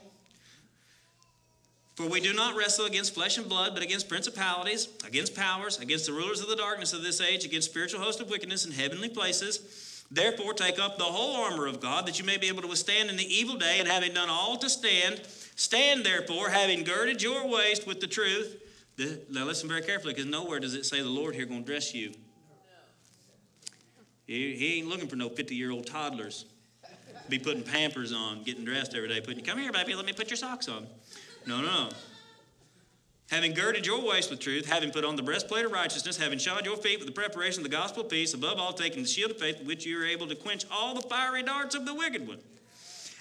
For 1.97 2.09
we 2.09 2.21
do 2.21 2.33
not 2.33 2.55
wrestle 2.55 2.87
against 2.87 3.15
flesh 3.15 3.37
and 3.37 3.49
blood, 3.49 3.75
but 3.75 3.83
against 3.83 4.09
principalities, 4.09 4.89
against 5.05 5.35
powers, 5.35 5.81
against 5.81 6.07
the 6.07 6.13
rulers 6.13 6.41
of 6.41 6.49
the 6.49 6.55
darkness 6.55 6.93
of 6.93 7.03
this 7.03 7.21
age, 7.21 7.45
against 7.45 7.71
spiritual 7.71 8.01
hosts 8.01 8.21
of 8.21 8.31
wickedness 8.31 8.65
in 8.65 8.71
heavenly 8.71 9.09
places. 9.09 10.05
Therefore, 10.13 10.55
take 10.55 10.79
up 10.79 10.97
the 10.97 11.03
whole 11.03 11.45
armor 11.45 11.67
of 11.67 11.81
God, 11.81 12.07
that 12.07 12.21
you 12.21 12.25
may 12.25 12.37
be 12.37 12.47
able 12.47 12.63
to 12.63 12.69
withstand 12.69 13.11
in 13.11 13.17
the 13.17 13.35
evil 13.35 13.57
day, 13.57 13.81
and 13.81 13.89
having 13.89 14.15
done 14.15 14.29
all 14.29 14.59
to 14.59 14.71
stand, 14.71 15.23
stand 15.57 16.07
therefore, 16.07 16.51
having 16.51 16.85
girded 16.85 17.21
your 17.21 17.49
waist 17.49 17.85
with 17.85 18.01
the 18.01 18.07
truth. 18.07 18.63
now, 19.29 19.45
listen 19.45 19.69
very 19.69 19.83
carefully, 19.83 20.15
because 20.15 20.31
nowhere 20.31 20.61
does 20.61 20.75
it 20.75 20.87
say 20.87 21.03
the 21.03 21.09
Lord 21.09 21.35
here 21.35 21.47
going 21.47 21.65
to 21.65 21.67
dress 21.67 21.93
you. 21.93 22.13
He, 24.31 24.55
he 24.55 24.79
ain't 24.79 24.87
looking 24.87 25.09
for 25.09 25.17
no 25.17 25.29
50 25.29 25.57
year 25.57 25.73
old 25.73 25.89
toddlers. 25.89 26.45
Be 27.29 27.41
putting 27.41 27.65
pampers 27.65 28.13
on, 28.13 28.45
getting 28.45 28.65
dressed 28.65 28.95
every 28.95 29.09
day, 29.09 29.21
putting, 29.21 29.43
come 29.45 29.59
here, 29.59 29.73
baby, 29.73 29.97
let 29.97 30.07
me 30.07 30.13
put 30.13 30.31
your 30.31 30.37
socks 30.37 30.69
on. 30.69 30.87
No, 31.49 31.61
no. 31.61 31.89
Having 33.33 33.55
girded 33.55 33.87
your 33.87 34.01
waist 34.07 34.31
with 34.31 34.39
truth, 34.39 34.67
having 34.67 34.93
put 34.93 35.05
on 35.05 35.17
the 35.17 35.23
breastplate 35.23 35.65
of 35.65 35.73
righteousness, 35.73 36.17
having 36.17 36.39
shod 36.39 36.65
your 36.65 36.77
feet 36.77 37.01
with 37.01 37.09
the 37.09 37.13
preparation 37.13 37.65
of 37.65 37.69
the 37.69 37.77
gospel 37.77 38.05
of 38.05 38.09
peace, 38.09 38.33
above 38.33 38.59
all, 38.59 38.73
taking 38.73 39.03
the 39.03 39.09
shield 39.09 39.33
of 39.33 39.39
faith, 39.39 39.59
with 39.59 39.67
which 39.67 39.85
you 39.85 40.01
are 40.01 40.07
able 40.07 40.29
to 40.29 40.37
quench 40.37 40.65
all 40.71 40.95
the 40.95 41.03
fiery 41.09 41.43
darts 41.43 41.75
of 41.75 41.85
the 41.85 41.95
wicked 41.95 42.27
one. 42.27 42.39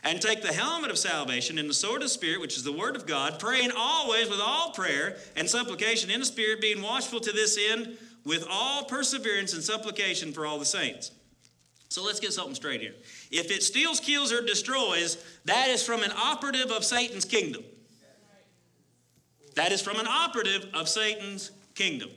And 0.03 0.21
take 0.21 0.43
the 0.43 0.53
helmet 0.53 0.91
of 0.91 0.97
salvation 0.99 1.57
and 1.57 1.67
the 1.67 1.73
sword 1.73 1.97
of 1.97 2.03
the 2.03 2.09
Spirit, 2.09 2.39
which 2.39 2.55
is 2.55 2.63
the 2.63 2.71
word 2.71 2.95
of 2.95 3.07
God, 3.07 3.39
praying 3.39 3.71
always 3.75 4.29
with 4.29 4.39
all 4.39 4.73
prayer 4.73 5.17
and 5.35 5.49
supplication 5.49 6.11
in 6.11 6.19
the 6.19 6.25
Spirit, 6.25 6.61
being 6.61 6.83
watchful 6.83 7.19
to 7.19 7.31
this 7.31 7.57
end 7.57 7.97
with 8.29 8.45
all 8.47 8.83
perseverance 8.83 9.55
and 9.55 9.63
supplication 9.63 10.31
for 10.31 10.45
all 10.45 10.59
the 10.59 10.65
saints. 10.65 11.09
So 11.89 12.05
let's 12.05 12.19
get 12.19 12.31
something 12.31 12.53
straight 12.53 12.79
here. 12.79 12.93
If 13.31 13.49
it 13.49 13.63
steals, 13.63 13.99
kills, 13.99 14.31
or 14.31 14.45
destroys, 14.45 15.17
that 15.45 15.69
is 15.69 15.81
from 15.81 16.03
an 16.03 16.11
operative 16.15 16.69
of 16.69 16.83
Satan's 16.83 17.25
kingdom. 17.25 17.63
That 19.55 19.71
is 19.71 19.81
from 19.81 19.99
an 19.99 20.05
operative 20.05 20.67
of 20.75 20.87
Satan's 20.87 21.49
kingdom. 21.73 22.11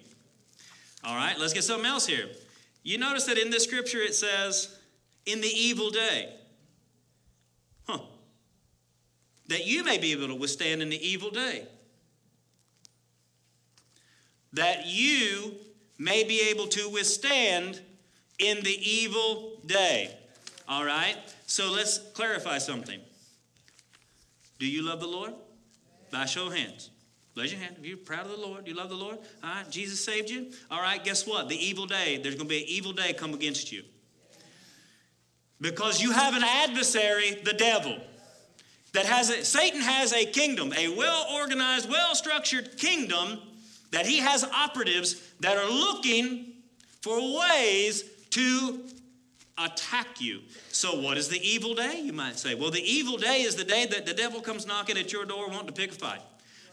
All 1.03 1.17
right, 1.17 1.39
let's 1.39 1.55
get 1.55 1.65
something 1.65 1.87
else 1.87 2.07
here. 2.07 2.27
You 2.83 2.99
notice 2.99 3.25
that 3.25 3.39
in 3.39 3.49
this 3.49 3.65
scripture 3.65 4.03
it 4.03 4.15
says, 4.15 4.77
in 5.25 5.41
the 5.41 5.49
evil 5.49 5.89
day. 5.89 6.31
Huh. 7.89 8.01
That 9.49 9.67
you 9.67 9.83
may 9.83 9.97
be 9.97 10.13
able 10.13 10.29
to 10.29 10.35
withstand 10.35 10.83
in 10.83 10.91
the 10.91 11.09
evil 11.09 11.31
day. 11.31 11.67
That 14.53 14.85
you 14.85 15.55
may 15.99 16.24
be 16.24 16.40
able 16.51 16.66
to 16.68 16.88
withstand 16.88 17.80
in 18.38 18.62
the 18.62 18.78
evil 18.90 19.61
day. 19.66 20.16
All 20.68 20.84
right? 20.84 21.16
So 21.47 21.70
let's 21.70 21.99
clarify 22.14 22.59
something. 22.59 23.01
Do 24.59 24.66
you 24.66 24.82
love 24.82 25.01
the 25.01 25.07
Lord? 25.07 25.32
By 26.11 26.26
show 26.26 26.47
of 26.47 26.55
hands. 26.55 26.90
Raise 27.36 27.53
your 27.53 27.61
hand. 27.61 27.76
If 27.78 27.86
you're 27.86 27.97
proud 27.97 28.26
of 28.26 28.32
the 28.32 28.36
Lord, 28.36 28.68
you 28.68 28.74
love 28.74 28.90
the 28.90 28.97
Lord. 28.97 29.18
All 29.43 29.51
right, 29.51 29.70
Jesus 29.70 30.05
saved 30.05 30.28
you. 30.28 30.51
All 30.70 30.80
right, 30.80 31.03
guess 31.03 31.26
what? 31.26 31.49
The 31.49 31.57
evil 31.57 31.86
day, 31.86 32.18
there's 32.22 32.34
going 32.34 32.49
to 32.49 32.55
be 32.55 32.62
an 32.62 32.68
evil 32.68 32.93
day 32.93 33.12
come 33.12 33.32
against 33.32 33.72
you. 33.72 33.82
Because 35.61 36.03
you 36.03 36.12
have 36.12 36.34
an 36.34 36.43
adversary, 36.45 37.40
the 37.43 37.55
devil, 37.55 37.97
that 38.93 39.07
has 39.07 39.30
a, 39.30 39.45
Satan 39.45 39.80
has 39.80 40.12
a 40.12 40.26
kingdom, 40.26 40.72
a 40.76 40.88
well 40.88 41.26
organized, 41.32 41.88
well 41.88 42.14
structured 42.14 42.76
kingdom 42.76 43.40
that 43.93 44.07
he 44.07 44.18
has 44.18 44.45
operatives 44.45 45.22
that 45.40 45.57
are 45.57 45.70
looking 45.70 46.53
for 47.01 47.38
ways 47.38 48.05
to 48.30 48.80
attack 49.59 50.20
you. 50.20 50.40
So, 50.70 51.01
what 51.01 51.16
is 51.16 51.28
the 51.28 51.40
evil 51.47 51.74
day, 51.74 52.01
you 52.01 52.12
might 52.12 52.38
say? 52.38 52.55
Well, 52.55 52.70
the 52.70 52.82
evil 52.82 53.16
day 53.16 53.43
is 53.43 53.55
the 53.55 53.64
day 53.64 53.86
that 53.86 54.07
the 54.07 54.14
devil 54.14 54.40
comes 54.40 54.66
knocking 54.66 54.99
at 54.99 55.12
your 55.12 55.24
door 55.24 55.49
wanting 55.49 55.66
to 55.66 55.72
pick 55.72 55.93
a 55.93 55.95
fight. 55.95 56.22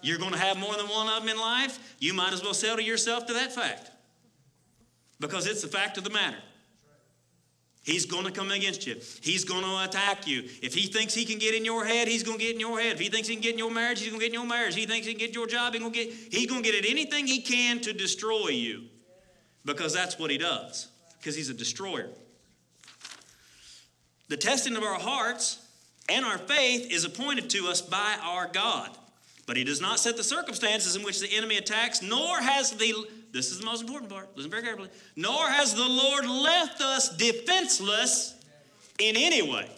You're 0.01 0.17
going 0.17 0.32
to 0.32 0.39
have 0.39 0.57
more 0.57 0.76
than 0.76 0.88
one 0.88 1.07
of 1.09 1.22
them 1.22 1.30
in 1.30 1.38
life. 1.38 1.95
You 1.99 2.13
might 2.13 2.34
as 2.34 2.41
well 2.41 2.53
settle 2.53 2.80
yourself 2.80 3.26
to 3.28 3.34
that 3.34 3.53
fact 3.53 3.91
because 5.20 5.45
it's 5.45 5.61
the 5.61 5.67
fact 5.67 5.97
of 5.97 6.05
the 6.05 6.09
matter. 6.09 6.38
He's 7.90 8.06
going 8.06 8.26
to 8.26 8.32
come 8.32 8.52
against 8.52 8.86
you. 8.86 8.98
He's 9.22 9.44
going 9.44 9.64
to 9.64 9.84
attack 9.84 10.28
you. 10.28 10.44
If 10.62 10.76
he 10.76 10.86
thinks 10.86 11.16
he 11.16 11.26
can 11.26 11.40
get 11.40 11.56
in 11.56 11.66
your 11.66 11.86
head, 11.86 12.08
he's 12.08 12.22
going 12.22 12.38
to 12.38 12.44
get 12.44 12.54
in 12.54 12.60
your 12.60 12.80
head. 12.80 12.94
If 12.94 13.00
he 13.00 13.10
thinks 13.10 13.28
he 13.28 13.34
can 13.34 13.42
get 13.42 13.54
in 13.54 13.58
your 13.58 13.72
marriage, 13.72 14.00
he's 14.00 14.10
going 14.10 14.20
to 14.20 14.26
get 14.26 14.34
in 14.36 14.40
your 14.40 14.48
marriage. 14.48 14.76
He 14.76 14.86
thinks 14.86 15.08
he 15.08 15.14
can 15.14 15.20
get 15.20 15.34
your 15.34 15.48
job, 15.48 15.74
he's 15.74 15.82
going 15.82 15.92
to 15.92 16.06
get, 16.06 16.14
he's 16.32 16.48
going 16.48 16.62
to 16.62 16.72
get 16.72 16.86
at 16.86 16.90
anything 16.90 17.26
he 17.26 17.42
can 17.42 17.80
to 17.82 17.92
destroy 17.92 18.50
you 18.50 18.84
because 19.66 19.92
that's 19.92 20.20
what 20.20 20.30
he 20.30 20.38
does, 20.38 20.88
because 21.18 21.36
he's 21.36 21.50
a 21.50 21.54
destroyer. 21.54 22.10
The 24.28 24.38
testing 24.38 24.76
of 24.76 24.84
our 24.84 25.00
hearts 25.00 25.58
and 26.10 26.24
our 26.24 26.38
faith 26.38 26.92
is 26.92 27.06
appointed 27.06 27.50
to 27.50 27.70
us 27.70 27.82
by 27.82 28.18
our 28.22 28.48
God. 28.48 28.92
But 29.48 29.58
he 29.58 29.64
does 29.64 29.82
not 29.82 30.00
set 30.00 30.16
the 30.16 30.24
circumstances 30.24 30.96
in 30.96 31.02
which 31.02 31.20
the 31.20 31.36
enemy 31.36 31.58
attacks, 31.58 32.04
nor 32.04 32.40
has 32.40 32.70
the, 32.70 32.94
this 33.32 33.51
is 33.51 33.59
the 33.59 33.65
most 33.65 33.82
important 33.82 34.11
part, 34.11 34.30
listen 34.36 34.51
very 34.51 34.63
carefully, 34.63 34.89
nor 35.15 35.49
has 35.49 35.73
the 35.73 35.88
Lord 35.88 36.25
left 36.25 36.82
us 36.82 37.15
defenseless 37.15 38.36
in 38.99 39.15
any 39.15 39.41
way. 39.41 39.69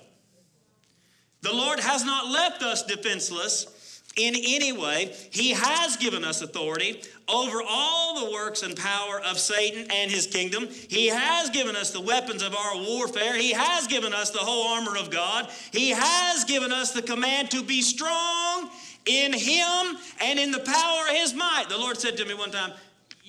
The 1.42 1.54
Lord 1.54 1.80
has 1.80 2.06
not 2.06 2.28
left 2.28 2.62
us 2.64 2.84
defenseless 2.84 4.02
in 4.18 4.36
any 4.36 4.74
way. 4.74 5.16
He 5.32 5.52
has 5.52 5.98
given 5.98 6.24
us 6.24 6.42
authority 6.42 7.02
over 7.28 7.62
all 7.68 8.26
the 8.26 8.32
works 8.32 8.62
and 8.62 8.76
power 8.76 9.22
of 9.22 9.40
Satan 9.40 9.88
and 9.90 10.12
his 10.12 10.28
kingdom. 10.28 10.68
He 10.68 11.08
has 11.08 11.50
given 11.50 11.76
us 11.76 11.92
the 11.92 12.02
weapons 12.02 12.44
of 12.44 12.54
our 12.54 12.78
warfare. 12.78 13.36
He 13.36 13.54
has 13.54 13.88
given 13.88 14.14
us 14.14 14.32
the 14.32 14.40
whole 14.40 14.68
armor 14.68 14.98
of 14.98 15.10
God. 15.10 15.50
He 15.72 15.90
has 15.90 16.44
given 16.44 16.72
us 16.72 16.92
the 16.92 17.02
command 17.02 17.52
to 17.52 17.64
be 17.64 17.82
strong 17.82 18.70
in 19.06 19.34
him 19.34 19.98
and 20.20 20.38
in 20.40 20.52
the 20.52 20.60
power 20.60 21.08
of 21.10 21.16
his 21.16 21.34
might. 21.34 21.66
The 21.70 21.78
Lord 21.78 21.98
said 21.98 22.18
to 22.18 22.26
me 22.26 22.34
one 22.34 22.52
time, 22.52 22.74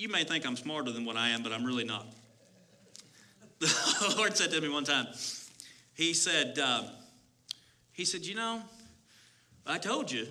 You 0.03 0.09
may 0.09 0.25
think 0.25 0.45
I'm 0.45 0.57
smarter 0.57 0.91
than 0.91 1.05
what 1.05 1.17
I 1.17 1.29
am, 1.29 1.45
but 1.45 1.53
I'm 1.53 1.65
really 1.65 1.85
not. 1.85 2.05
The 3.61 4.15
Lord 4.17 4.37
said 4.37 4.51
to 4.51 4.61
me 4.61 4.69
one 4.69 4.83
time, 4.83 5.07
He 5.95 6.13
said, 6.13 6.59
uh, 6.59 6.83
He 7.93 8.05
said, 8.05 8.27
You 8.27 8.35
know, 8.35 8.63
I 9.65 9.79
told 9.79 10.11
you 10.11 10.27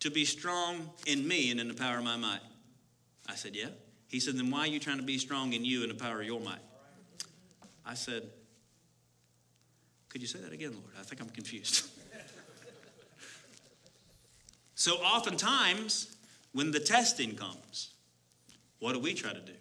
to 0.00 0.10
be 0.10 0.24
strong 0.24 0.90
in 1.06 1.28
me 1.28 1.52
and 1.52 1.60
in 1.60 1.68
the 1.68 1.74
power 1.74 1.98
of 1.98 2.02
my 2.02 2.16
might. 2.16 2.40
I 3.28 3.36
said, 3.36 3.54
Yeah. 3.54 3.68
He 4.08 4.18
said, 4.18 4.36
Then 4.36 4.50
why 4.50 4.62
are 4.62 4.66
you 4.66 4.80
trying 4.80 4.96
to 4.96 5.04
be 5.04 5.16
strong 5.16 5.52
in 5.52 5.64
you 5.64 5.82
and 5.82 5.92
the 5.92 5.94
power 5.94 6.20
of 6.20 6.26
your 6.26 6.40
might? 6.40 6.58
I 7.86 7.94
said, 7.94 8.24
Could 10.08 10.22
you 10.22 10.26
say 10.26 10.40
that 10.40 10.52
again, 10.52 10.72
Lord? 10.72 10.90
I 10.98 11.04
think 11.04 11.20
I'm 11.20 11.30
confused. 11.30 11.88
So 14.74 14.94
oftentimes, 14.94 16.16
when 16.52 16.70
the 16.70 16.78
testing 16.78 17.34
comes, 17.34 17.94
what 18.80 18.92
do 18.92 19.00
we 19.00 19.14
try 19.14 19.32
to 19.32 19.40
do? 19.40 19.52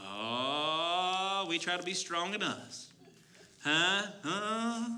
Oh, 0.00 1.46
we 1.48 1.58
try 1.58 1.76
to 1.76 1.82
be 1.82 1.94
strong 1.94 2.34
in 2.34 2.42
us. 2.42 2.90
Huh? 3.62 4.02
Huh? 4.22 4.88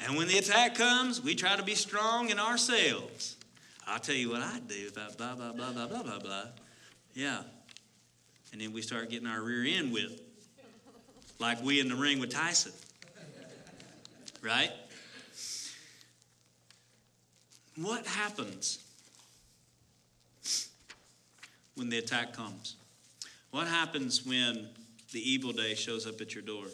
And 0.00 0.16
when 0.16 0.28
the 0.28 0.38
attack 0.38 0.74
comes, 0.74 1.22
we 1.22 1.34
try 1.34 1.56
to 1.56 1.62
be 1.62 1.74
strong 1.74 2.30
in 2.30 2.38
ourselves. 2.38 3.36
I'll 3.86 3.98
tell 3.98 4.14
you 4.14 4.30
what 4.30 4.42
I'd 4.42 4.68
do 4.68 4.88
about 4.92 5.16
blah, 5.16 5.34
blah, 5.34 5.52
blah, 5.52 5.72
blah, 5.72 5.86
blah, 5.86 6.02
blah, 6.02 6.18
blah. 6.18 6.44
Yeah. 7.14 7.42
And 8.52 8.60
then 8.60 8.72
we 8.72 8.82
start 8.82 9.10
getting 9.10 9.26
our 9.26 9.42
rear 9.42 9.78
end 9.78 9.92
whipped, 9.92 10.20
like 11.38 11.62
we 11.62 11.80
in 11.80 11.88
the 11.88 11.94
ring 11.94 12.20
with 12.20 12.30
Tyson. 12.30 12.72
Right? 14.42 14.70
What 17.76 18.06
happens 18.06 18.85
when 21.76 21.88
the 21.88 21.98
attack 21.98 22.32
comes? 22.32 22.76
What 23.50 23.68
happens 23.68 24.26
when 24.26 24.68
the 25.12 25.30
evil 25.30 25.52
day 25.52 25.74
shows 25.74 26.06
up 26.06 26.20
at 26.20 26.34
your 26.34 26.42
door? 26.42 26.64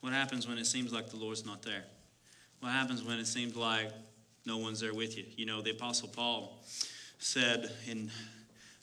What 0.00 0.12
happens 0.12 0.48
when 0.48 0.56
it 0.58 0.66
seems 0.66 0.92
like 0.92 1.10
the 1.10 1.16
Lord's 1.16 1.44
not 1.44 1.62
there? 1.62 1.84
What 2.60 2.72
happens 2.72 3.02
when 3.02 3.18
it 3.18 3.26
seems 3.26 3.54
like 3.54 3.90
no 4.46 4.56
one's 4.56 4.80
there 4.80 4.94
with 4.94 5.16
you? 5.18 5.24
You 5.36 5.46
know, 5.46 5.60
the 5.60 5.72
Apostle 5.72 6.08
Paul 6.08 6.58
said 7.18 7.70
in 7.86 8.10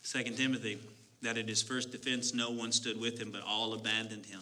2 0.04 0.24
Timothy 0.36 0.80
that 1.22 1.38
at 1.38 1.48
his 1.48 1.64
first 1.64 1.92
defense, 1.92 2.34
no 2.34 2.52
one 2.52 2.72
stood 2.72 3.00
with 3.00 3.20
him, 3.20 3.32
but 3.32 3.42
all 3.46 3.74
abandoned 3.74 4.26
him. 4.26 4.42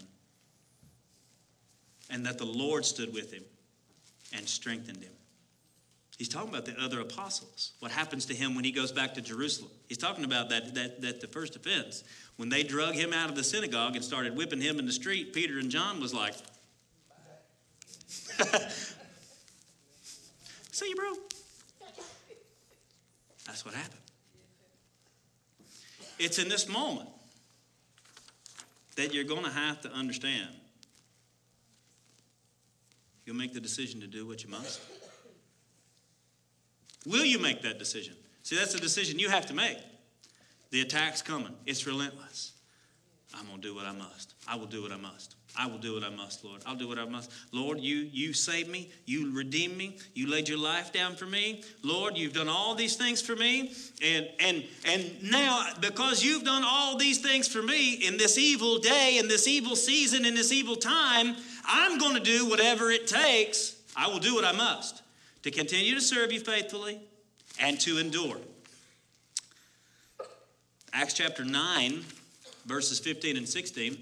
And 2.09 2.25
that 2.25 2.37
the 2.37 2.45
Lord 2.45 2.85
stood 2.85 3.13
with 3.13 3.31
him 3.31 3.43
and 4.35 4.47
strengthened 4.47 5.01
him. 5.01 5.11
He's 6.17 6.29
talking 6.29 6.49
about 6.49 6.65
the 6.65 6.79
other 6.81 7.01
apostles. 7.01 7.73
What 7.79 7.91
happens 7.91 8.25
to 8.27 8.33
him 8.33 8.55
when 8.55 8.63
he 8.63 8.71
goes 8.71 8.93
back 8.93 9.15
to 9.15 9.21
Jerusalem? 9.21 9.69
He's 9.87 9.97
talking 9.97 10.23
about 10.23 10.49
that, 10.49 10.73
that, 10.75 11.01
that 11.01 11.19
the 11.19 11.27
first 11.27 11.57
offense. 11.57 12.03
When 12.37 12.47
they 12.47 12.63
drug 12.63 12.95
him 12.95 13.11
out 13.11 13.29
of 13.29 13.35
the 13.35 13.43
synagogue 13.43 13.95
and 13.95 14.03
started 14.03 14.35
whipping 14.35 14.61
him 14.61 14.79
in 14.79 14.85
the 14.85 14.93
street, 14.93 15.33
Peter 15.33 15.59
and 15.59 15.69
John 15.69 15.99
was 15.99 16.13
like, 16.13 16.35
See 20.71 20.89
you, 20.89 20.95
bro. 20.95 21.13
That's 23.45 23.65
what 23.65 23.73
happened. 23.73 24.01
It's 26.17 26.39
in 26.39 26.49
this 26.49 26.67
moment 26.67 27.09
that 28.95 29.13
you're 29.13 29.25
going 29.25 29.43
to 29.43 29.51
have 29.51 29.81
to 29.81 29.91
understand. 29.91 30.49
You'll 33.25 33.35
make 33.35 33.53
the 33.53 33.59
decision 33.59 34.01
to 34.01 34.07
do 34.07 34.25
what 34.27 34.43
you 34.43 34.49
must. 34.49 34.81
Will 37.05 37.25
you 37.25 37.39
make 37.39 37.61
that 37.61 37.79
decision? 37.79 38.15
See, 38.43 38.55
that's 38.55 38.75
a 38.75 38.79
decision 38.79 39.19
you 39.19 39.29
have 39.29 39.45
to 39.47 39.53
make. 39.53 39.77
The 40.71 40.81
attack's 40.81 41.21
coming, 41.21 41.53
it's 41.65 41.85
relentless. 41.87 42.51
I'm 43.37 43.47
going 43.47 43.61
to 43.61 43.67
do 43.67 43.75
what 43.75 43.85
I 43.85 43.91
must. 43.91 44.33
I 44.47 44.55
will 44.55 44.65
do 44.65 44.81
what 44.81 44.91
I 44.91 44.97
must. 44.97 45.35
I 45.57 45.67
will 45.67 45.77
do 45.77 45.93
what 45.93 46.03
I 46.03 46.09
must, 46.09 46.43
Lord. 46.43 46.61
I'll 46.65 46.75
do 46.75 46.87
what 46.87 46.99
I 46.99 47.05
must. 47.05 47.31
Lord, 47.51 47.79
you 47.79 48.09
you 48.11 48.33
saved 48.33 48.69
me. 48.69 48.91
You 49.05 49.33
redeemed 49.33 49.77
me. 49.77 49.97
You 50.13 50.29
laid 50.29 50.49
your 50.49 50.57
life 50.57 50.91
down 50.91 51.15
for 51.15 51.25
me. 51.25 51.63
Lord, 51.81 52.17
you've 52.17 52.33
done 52.33 52.49
all 52.49 52.75
these 52.75 52.95
things 52.95 53.21
for 53.21 53.35
me. 53.35 53.73
And 54.01 54.27
and 54.39 54.63
and 54.85 55.23
now 55.23 55.65
because 55.79 56.23
you've 56.23 56.43
done 56.43 56.63
all 56.65 56.97
these 56.97 57.19
things 57.19 57.47
for 57.47 57.61
me 57.61 57.93
in 57.93 58.17
this 58.17 58.37
evil 58.37 58.79
day, 58.79 59.17
in 59.17 59.27
this 59.27 59.47
evil 59.47 59.75
season, 59.75 60.25
in 60.25 60.35
this 60.35 60.51
evil 60.51 60.75
time, 60.75 61.35
I'm 61.65 61.97
going 61.97 62.15
to 62.15 62.21
do 62.21 62.49
whatever 62.49 62.91
it 62.91 63.07
takes. 63.07 63.75
I 63.95 64.07
will 64.07 64.19
do 64.19 64.35
what 64.35 64.43
I 64.43 64.51
must 64.51 65.01
to 65.45 65.51
continue 65.51 65.93
to 65.93 66.01
serve 66.01 66.31
you 66.31 66.39
faithfully 66.39 66.99
and 67.59 67.79
to 67.79 67.99
endure. 67.99 68.37
Acts 70.91 71.13
chapter 71.13 71.45
9, 71.45 72.03
verses 72.65 72.99
15 72.99 73.37
and 73.37 73.47
16. 73.47 73.95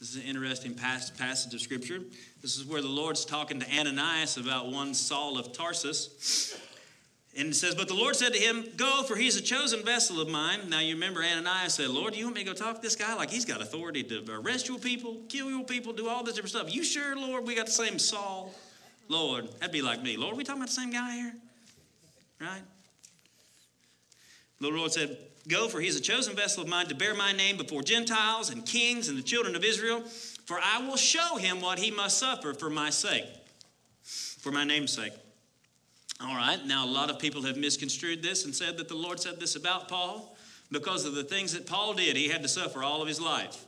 This 0.00 0.10
is 0.10 0.16
an 0.16 0.22
interesting 0.22 0.74
passage 0.74 1.54
of 1.54 1.60
scripture. 1.60 2.00
This 2.42 2.56
is 2.56 2.64
where 2.64 2.82
the 2.82 2.88
Lord's 2.88 3.24
talking 3.24 3.60
to 3.60 3.78
Ananias 3.78 4.36
about 4.36 4.72
one 4.72 4.92
Saul 4.92 5.38
of 5.38 5.52
Tarsus. 5.52 6.60
And 7.38 7.50
it 7.50 7.54
says, 7.54 7.76
But 7.76 7.86
the 7.86 7.94
Lord 7.94 8.16
said 8.16 8.32
to 8.32 8.40
him, 8.40 8.64
Go, 8.76 9.04
for 9.04 9.14
he's 9.14 9.36
a 9.36 9.42
chosen 9.42 9.84
vessel 9.84 10.20
of 10.20 10.28
mine. 10.28 10.68
Now 10.68 10.80
you 10.80 10.94
remember 10.94 11.22
Ananias 11.22 11.74
said, 11.74 11.86
Lord, 11.90 12.16
you 12.16 12.24
want 12.24 12.34
me 12.34 12.42
to 12.42 12.50
go 12.50 12.52
talk 12.52 12.74
to 12.74 12.82
this 12.82 12.96
guy? 12.96 13.14
Like 13.14 13.30
he's 13.30 13.44
got 13.44 13.62
authority 13.62 14.02
to 14.02 14.24
arrest 14.28 14.66
your 14.66 14.80
people, 14.80 15.18
kill 15.28 15.50
your 15.50 15.62
people, 15.62 15.92
do 15.92 16.08
all 16.08 16.24
this 16.24 16.34
different 16.34 16.50
stuff. 16.50 16.74
You 16.74 16.82
sure, 16.82 17.14
Lord, 17.14 17.46
we 17.46 17.54
got 17.54 17.66
the 17.66 17.72
same 17.72 18.00
Saul? 18.00 18.52
Lord, 19.10 19.48
that'd 19.58 19.72
be 19.72 19.82
like 19.82 20.02
me. 20.02 20.16
Lord, 20.16 20.36
we 20.36 20.44
talking 20.44 20.62
about 20.62 20.68
the 20.68 20.74
same 20.74 20.92
guy 20.92 21.16
here? 21.16 21.34
Right? 22.40 22.62
The 24.60 24.68
Lord 24.68 24.92
said, 24.92 25.18
Go, 25.48 25.68
for 25.68 25.80
he 25.80 25.88
is 25.88 25.96
a 25.96 26.00
chosen 26.00 26.36
vessel 26.36 26.62
of 26.62 26.68
mine 26.68 26.86
to 26.86 26.94
bear 26.94 27.12
my 27.14 27.32
name 27.32 27.56
before 27.56 27.82
Gentiles 27.82 28.50
and 28.50 28.64
kings 28.64 29.08
and 29.08 29.18
the 29.18 29.22
children 29.22 29.56
of 29.56 29.64
Israel. 29.64 30.02
For 30.44 30.60
I 30.62 30.86
will 30.86 30.96
show 30.96 31.36
him 31.36 31.60
what 31.60 31.80
he 31.80 31.90
must 31.90 32.18
suffer 32.18 32.54
for 32.54 32.70
my 32.70 32.90
sake, 32.90 33.26
for 34.02 34.52
my 34.52 34.62
name's 34.62 34.92
sake. 34.92 35.12
All 36.22 36.36
right, 36.36 36.64
now 36.64 36.84
a 36.84 36.90
lot 36.90 37.10
of 37.10 37.18
people 37.18 37.42
have 37.42 37.56
misconstrued 37.56 38.22
this 38.22 38.44
and 38.44 38.54
said 38.54 38.76
that 38.76 38.88
the 38.88 38.94
Lord 38.94 39.18
said 39.18 39.40
this 39.40 39.56
about 39.56 39.88
Paul 39.88 40.36
because 40.70 41.04
of 41.04 41.14
the 41.14 41.24
things 41.24 41.52
that 41.54 41.66
Paul 41.66 41.94
did. 41.94 42.16
He 42.16 42.28
had 42.28 42.42
to 42.42 42.48
suffer 42.48 42.84
all 42.84 43.02
of 43.02 43.08
his 43.08 43.20
life. 43.20 43.64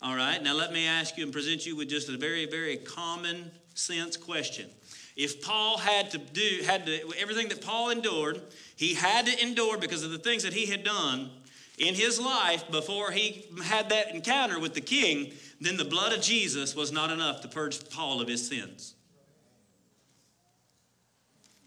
All 0.00 0.16
right, 0.16 0.42
now 0.42 0.54
let 0.54 0.72
me 0.72 0.86
ask 0.86 1.18
you 1.18 1.24
and 1.24 1.32
present 1.32 1.66
you 1.66 1.76
with 1.76 1.90
just 1.90 2.08
a 2.08 2.16
very, 2.16 2.46
very 2.46 2.76
common 2.76 3.50
sense 3.78 4.16
question. 4.16 4.68
If 5.16 5.42
Paul 5.42 5.78
had 5.78 6.10
to 6.10 6.18
do, 6.18 6.62
had 6.66 6.86
to, 6.86 7.12
everything 7.18 7.48
that 7.48 7.64
Paul 7.64 7.90
endured, 7.90 8.40
he 8.76 8.94
had 8.94 9.26
to 9.26 9.42
endure 9.42 9.78
because 9.78 10.02
of 10.02 10.10
the 10.10 10.18
things 10.18 10.42
that 10.42 10.52
he 10.52 10.66
had 10.66 10.84
done 10.84 11.30
in 11.78 11.94
his 11.94 12.20
life 12.20 12.70
before 12.70 13.10
he 13.10 13.46
had 13.64 13.88
that 13.90 14.14
encounter 14.14 14.58
with 14.60 14.74
the 14.74 14.80
king, 14.80 15.32
then 15.60 15.76
the 15.76 15.84
blood 15.84 16.12
of 16.12 16.20
Jesus 16.22 16.74
was 16.74 16.92
not 16.92 17.10
enough 17.10 17.40
to 17.42 17.48
purge 17.48 17.88
Paul 17.90 18.20
of 18.20 18.28
his 18.28 18.46
sins. 18.46 18.94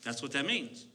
That's 0.03 0.21
what 0.21 0.31
that 0.33 0.45
means. 0.45 0.85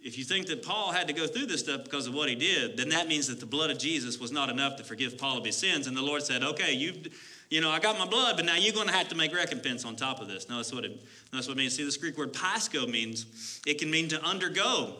If 0.00 0.16
you 0.16 0.24
think 0.24 0.46
that 0.46 0.62
Paul 0.62 0.92
had 0.92 1.08
to 1.08 1.12
go 1.12 1.26
through 1.26 1.46
this 1.46 1.60
stuff 1.60 1.82
because 1.82 2.06
of 2.06 2.14
what 2.14 2.28
he 2.28 2.34
did, 2.34 2.76
then 2.76 2.90
that 2.90 3.08
means 3.08 3.26
that 3.26 3.40
the 3.40 3.46
blood 3.46 3.70
of 3.70 3.78
Jesus 3.78 4.18
was 4.18 4.30
not 4.30 4.48
enough 4.48 4.76
to 4.76 4.84
forgive 4.84 5.18
Paul 5.18 5.38
of 5.38 5.44
his 5.44 5.56
sins. 5.56 5.86
And 5.86 5.96
the 5.96 6.02
Lord 6.02 6.22
said, 6.22 6.42
okay, 6.42 6.72
you've 6.72 7.08
you 7.50 7.60
know, 7.62 7.70
I 7.70 7.78
got 7.78 7.98
my 7.98 8.06
blood, 8.06 8.36
but 8.36 8.44
now 8.44 8.56
you're 8.56 8.74
going 8.74 8.88
to 8.88 8.92
have 8.92 9.08
to 9.08 9.14
make 9.14 9.34
recompense 9.34 9.84
on 9.84 9.96
top 9.96 10.20
of 10.20 10.28
this. 10.28 10.48
No, 10.48 10.56
that's 10.56 10.72
what 10.72 10.84
it, 10.84 11.00
that's 11.32 11.48
what 11.48 11.56
it 11.56 11.60
means. 11.60 11.76
See, 11.76 11.84
this 11.84 11.96
Greek 11.96 12.18
word 12.18 12.32
pascho 12.32 12.86
means 12.86 13.60
it 13.66 13.78
can 13.78 13.90
mean 13.90 14.08
to 14.08 14.22
undergo, 14.22 14.94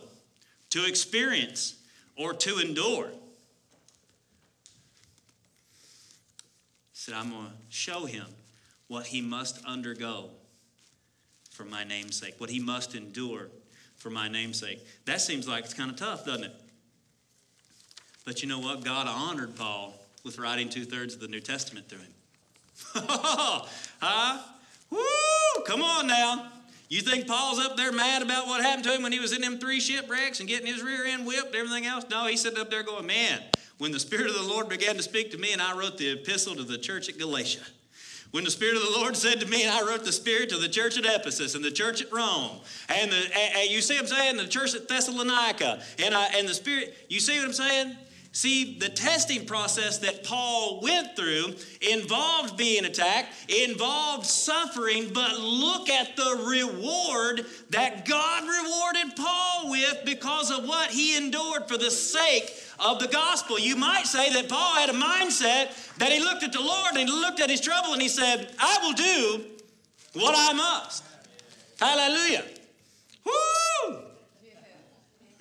to 0.71 0.85
experience, 0.85 1.75
or 2.17 2.33
to 2.33 2.57
endure. 2.59 3.09
Said, 6.93 7.13
I'm 7.13 7.29
going 7.29 7.45
to 7.45 7.51
show 7.69 8.05
him 8.05 8.25
what 8.87 9.05
he 9.05 9.21
must 9.21 9.63
undergo 9.65 10.29
for 11.51 11.65
my 11.65 11.83
name's 11.83 12.15
sake, 12.15 12.35
what 12.39 12.49
he 12.49 12.59
must 12.59 12.95
endure 12.95 13.47
for 13.95 14.09
my 14.09 14.27
name's 14.27 14.59
sake. 14.59 14.79
That 15.05 15.21
seems 15.21 15.47
like 15.47 15.65
it's 15.65 15.73
kind 15.73 15.91
of 15.91 15.97
tough, 15.97 16.25
doesn't 16.25 16.45
it? 16.45 16.55
But 18.25 18.41
you 18.41 18.49
know 18.49 18.59
what? 18.59 18.83
God 18.83 19.07
honored 19.07 19.55
Paul 19.55 19.93
with 20.23 20.39
writing 20.39 20.69
two 20.69 20.85
thirds 20.85 21.13
of 21.13 21.19
the 21.19 21.27
New 21.27 21.39
Testament 21.39 21.87
through 21.89 21.99
him. 21.99 22.13
huh? 22.95 24.43
Woo! 24.89 25.63
Come 25.65 25.81
on 25.81 26.07
now. 26.07 26.51
You 26.89 27.01
think 27.01 27.27
Paul's 27.27 27.63
up 27.63 27.77
there 27.77 27.91
mad 27.91 28.23
about 28.23 28.47
what 28.47 28.63
happened 28.63 28.85
to 28.85 28.95
him 28.95 29.03
when 29.03 29.11
he 29.11 29.19
was 29.19 29.31
in 29.31 29.41
them 29.41 29.59
three 29.59 29.79
shipwrecks 29.79 30.39
and 30.39 30.49
getting 30.49 30.65
his 30.65 30.81
rear 30.81 31.05
end 31.05 31.27
whipped 31.27 31.47
and 31.47 31.55
everything 31.55 31.85
else? 31.85 32.05
No, 32.09 32.25
he's 32.25 32.41
sitting 32.41 32.59
up 32.59 32.71
there 32.71 32.81
going, 32.81 33.05
man, 33.05 33.41
when 33.77 33.91
the 33.91 33.99
Spirit 33.99 34.27
of 34.27 34.33
the 34.33 34.43
Lord 34.43 34.69
began 34.69 34.95
to 34.95 35.03
speak 35.03 35.29
to 35.31 35.37
me 35.37 35.53
and 35.53 35.61
I 35.61 35.77
wrote 35.77 35.99
the 35.99 36.09
epistle 36.09 36.55
to 36.55 36.63
the 36.63 36.79
church 36.79 37.07
at 37.07 37.19
Galatia. 37.19 37.61
When 38.31 38.43
the 38.43 38.51
Spirit 38.51 38.75
of 38.75 38.83
the 38.83 38.99
Lord 38.99 39.15
said 39.15 39.39
to 39.39 39.47
me, 39.47 39.63
and 39.63 39.71
I 39.71 39.81
wrote 39.87 40.03
the 40.03 40.11
Spirit 40.11 40.49
to 40.49 40.57
the 40.57 40.69
church 40.69 40.97
at 40.97 41.05
Ephesus 41.05 41.55
and 41.55 41.63
the 41.63 41.71
church 41.71 42.01
at 42.01 42.11
Rome, 42.11 42.59
and, 42.89 43.11
the, 43.11 43.15
and, 43.17 43.55
and 43.57 43.69
you 43.69 43.81
see 43.81 43.95
what 43.95 44.03
I'm 44.03 44.07
saying? 44.07 44.37
The 44.37 44.47
church 44.47 44.75
at 44.75 44.87
Thessalonica, 44.87 45.81
and, 45.97 46.13
I, 46.13 46.25
and 46.35 46.47
the 46.47 46.53
Spirit, 46.53 46.95
you 47.09 47.19
see 47.19 47.37
what 47.37 47.45
I'm 47.45 47.53
saying? 47.53 47.95
See, 48.31 48.77
the 48.77 48.89
testing 48.89 49.47
process 49.47 49.97
that 49.99 50.23
Paul 50.23 50.81
went 50.81 51.15
through 51.15 51.55
involved 51.81 52.57
being 52.57 52.85
attacked, 52.85 53.33
involved 53.49 54.25
suffering, 54.25 55.09
but 55.11 55.39
look 55.39 55.89
at 55.89 56.15
the 56.15 56.45
reward 56.47 57.45
that 57.71 58.05
God 58.05 58.43
rewarded 58.43 59.15
Paul 59.15 59.71
with 59.71 60.01
because 60.05 60.51
of 60.51 60.67
what 60.67 60.91
he 60.91 61.17
endured 61.17 61.67
for 61.67 61.77
the 61.77 61.89
sake 61.89 62.53
of 62.79 62.99
the 62.99 63.07
gospel. 63.07 63.57
You 63.59 63.75
might 63.75 64.05
say 64.05 64.31
that 64.33 64.47
Paul 64.47 64.75
had 64.75 64.89
a 64.89 64.93
mindset 64.93 65.97
that 65.97 66.11
he 66.11 66.19
looked 66.19 66.43
at 66.43 66.53
the 66.53 66.61
Lord 66.61 66.95
and 66.95 67.09
he 67.09 67.13
looked 67.13 67.39
at 67.39 67.49
his 67.49 67.61
trouble 67.61 67.93
and 67.93 68.01
he 68.01 68.09
said, 68.09 68.53
I 68.59 68.77
will 68.83 68.93
do 68.93 69.45
what 70.13 70.35
I 70.37 70.53
must. 70.53 71.03
Hallelujah. 71.79 72.45
Woo! 73.25 73.97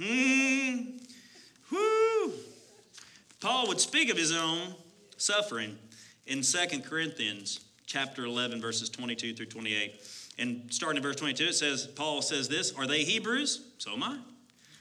Hmm. 0.00 0.98
Woo! 1.70 2.17
Paul 3.40 3.68
would 3.68 3.80
speak 3.80 4.10
of 4.10 4.16
his 4.16 4.32
own 4.32 4.74
suffering 5.16 5.78
in 6.26 6.42
2 6.42 6.80
Corinthians 6.80 7.60
chapter 7.86 8.24
11 8.24 8.60
verses 8.60 8.88
22 8.90 9.34
through 9.34 9.46
28. 9.46 10.00
And 10.38 10.72
starting 10.72 10.96
in 10.96 11.02
verse 11.02 11.16
22 11.16 11.44
it 11.44 11.54
says 11.54 11.86
Paul 11.86 12.22
says 12.22 12.48
this, 12.48 12.72
are 12.72 12.86
they 12.86 13.04
Hebrews? 13.04 13.62
So 13.78 13.92
am 13.92 14.02
I. 14.02 14.18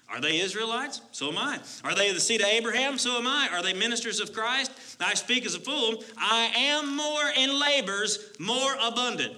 Are 0.09 0.21
they 0.21 0.39
Israelites? 0.39 1.01
So 1.11 1.29
am 1.29 1.37
I. 1.37 1.59
Are 1.83 1.93
they 1.93 2.13
the 2.13 2.19
seed 2.19 2.41
of 2.41 2.47
Abraham? 2.47 2.97
So 2.97 3.17
am 3.17 3.27
I. 3.27 3.49
Are 3.51 3.61
they 3.61 3.73
ministers 3.73 4.19
of 4.19 4.33
Christ? 4.33 4.71
I 4.99 5.13
speak 5.13 5.45
as 5.45 5.53
a 5.53 5.59
fool. 5.59 6.03
I 6.17 6.51
am 6.55 6.95
more 6.95 7.29
in 7.35 7.59
labors, 7.59 8.31
more 8.39 8.75
abundant. 8.81 9.35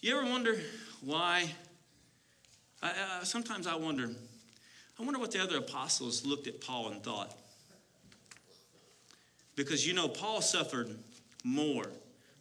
You 0.00 0.18
ever 0.18 0.28
wonder 0.28 0.60
why? 1.00 1.50
Sometimes 3.22 3.66
I 3.66 3.76
wonder 3.76 4.10
I 4.98 5.02
wonder 5.02 5.18
what 5.18 5.32
the 5.32 5.42
other 5.42 5.58
apostles 5.58 6.24
looked 6.24 6.46
at 6.46 6.60
Paul 6.60 6.90
and 6.90 7.02
thought. 7.02 7.36
Because 9.56 9.86
you 9.86 9.94
know, 9.94 10.08
Paul 10.08 10.40
suffered 10.40 10.96
more 11.44 11.86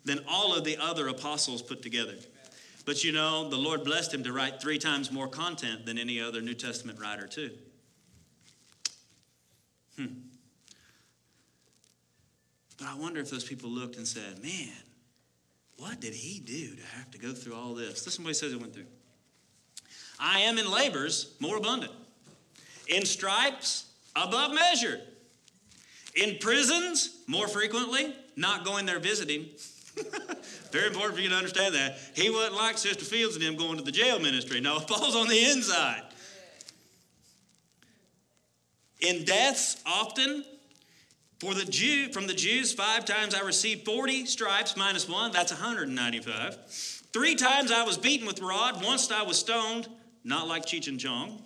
than 0.06 0.20
all 0.28 0.56
of 0.56 0.64
the 0.64 0.78
other 0.78 1.08
apostles 1.08 1.62
put 1.62 1.82
together. 1.82 2.16
But 2.86 3.04
you 3.04 3.12
know, 3.12 3.50
the 3.50 3.58
Lord 3.58 3.84
blessed 3.84 4.14
him 4.14 4.24
to 4.24 4.34
write 4.34 4.62
three 4.62 4.78
times 4.78 5.12
more 5.12 5.28
content 5.28 5.86
than 5.86 5.98
any 5.98 6.20
other 6.20 6.42
New 6.42 6.54
Testament 6.54 7.00
writer, 7.00 7.28
too. 7.28 7.52
Hmm. 9.96 10.06
But 12.78 12.88
I 12.88 12.96
wonder 12.96 13.22
if 13.22 13.30
those 13.30 13.46
people 13.46 13.70
looked 13.70 13.96
and 13.96 14.08
said, 14.08 14.42
man, 14.42 14.74
what 15.78 16.02
did 16.02 16.14
he 16.14 16.40
do 16.40 16.76
to 16.76 16.84
have 16.98 17.10
to 17.12 17.18
go 17.18 17.32
through 17.32 17.56
all 17.56 17.74
this? 17.74 18.06
Listen 18.06 18.24
to 18.24 18.28
what 18.28 18.30
he 18.30 18.34
says 18.34 18.52
he 18.52 18.58
went 18.58 18.74
through. 18.74 18.86
I 20.20 20.40
am 20.42 20.58
in 20.58 20.70
labors 20.70 21.36
more 21.40 21.58
abundant 21.58 21.92
in 22.88 23.06
stripes, 23.06 23.86
above 24.16 24.54
measure. 24.54 25.00
In 26.16 26.38
prisons, 26.40 27.18
more 27.28 27.48
frequently, 27.48 28.16
not 28.36 28.66
going 28.66 28.86
there 28.86 29.00
visiting. 29.00 29.48
Very 30.72 30.88
important 30.88 31.16
for 31.16 31.22
you 31.22 31.30
to 31.30 31.36
understand 31.36 31.76
that. 31.76 31.98
He 32.16 32.30
wasn't 32.30 32.56
like 32.56 32.78
Sister 32.78 33.06
Fields 33.06 33.36
and 33.36 33.44
him 33.44 33.56
going 33.56 33.78
to 33.78 33.84
the 33.84 33.92
jail 33.92 34.20
ministry. 34.20 34.60
No, 34.60 34.80
Paul's 34.88 35.16
on 35.16 35.28
the 35.28 35.52
inside. 35.52 36.04
In 39.00 39.26
deaths, 39.26 39.82
often, 39.86 40.46
for 41.40 41.54
the 41.54 41.66
Jew, 41.66 42.12
from 42.14 42.26
the 42.26 42.34
Jews, 42.34 42.74
five 42.74 43.06
times 43.06 43.36
I 43.36 43.42
received 43.42 43.86
40 43.86 44.26
stripes 44.26 44.78
minus 44.78 45.10
one, 45.10 45.32
that's 45.32 45.52
195. 45.52 46.58
Three 47.12 47.36
times 47.36 47.72
I 47.72 47.84
was 47.84 47.98
beaten 47.98 48.26
with 48.26 48.42
rod. 48.42 48.84
Once 48.84 49.12
I 49.12 49.24
was 49.24 49.38
stoned, 49.38 49.88
not 50.24 50.48
like 50.48 50.66
Cheech 50.66 50.88
and 50.88 51.00
Chong. 51.00 51.44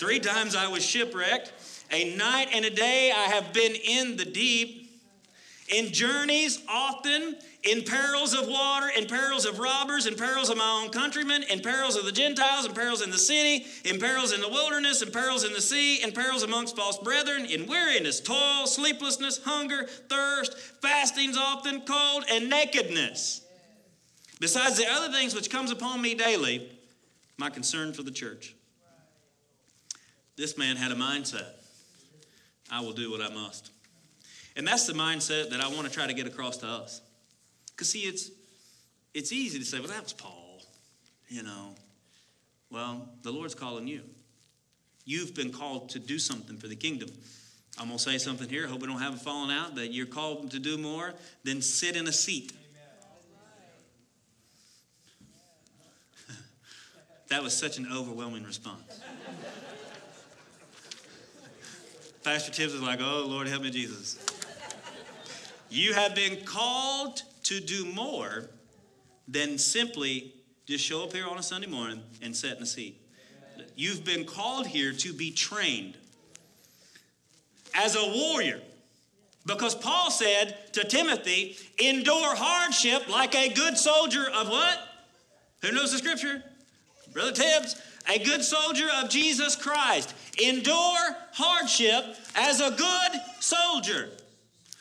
Three 0.00 0.18
times 0.18 0.56
I 0.56 0.66
was 0.66 0.82
shipwrecked. 0.82 1.52
A 1.92 2.16
night 2.16 2.48
and 2.54 2.64
a 2.64 2.70
day 2.70 3.12
I 3.14 3.24
have 3.24 3.52
been 3.52 3.74
in 3.74 4.16
the 4.16 4.24
deep. 4.24 4.90
In 5.68 5.92
journeys 5.92 6.58
often, 6.66 7.36
in 7.64 7.82
perils 7.82 8.32
of 8.32 8.48
water, 8.48 8.90
in 8.96 9.04
perils 9.04 9.44
of 9.44 9.58
robbers, 9.58 10.06
in 10.06 10.14
perils 10.14 10.48
of 10.48 10.56
my 10.56 10.82
own 10.82 10.90
countrymen, 10.90 11.42
in 11.50 11.60
perils 11.60 11.96
of 11.96 12.06
the 12.06 12.12
Gentiles, 12.12 12.64
in 12.64 12.72
perils 12.72 13.02
in 13.02 13.10
the 13.10 13.18
city, 13.18 13.66
in 13.84 14.00
perils 14.00 14.32
in 14.32 14.40
the 14.40 14.48
wilderness, 14.48 15.02
in 15.02 15.10
perils 15.10 15.44
in 15.44 15.52
the 15.52 15.60
sea, 15.60 16.02
in 16.02 16.12
perils 16.12 16.42
amongst 16.42 16.76
false 16.76 16.96
brethren, 16.96 17.44
in 17.44 17.66
weariness, 17.66 18.20
toil, 18.20 18.66
sleeplessness, 18.66 19.44
hunger, 19.44 19.84
thirst, 20.08 20.56
fastings 20.80 21.36
often, 21.36 21.82
cold, 21.82 22.24
and 22.32 22.48
nakedness. 22.48 23.42
Besides 24.40 24.78
the 24.78 24.90
other 24.90 25.12
things 25.12 25.34
which 25.34 25.50
comes 25.50 25.70
upon 25.70 26.00
me 26.00 26.14
daily, 26.14 26.72
my 27.36 27.50
concern 27.50 27.92
for 27.92 28.02
the 28.02 28.10
church. 28.10 28.54
This 30.40 30.56
man 30.56 30.76
had 30.76 30.90
a 30.90 30.94
mindset. 30.94 31.44
I 32.72 32.80
will 32.80 32.94
do 32.94 33.10
what 33.10 33.20
I 33.20 33.28
must. 33.28 33.70
And 34.56 34.66
that's 34.66 34.86
the 34.86 34.94
mindset 34.94 35.50
that 35.50 35.60
I 35.60 35.68
want 35.68 35.86
to 35.86 35.92
try 35.92 36.06
to 36.06 36.14
get 36.14 36.26
across 36.26 36.56
to 36.58 36.66
us. 36.66 37.02
Because, 37.68 37.90
see, 37.90 38.04
it's, 38.04 38.30
it's 39.12 39.32
easy 39.32 39.58
to 39.58 39.66
say, 39.66 39.80
well, 39.80 39.88
that 39.88 40.02
was 40.02 40.14
Paul, 40.14 40.62
you 41.28 41.42
know. 41.42 41.74
Well, 42.70 43.06
the 43.20 43.30
Lord's 43.30 43.54
calling 43.54 43.86
you. 43.86 44.00
You've 45.04 45.34
been 45.34 45.52
called 45.52 45.90
to 45.90 45.98
do 45.98 46.18
something 46.18 46.56
for 46.56 46.68
the 46.68 46.76
kingdom. 46.76 47.10
I'm 47.78 47.88
going 47.88 47.98
to 47.98 48.02
say 48.02 48.16
something 48.16 48.48
here. 48.48 48.66
Hope 48.66 48.80
we 48.80 48.86
don't 48.86 48.98
have 48.98 49.12
a 49.12 49.18
falling 49.18 49.54
out 49.54 49.74
that 49.74 49.92
you're 49.92 50.06
called 50.06 50.52
to 50.52 50.58
do 50.58 50.78
more 50.78 51.12
than 51.44 51.60
sit 51.60 51.96
in 51.96 52.08
a 52.08 52.12
seat. 52.12 52.54
that 57.28 57.42
was 57.42 57.54
such 57.54 57.76
an 57.76 57.88
overwhelming 57.92 58.44
response. 58.44 59.02
Pastor 62.22 62.52
Tibbs 62.52 62.74
was 62.74 62.82
like, 62.82 63.00
oh, 63.02 63.24
Lord, 63.26 63.48
help 63.48 63.62
me, 63.62 63.70
Jesus. 63.70 64.18
You 65.70 65.94
have 65.94 66.14
been 66.14 66.44
called 66.44 67.22
to 67.44 67.60
do 67.60 67.86
more 67.86 68.50
than 69.26 69.56
simply 69.56 70.34
just 70.66 70.84
show 70.84 71.04
up 71.04 71.12
here 71.12 71.26
on 71.26 71.38
a 71.38 71.42
Sunday 71.42 71.66
morning 71.66 72.02
and 72.20 72.36
sit 72.36 72.56
in 72.56 72.62
a 72.62 72.66
seat. 72.66 73.00
You've 73.74 74.04
been 74.04 74.24
called 74.24 74.66
here 74.66 74.92
to 74.92 75.12
be 75.14 75.30
trained 75.30 75.96
as 77.74 77.96
a 77.96 78.04
warrior. 78.04 78.60
Because 79.46 79.74
Paul 79.74 80.10
said 80.10 80.72
to 80.74 80.84
Timothy, 80.84 81.56
endure 81.78 82.36
hardship 82.36 83.08
like 83.08 83.34
a 83.34 83.48
good 83.48 83.78
soldier 83.78 84.26
of 84.34 84.50
what? 84.50 84.78
Who 85.62 85.72
knows 85.72 85.92
the 85.92 85.98
scripture? 85.98 86.42
Brother 87.12 87.32
Tibbs, 87.32 87.80
a 88.08 88.18
good 88.18 88.42
soldier 88.42 88.88
of 89.02 89.10
Jesus 89.10 89.56
Christ. 89.56 90.14
Endure 90.42 91.16
hardship 91.32 92.16
as 92.34 92.60
a 92.60 92.70
good 92.70 93.20
soldier. 93.40 94.08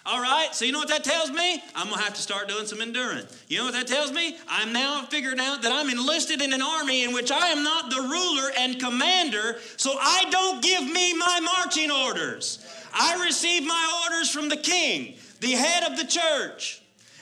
All 0.06 0.22
right, 0.22 0.48
so 0.54 0.66
you 0.66 0.72
know 0.72 0.80
what 0.80 0.88
that 0.88 1.04
tells 1.04 1.30
me? 1.30 1.62
I'm 1.76 1.88
to 1.88 2.00
have 2.00 2.16
to 2.16 2.22
start 2.22 2.48
doing 2.48 2.66
some 2.66 2.82
enduring. 2.82 3.26
You 3.48 3.60
know 3.60 3.66
what 3.66 3.74
that 3.74 3.86
tells 3.86 4.12
me? 4.12 4.38
I'm 4.48 4.74
now 4.74 5.04
figuring 5.04 5.40
out 5.40 5.62
that 5.62 5.72
I'm 5.72 5.90
enlisted 5.90 6.42
in 6.42 6.52
an 6.54 6.62
army 6.62 7.04
in 7.04 7.14
which 7.14 7.32
I 7.32 7.50
am 7.50 7.64
not 7.64 7.92
the 7.92 8.02
ruler 8.02 8.50
and 8.58 8.80
commander, 8.80 9.58
so 9.78 9.94
I 10.00 10.26
don't 10.32 10.64
give 10.64 10.84
me 10.84 11.14
my 11.14 11.40
marching 11.42 11.92
orders. 11.92 12.66
I 12.92 13.24
receive 13.24 13.68
my 13.68 14.04
orders 14.06 14.32
from 14.32 14.50
the 14.50 14.58
king, 14.58 15.16
the 15.42 15.52
head 15.52 15.84
of 15.84 15.98
the 15.98 16.06
church. 16.06 16.79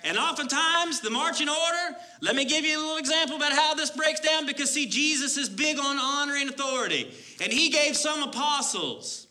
And 0.07 0.17
oftentimes, 0.17 1.01
the 1.01 1.09
marching 1.09 1.49
order, 1.49 1.97
let 2.21 2.33
me 2.33 2.45
give 2.45 2.63
you 2.63 2.77
a 2.77 2.81
little 2.81 2.97
example 2.97 3.35
about 3.35 3.51
how 3.51 3.75
this 3.75 3.91
breaks 3.91 4.21
down 4.21 4.45
because, 4.45 4.71
see, 4.71 4.85
Jesus 4.85 5.35
is 5.35 5.49
big 5.49 5.77
on 5.77 5.99
honor 5.99 6.35
and 6.37 6.49
authority. 6.49 7.13
And 7.41 7.51
he 7.51 7.69
gave 7.69 7.97
some 7.97 8.23
apostles, 8.23 9.27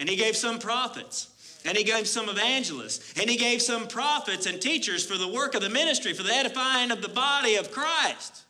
and 0.00 0.08
he 0.08 0.16
gave 0.16 0.36
some 0.36 0.58
prophets. 0.58 1.28
And 1.64 1.78
he 1.78 1.84
gave 1.84 2.08
some 2.08 2.28
evangelists, 2.28 3.14
and 3.18 3.30
he 3.30 3.36
gave 3.36 3.62
some 3.62 3.86
prophets 3.86 4.46
and 4.46 4.60
teachers 4.60 5.06
for 5.06 5.16
the 5.16 5.28
work 5.28 5.54
of 5.54 5.62
the 5.62 5.70
ministry, 5.70 6.12
for 6.14 6.24
the 6.24 6.34
edifying 6.34 6.90
of 6.90 7.00
the 7.00 7.08
body 7.08 7.54
of 7.54 7.70
Christ. 7.70 8.42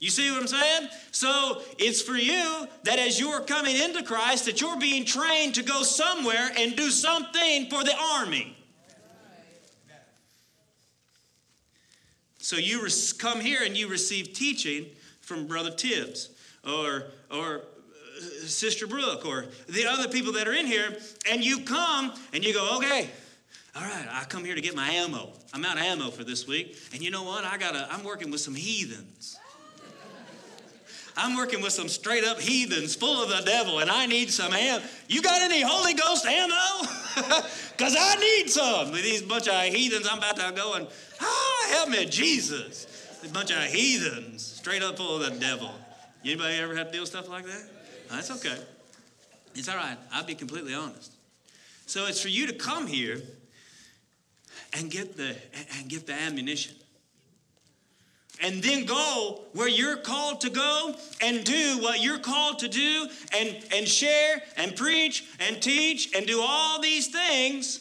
You 0.00 0.10
see 0.10 0.30
what 0.32 0.40
I'm 0.40 0.48
saying? 0.48 0.88
So 1.12 1.62
it's 1.78 2.02
for 2.02 2.16
you 2.16 2.66
that 2.82 2.98
as 2.98 3.20
you're 3.20 3.40
coming 3.40 3.76
into 3.76 4.02
Christ, 4.02 4.46
that 4.46 4.60
you're 4.60 4.78
being 4.78 5.04
trained 5.04 5.54
to 5.54 5.62
go 5.62 5.84
somewhere 5.84 6.50
and 6.58 6.74
do 6.74 6.90
something 6.90 7.70
for 7.70 7.84
the 7.84 7.94
army. 7.96 8.56
So 12.50 12.56
you 12.56 12.84
come 13.16 13.38
here 13.38 13.60
and 13.62 13.76
you 13.76 13.86
receive 13.86 14.32
teaching 14.32 14.86
from 15.20 15.46
Brother 15.46 15.70
Tibbs 15.70 16.30
or, 16.66 17.04
or 17.30 17.58
uh, 17.58 18.20
Sister 18.44 18.88
Brooke 18.88 19.24
or 19.24 19.44
the 19.68 19.86
other 19.86 20.08
people 20.08 20.32
that 20.32 20.48
are 20.48 20.52
in 20.52 20.66
here, 20.66 20.96
and 21.30 21.44
you 21.44 21.60
come 21.60 22.12
and 22.32 22.44
you 22.44 22.52
go, 22.52 22.76
okay, 22.78 23.08
all 23.76 23.82
right, 23.82 24.04
I 24.10 24.24
come 24.24 24.44
here 24.44 24.56
to 24.56 24.60
get 24.60 24.74
my 24.74 24.90
ammo. 24.90 25.30
I'm 25.54 25.64
out 25.64 25.76
of 25.76 25.84
ammo 25.84 26.10
for 26.10 26.24
this 26.24 26.48
week. 26.48 26.76
And 26.92 27.00
you 27.00 27.12
know 27.12 27.22
what? 27.22 27.44
I 27.44 27.56
gotta, 27.56 27.86
I'm 27.88 28.02
working 28.02 28.32
with 28.32 28.40
some 28.40 28.56
heathens. 28.56 29.38
I'm 31.20 31.36
working 31.36 31.60
with 31.60 31.72
some 31.72 31.88
straight 31.88 32.24
up 32.24 32.40
heathens 32.40 32.94
full 32.94 33.22
of 33.22 33.28
the 33.28 33.42
devil, 33.44 33.80
and 33.80 33.90
I 33.90 34.06
need 34.06 34.30
some 34.30 34.54
ammo. 34.54 34.82
You 35.06 35.20
got 35.20 35.42
any 35.42 35.60
Holy 35.60 35.94
Ghost 35.94 36.26
ammo? 36.26 36.54
Because 37.76 37.96
I 37.98 38.16
need 38.16 38.50
some. 38.50 38.92
With 38.92 39.04
these 39.04 39.22
bunch 39.22 39.48
of 39.48 39.62
heathens, 39.62 40.06
I'm 40.06 40.18
about 40.18 40.36
to 40.36 40.52
go 40.54 40.74
and, 40.74 40.86
ah, 41.18 41.66
help 41.70 41.88
me, 41.88 42.04
Jesus. 42.04 42.86
A 43.24 43.28
bunch 43.28 43.50
of 43.50 43.62
heathens, 43.62 44.44
straight 44.44 44.82
up 44.82 44.98
full 44.98 45.16
of 45.16 45.32
the 45.32 45.40
devil. 45.40 45.70
Anybody 46.22 46.56
ever 46.56 46.76
have 46.76 46.88
to 46.88 46.92
deal 46.92 47.00
with 47.00 47.08
stuff 47.08 47.30
like 47.30 47.46
that? 47.46 47.70
That's 48.10 48.30
okay. 48.32 48.58
It's 49.54 49.66
all 49.70 49.76
right. 49.76 49.96
I'll 50.12 50.24
be 50.24 50.34
completely 50.34 50.74
honest. 50.74 51.12
So 51.86 52.06
it's 52.06 52.20
for 52.20 52.28
you 52.28 52.46
to 52.48 52.52
come 52.52 52.86
here 52.86 53.22
and 54.74 54.90
get 54.90 55.16
the 55.16 55.34
and 55.78 55.88
get 55.88 56.06
the 56.06 56.12
ammunition. 56.12 56.76
And 58.42 58.62
then 58.62 58.86
go 58.86 59.42
where 59.52 59.68
you're 59.68 59.98
called 59.98 60.40
to 60.42 60.50
go 60.50 60.94
and 61.20 61.44
do 61.44 61.78
what 61.80 62.02
you're 62.02 62.18
called 62.18 62.60
to 62.60 62.68
do 62.68 63.06
and, 63.36 63.64
and 63.74 63.86
share 63.86 64.42
and 64.56 64.74
preach 64.74 65.24
and 65.40 65.60
teach 65.60 66.14
and 66.16 66.26
do 66.26 66.40
all 66.42 66.80
these 66.80 67.08
things 67.08 67.80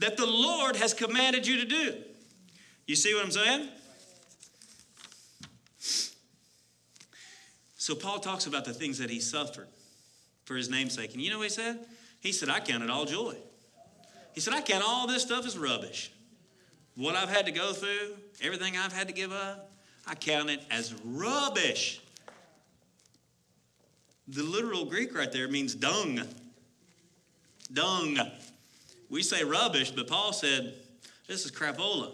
that 0.00 0.16
the 0.16 0.26
Lord 0.26 0.76
has 0.76 0.92
commanded 0.92 1.46
you 1.46 1.56
to 1.58 1.64
do. 1.64 1.94
You 2.86 2.96
see 2.96 3.14
what 3.14 3.24
I'm 3.24 3.30
saying? 3.30 3.68
So 7.76 7.94
Paul 7.94 8.18
talks 8.18 8.46
about 8.46 8.64
the 8.64 8.72
things 8.72 8.98
that 8.98 9.10
he 9.10 9.20
suffered 9.20 9.68
for 10.44 10.56
his 10.56 10.68
namesake. 10.70 11.12
And 11.12 11.22
you 11.22 11.30
know 11.30 11.38
what 11.38 11.44
he 11.44 11.50
said? 11.50 11.78
He 12.20 12.32
said, 12.32 12.48
I 12.48 12.60
count 12.60 12.82
it 12.82 12.90
all 12.90 13.04
joy. 13.04 13.36
He 14.34 14.40
said, 14.40 14.54
I 14.54 14.60
count 14.60 14.82
all 14.86 15.06
this 15.06 15.22
stuff 15.22 15.46
as 15.46 15.56
rubbish. 15.56 16.10
What 16.96 17.14
I've 17.14 17.28
had 17.28 17.46
to 17.46 17.52
go 17.52 17.72
through, 17.72 18.16
everything 18.40 18.76
I've 18.76 18.92
had 18.92 19.08
to 19.08 19.14
give 19.14 19.32
up, 19.32 19.70
I 20.06 20.14
count 20.14 20.50
it 20.50 20.60
as 20.70 20.94
rubbish. 21.04 22.00
The 24.28 24.42
literal 24.42 24.84
Greek 24.84 25.14
right 25.14 25.30
there 25.30 25.48
means 25.48 25.74
dung. 25.74 26.20
Dung. 27.72 28.18
We 29.10 29.22
say 29.22 29.44
rubbish, 29.44 29.90
but 29.90 30.06
Paul 30.06 30.32
said, 30.32 30.74
this 31.26 31.44
is 31.44 31.50
crapola. 31.50 32.12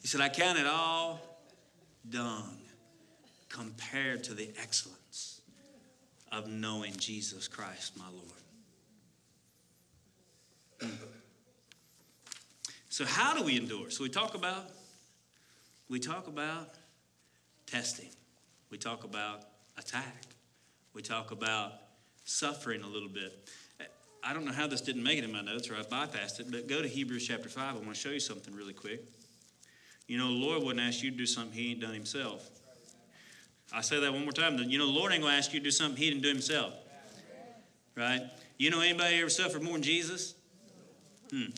He 0.00 0.08
said, 0.08 0.20
I 0.20 0.28
count 0.28 0.58
it 0.58 0.66
all 0.66 1.20
dung 2.08 2.58
compared 3.48 4.24
to 4.24 4.34
the 4.34 4.50
excellence 4.60 5.42
of 6.32 6.48
knowing 6.48 6.96
Jesus 6.96 7.46
Christ, 7.46 7.96
my 7.98 8.06
Lord. 10.80 10.94
So 12.98 13.04
how 13.04 13.32
do 13.32 13.44
we 13.44 13.56
endure? 13.56 13.90
So 13.90 14.02
we 14.02 14.08
talk 14.08 14.34
about 14.34 14.70
we 15.88 16.00
talk 16.00 16.26
about 16.26 16.70
testing. 17.64 18.08
We 18.70 18.76
talk 18.76 19.04
about 19.04 19.42
attack. 19.76 20.26
We 20.94 21.02
talk 21.02 21.30
about 21.30 21.74
suffering 22.24 22.82
a 22.82 22.88
little 22.88 23.08
bit. 23.08 23.48
I 24.24 24.34
don't 24.34 24.44
know 24.44 24.50
how 24.50 24.66
this 24.66 24.80
didn't 24.80 25.04
make 25.04 25.16
it 25.16 25.22
in 25.22 25.30
my 25.30 25.42
notes 25.42 25.70
or 25.70 25.76
I 25.76 25.82
bypassed 25.82 26.40
it, 26.40 26.50
but 26.50 26.66
go 26.66 26.82
to 26.82 26.88
Hebrews 26.88 27.24
chapter 27.24 27.48
5. 27.48 27.76
I 27.76 27.78
want 27.78 27.94
to 27.94 27.94
show 27.94 28.10
you 28.10 28.18
something 28.18 28.52
really 28.52 28.72
quick. 28.72 29.04
You 30.08 30.18
know, 30.18 30.26
the 30.26 30.44
Lord 30.44 30.64
wouldn't 30.64 30.84
ask 30.84 31.00
you 31.04 31.12
to 31.12 31.16
do 31.16 31.24
something 31.24 31.52
he 31.52 31.70
ain't 31.70 31.80
done 31.80 31.94
himself. 31.94 32.50
I 33.72 33.80
say 33.82 34.00
that 34.00 34.12
one 34.12 34.24
more 34.24 34.32
time. 34.32 34.58
You 34.58 34.76
know, 34.76 34.86
the 34.86 34.98
Lord 34.98 35.12
ain't 35.12 35.22
going 35.22 35.34
to 35.34 35.38
ask 35.38 35.54
you 35.54 35.60
to 35.60 35.64
do 35.64 35.70
something 35.70 35.96
he 35.96 36.10
didn't 36.10 36.24
do 36.24 36.30
himself. 36.30 36.74
Right? 37.94 38.22
You 38.56 38.70
know 38.70 38.80
anybody 38.80 39.20
ever 39.20 39.30
suffered 39.30 39.62
more 39.62 39.74
than 39.74 39.82
Jesus? 39.82 40.34
Hmm. 41.30 41.50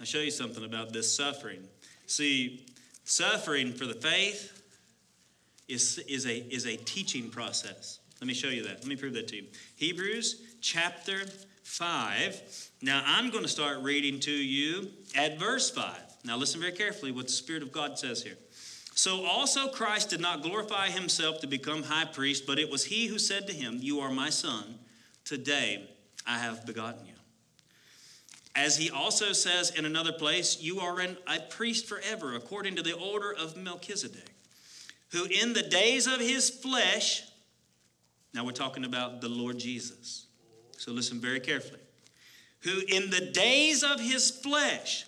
I'll 0.00 0.06
show 0.06 0.18
you 0.18 0.30
something 0.30 0.64
about 0.64 0.92
this 0.92 1.14
suffering. 1.14 1.60
See, 2.06 2.66
suffering 3.04 3.72
for 3.72 3.86
the 3.86 3.94
faith 3.94 4.62
is, 5.68 5.98
is, 6.08 6.26
a, 6.26 6.38
is 6.52 6.66
a 6.66 6.76
teaching 6.76 7.30
process. 7.30 8.00
Let 8.20 8.26
me 8.28 8.34
show 8.34 8.48
you 8.48 8.62
that. 8.64 8.78
Let 8.78 8.86
me 8.86 8.96
prove 8.96 9.14
that 9.14 9.28
to 9.28 9.36
you. 9.36 9.44
Hebrews 9.76 10.56
chapter 10.60 11.22
5. 11.62 12.70
Now 12.82 13.02
I'm 13.06 13.30
going 13.30 13.42
to 13.42 13.48
start 13.48 13.78
reading 13.82 14.20
to 14.20 14.32
you 14.32 14.90
at 15.16 15.38
verse 15.38 15.70
5. 15.70 15.94
Now 16.24 16.36
listen 16.36 16.60
very 16.60 16.72
carefully 16.72 17.12
what 17.12 17.26
the 17.26 17.32
Spirit 17.32 17.62
of 17.62 17.72
God 17.72 17.98
says 17.98 18.22
here. 18.22 18.36
So 18.94 19.26
also 19.26 19.68
Christ 19.68 20.10
did 20.10 20.20
not 20.20 20.42
glorify 20.42 20.88
himself 20.88 21.40
to 21.40 21.46
become 21.46 21.82
high 21.82 22.04
priest, 22.04 22.46
but 22.46 22.58
it 22.58 22.70
was 22.70 22.84
he 22.84 23.06
who 23.06 23.18
said 23.18 23.46
to 23.48 23.52
him, 23.52 23.78
You 23.80 24.00
are 24.00 24.10
my 24.10 24.30
son. 24.30 24.78
Today 25.24 25.90
I 26.26 26.38
have 26.38 26.64
begotten 26.64 27.06
you. 27.06 27.13
As 28.56 28.76
he 28.76 28.90
also 28.90 29.32
says 29.32 29.70
in 29.70 29.84
another 29.84 30.12
place, 30.12 30.60
You 30.60 30.80
are 30.80 31.00
an, 31.00 31.16
a 31.26 31.40
priest 31.40 31.86
forever, 31.86 32.34
according 32.34 32.76
to 32.76 32.82
the 32.82 32.92
order 32.92 33.32
of 33.32 33.56
Melchizedek, 33.56 34.30
who 35.10 35.24
in 35.24 35.52
the 35.52 35.62
days 35.62 36.06
of 36.06 36.20
his 36.20 36.50
flesh, 36.50 37.24
now 38.32 38.44
we're 38.44 38.52
talking 38.52 38.84
about 38.84 39.20
the 39.20 39.28
Lord 39.28 39.58
Jesus. 39.58 40.26
So 40.76 40.92
listen 40.92 41.20
very 41.20 41.40
carefully. 41.40 41.80
Who 42.60 42.80
in 42.88 43.10
the 43.10 43.30
days 43.32 43.82
of 43.82 44.00
his 44.00 44.30
flesh, 44.30 45.06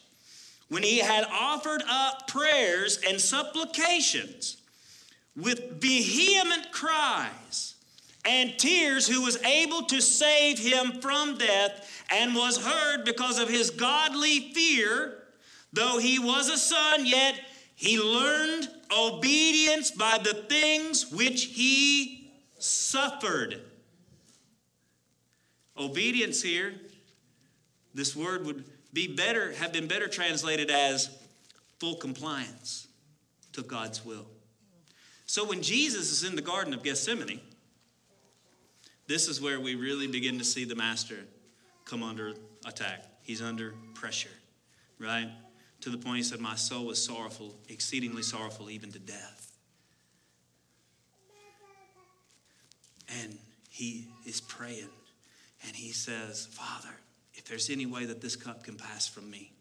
when 0.68 0.82
he 0.82 0.99
had 0.99 1.24
offered 1.24 1.82
up 1.88 2.28
prayers 2.28 2.99
and 3.07 3.20
supplications 3.20 4.57
with 5.36 5.80
vehement 5.80 6.72
cries 6.72 7.74
and 8.24 8.59
tears, 8.59 9.07
who 9.07 9.22
was 9.22 9.40
able 9.42 9.82
to 9.82 10.01
save 10.01 10.59
him 10.59 11.01
from 11.01 11.38
death 11.38 11.95
and 12.11 12.34
was 12.34 12.64
heard 12.64 13.04
because 13.04 13.38
of 13.38 13.48
his 13.48 13.70
godly 13.70 14.52
fear, 14.52 15.18
though 15.72 15.98
he 15.98 16.18
was 16.18 16.48
a 16.48 16.57
son, 16.57 17.07
yet 17.07 17.40
he 17.74 18.00
learned 18.00 18.68
obedience 18.96 19.90
by 19.90 20.18
the 20.18 20.34
things 20.34 21.11
which 21.11 21.44
he 21.46 22.30
suffered. 22.59 23.61
Obedience 25.78 26.42
here, 26.42 26.74
this 27.94 28.16
word 28.16 28.46
would 28.46 28.64
be 28.92 29.07
better, 29.14 29.52
have 29.52 29.72
been 29.72 29.86
better 29.86 30.09
translated 30.09 30.70
as 30.70 31.11
full 31.78 31.96
compliance 31.96 32.88
to 33.52 33.62
God's 33.62 34.04
will. 34.04 34.26
So 35.26 35.44
when 35.44 35.61
Jesus 35.61 36.11
is 36.11 36.24
in 36.24 36.36
the 36.36 36.42
Garden 36.42 36.72
of 36.72 36.82
Gethsemane, 36.82 37.40
this 39.07 39.28
is 39.28 39.40
where 39.40 39.61
we 39.61 39.74
really 39.74 40.07
begin 40.07 40.38
to 40.38 40.44
see 40.44 40.64
the 40.64 40.74
Master 40.74 41.26
come 41.87 42.03
under 42.03 42.34
attack. 42.66 43.05
He's 43.22 43.41
under 43.41 43.74
pressure, 43.95 44.28
right? 44.99 45.30
To 45.80 45.91
the 45.91 45.97
point 45.97 46.18
he 46.18 46.22
said, 46.22 46.41
My 46.41 46.57
soul 46.57 46.91
is 46.91 47.03
sorrowful, 47.03 47.55
exceedingly 47.68 48.22
sorrowful, 48.22 48.68
even 48.68 48.93
to 48.93 48.99
death. 48.99 49.53
And 53.22 53.39
he 53.70 54.09
is 54.26 54.41
praying, 54.41 54.89
and 55.64 55.74
he 55.74 55.93
says, 55.93 56.47
Father, 56.51 56.95
if 57.34 57.45
there's 57.45 57.70
any 57.70 57.87
way 57.87 58.05
that 58.07 58.20
this 58.20 58.34
cup 58.34 58.64
can 58.64 58.76
pass 58.76 59.07
from 59.07 59.30
me, 59.30 59.53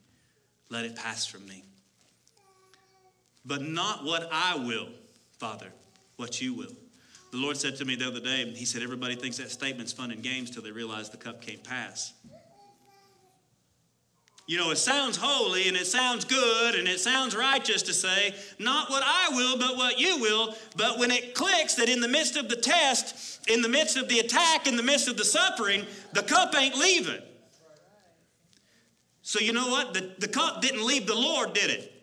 let 0.70 0.84
it 0.84 0.96
pass 0.96 1.26
from 1.26 1.48
me. 1.48 1.64
But 3.46 3.62
not 3.62 4.04
what 4.04 4.28
I 4.32 4.58
will, 4.58 4.90
Father, 5.38 5.72
what 6.16 6.42
you 6.42 6.56
will. 6.56 6.76
The 7.36 7.42
Lord 7.42 7.58
said 7.58 7.76
to 7.78 7.86
me 7.86 7.96
the 7.98 8.08
other 8.08 8.22
day, 8.22 8.50
He 8.56 8.64
said, 8.64 8.82
Everybody 8.82 9.16
thinks 9.16 9.36
that 9.38 9.52
statement's 9.52 9.92
fun 9.92 10.10
and 10.10 10.24
games 10.24 10.50
till 10.50 10.64
they 10.64 10.72
realize 10.72 11.10
the 11.10 11.18
cup 11.18 11.42
can't 11.42 11.62
pass. 11.62 12.14
You 14.48 14.58
know, 14.58 14.72
it 14.72 14.78
sounds 14.78 15.18
holy 15.18 15.68
and 15.68 15.76
it 15.76 15.86
sounds 15.86 16.24
good 16.24 16.76
and 16.76 16.88
it 16.88 17.02
sounds 17.02 17.36
righteous 17.36 17.82
to 17.84 17.94
say, 17.94 18.34
not 18.58 18.90
what 18.90 19.04
I 19.06 19.32
will, 19.32 19.58
but 19.58 19.76
what 19.76 20.00
you 20.00 20.22
will. 20.22 20.56
But 20.78 20.98
when 20.98 21.12
it 21.12 21.36
clicks 21.36 21.76
that 21.76 21.90
in 21.90 22.00
the 22.00 22.08
midst 22.08 22.38
of 22.38 22.48
the 22.48 22.56
test, 22.56 23.50
in 23.50 23.62
the 23.62 23.68
midst 23.68 23.98
of 23.98 24.08
the 24.08 24.20
attack, 24.20 24.66
in 24.66 24.78
the 24.78 24.84
midst 24.84 25.10
of 25.10 25.18
the 25.18 25.26
suffering, 25.26 25.86
the 26.14 26.24
cup 26.24 26.56
ain't 26.58 26.76
leaving. 26.76 27.22
So, 29.24 29.40
you 29.40 29.52
know 29.52 29.68
what? 29.68 29.94
The, 29.94 30.10
the 30.20 30.30
cup 30.30 30.62
didn't 30.62 30.86
leave 30.86 31.06
the 31.06 31.16
Lord, 31.16 31.52
did 31.52 31.70
it? 31.70 31.95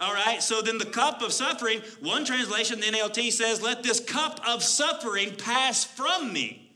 All 0.00 0.14
right, 0.14 0.40
so 0.40 0.62
then 0.62 0.78
the 0.78 0.86
cup 0.86 1.22
of 1.22 1.32
suffering, 1.32 1.82
one 2.00 2.24
translation, 2.24 2.78
the 2.78 2.86
NLT 2.86 3.32
says, 3.32 3.60
let 3.60 3.82
this 3.82 3.98
cup 3.98 4.40
of 4.46 4.62
suffering 4.62 5.34
pass 5.34 5.84
from 5.84 6.32
me. 6.32 6.72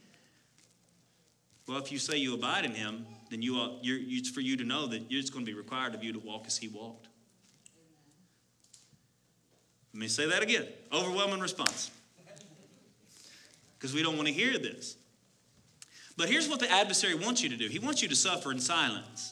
Well, 1.68 1.78
if 1.78 1.92
you 1.92 1.98
say 1.98 2.16
you 2.16 2.34
abide 2.34 2.64
in 2.64 2.74
him, 2.74 3.06
then 3.30 3.40
you 3.40 3.56
are, 3.56 3.70
it's 3.82 4.28
for 4.28 4.40
you 4.40 4.56
to 4.56 4.64
know 4.64 4.86
that 4.88 5.04
it's 5.08 5.30
going 5.30 5.44
to 5.46 5.50
be 5.50 5.56
required 5.56 5.94
of 5.94 6.02
you 6.02 6.12
to 6.12 6.18
walk 6.18 6.44
as 6.46 6.58
he 6.58 6.66
walked. 6.66 7.06
Let 9.94 10.00
me 10.00 10.08
say 10.08 10.26
that 10.26 10.42
again. 10.42 10.66
Overwhelming 10.92 11.40
response. 11.40 11.90
Because 13.78 13.94
we 13.94 14.02
don't 14.02 14.16
want 14.16 14.28
to 14.28 14.34
hear 14.34 14.58
this. 14.58 14.96
But 16.16 16.28
here's 16.28 16.48
what 16.48 16.60
the 16.60 16.70
adversary 16.70 17.14
wants 17.14 17.42
you 17.42 17.48
to 17.50 17.56
do 17.56 17.68
he 17.68 17.78
wants 17.78 18.02
you 18.02 18.08
to 18.08 18.16
suffer 18.16 18.50
in 18.50 18.58
silence. 18.58 19.31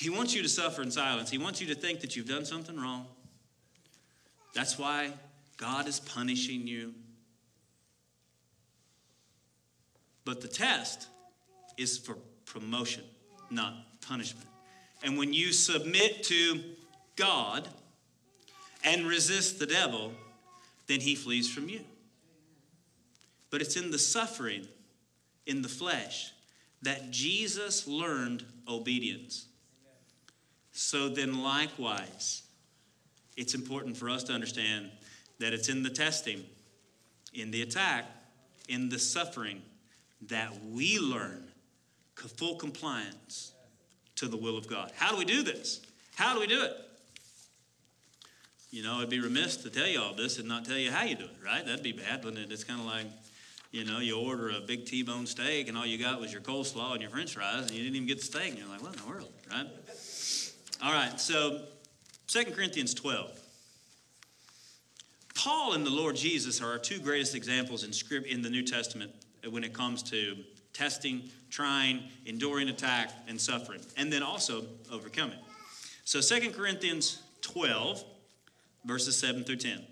He 0.00 0.08
wants 0.08 0.34
you 0.34 0.40
to 0.40 0.48
suffer 0.48 0.80
in 0.80 0.90
silence. 0.90 1.28
He 1.28 1.36
wants 1.36 1.60
you 1.60 1.66
to 1.66 1.74
think 1.74 2.00
that 2.00 2.16
you've 2.16 2.26
done 2.26 2.46
something 2.46 2.74
wrong. 2.74 3.06
That's 4.54 4.78
why 4.78 5.12
God 5.58 5.86
is 5.86 6.00
punishing 6.00 6.66
you. 6.66 6.94
But 10.24 10.40
the 10.40 10.48
test 10.48 11.06
is 11.76 11.98
for 11.98 12.16
promotion, 12.46 13.04
not 13.50 13.74
punishment. 14.00 14.46
And 15.04 15.18
when 15.18 15.34
you 15.34 15.52
submit 15.52 16.22
to 16.24 16.62
God 17.16 17.68
and 18.82 19.06
resist 19.06 19.58
the 19.58 19.66
devil, 19.66 20.12
then 20.86 21.00
he 21.00 21.14
flees 21.14 21.52
from 21.52 21.68
you. 21.68 21.80
But 23.50 23.60
it's 23.60 23.76
in 23.76 23.90
the 23.90 23.98
suffering, 23.98 24.66
in 25.44 25.60
the 25.60 25.68
flesh, 25.68 26.32
that 26.80 27.10
Jesus 27.10 27.86
learned 27.86 28.46
obedience. 28.66 29.44
So 30.82 31.10
then, 31.10 31.42
likewise, 31.42 32.42
it's 33.36 33.54
important 33.54 33.98
for 33.98 34.08
us 34.08 34.24
to 34.24 34.32
understand 34.32 34.90
that 35.38 35.52
it's 35.52 35.68
in 35.68 35.82
the 35.82 35.90
testing, 35.90 36.42
in 37.34 37.50
the 37.50 37.60
attack, 37.60 38.06
in 38.66 38.88
the 38.88 38.98
suffering 38.98 39.60
that 40.28 40.50
we 40.64 40.98
learn 40.98 41.44
full 42.14 42.56
compliance 42.56 43.52
to 44.16 44.26
the 44.26 44.38
will 44.38 44.56
of 44.56 44.68
God. 44.68 44.90
How 44.96 45.10
do 45.10 45.18
we 45.18 45.26
do 45.26 45.42
this? 45.42 45.82
How 46.16 46.32
do 46.32 46.40
we 46.40 46.46
do 46.46 46.62
it? 46.62 46.72
You 48.70 48.82
know, 48.82 48.98
it'd 48.98 49.10
be 49.10 49.20
remiss 49.20 49.58
to 49.58 49.70
tell 49.70 49.86
you 49.86 50.00
all 50.00 50.14
this 50.14 50.38
and 50.38 50.48
not 50.48 50.64
tell 50.64 50.78
you 50.78 50.90
how 50.90 51.04
you 51.04 51.14
do 51.14 51.24
it, 51.24 51.36
right? 51.44 51.64
That'd 51.64 51.82
be 51.82 51.92
bad, 51.92 52.24
wouldn't 52.24 52.42
it? 52.42 52.50
It's 52.50 52.64
kind 52.64 52.80
of 52.80 52.86
like, 52.86 53.06
you 53.70 53.84
know, 53.84 53.98
you 53.98 54.18
order 54.18 54.48
a 54.48 54.60
big 54.60 54.86
T-bone 54.86 55.26
steak 55.26 55.68
and 55.68 55.76
all 55.76 55.84
you 55.84 55.98
got 55.98 56.20
was 56.20 56.32
your 56.32 56.40
coleslaw 56.40 56.92
and 56.92 57.02
your 57.02 57.10
french 57.10 57.34
fries 57.34 57.66
and 57.66 57.72
you 57.72 57.82
didn't 57.82 57.96
even 57.96 58.08
get 58.08 58.18
the 58.20 58.24
steak. 58.24 58.48
And 58.48 58.58
you're 58.58 58.68
like, 58.68 58.82
what 58.82 58.94
in 58.94 59.02
the 59.02 59.08
world, 59.08 59.32
right? 59.50 59.66
All 60.82 60.92
right, 60.92 61.20
so 61.20 61.60
2 62.28 62.44
Corinthians 62.52 62.94
12. 62.94 63.38
Paul 65.34 65.74
and 65.74 65.84
the 65.84 65.90
Lord 65.90 66.16
Jesus 66.16 66.62
are 66.62 66.72
our 66.72 66.78
two 66.78 66.98
greatest 66.98 67.34
examples 67.34 67.84
in 67.84 67.92
script 67.92 68.26
in 68.26 68.40
the 68.40 68.48
New 68.48 68.62
Testament 68.62 69.12
when 69.50 69.62
it 69.62 69.74
comes 69.74 70.02
to 70.04 70.36
testing, 70.72 71.28
trying, 71.50 72.04
enduring 72.24 72.70
attack, 72.70 73.10
and 73.28 73.38
suffering, 73.38 73.80
and 73.98 74.10
then 74.10 74.22
also 74.22 74.64
overcoming. 74.90 75.36
So 76.04 76.22
2 76.22 76.50
Corinthians 76.52 77.20
12, 77.42 78.02
verses 78.86 79.18
7 79.18 79.44
through 79.44 79.56
10. 79.56 79.82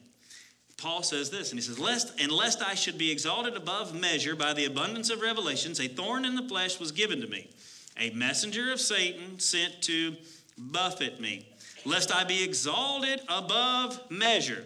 Paul 0.79 1.03
says 1.03 1.29
this, 1.29 1.51
and 1.51 1.59
he 1.59 1.63
says, 1.63 1.79
Lest 1.79 2.19
and 2.19 2.33
lest 2.33 2.63
I 2.63 2.75
should 2.75 2.97
be 2.97 3.11
exalted 3.11 3.59
above 3.59 3.95
measure 3.95 4.35
by 4.35 4.55
the 4.55 4.65
abundance 4.65 5.11
of 5.11 5.21
revelations, 5.21 5.81
a 5.81 5.89
thorn 5.89 6.25
in 6.25 6.35
the 6.35 6.49
flesh 6.49 6.81
was 6.81 6.93
given 6.93 7.21
to 7.21 7.27
me, 7.27 7.51
a 7.99 8.09
messenger 8.11 8.73
of 8.73 8.81
Satan 8.81 9.39
sent 9.39 9.83
to 9.83 10.17
buffet 10.59 11.21
me, 11.21 11.47
lest 11.85 12.15
I 12.15 12.25
be 12.25 12.43
exalted 12.43 13.21
above 13.29 14.11
measure. 14.11 14.65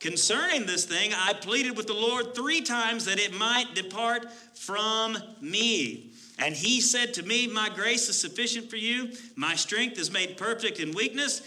Concerning 0.00 0.66
this 0.66 0.84
thing, 0.84 1.12
I 1.14 1.32
pleaded 1.32 1.76
with 1.76 1.86
the 1.86 1.94
Lord 1.94 2.34
three 2.34 2.60
times 2.60 3.06
that 3.06 3.18
it 3.18 3.32
might 3.32 3.74
depart 3.74 4.26
from 4.54 5.16
me. 5.40 6.10
And 6.38 6.54
he 6.54 6.80
said 6.80 7.14
to 7.14 7.22
me, 7.22 7.46
My 7.46 7.68
grace 7.68 8.08
is 8.08 8.20
sufficient 8.20 8.68
for 8.68 8.76
you. 8.76 9.12
My 9.36 9.54
strength 9.54 9.98
is 9.98 10.10
made 10.10 10.36
perfect 10.36 10.80
in 10.80 10.92
weakness. 10.92 11.42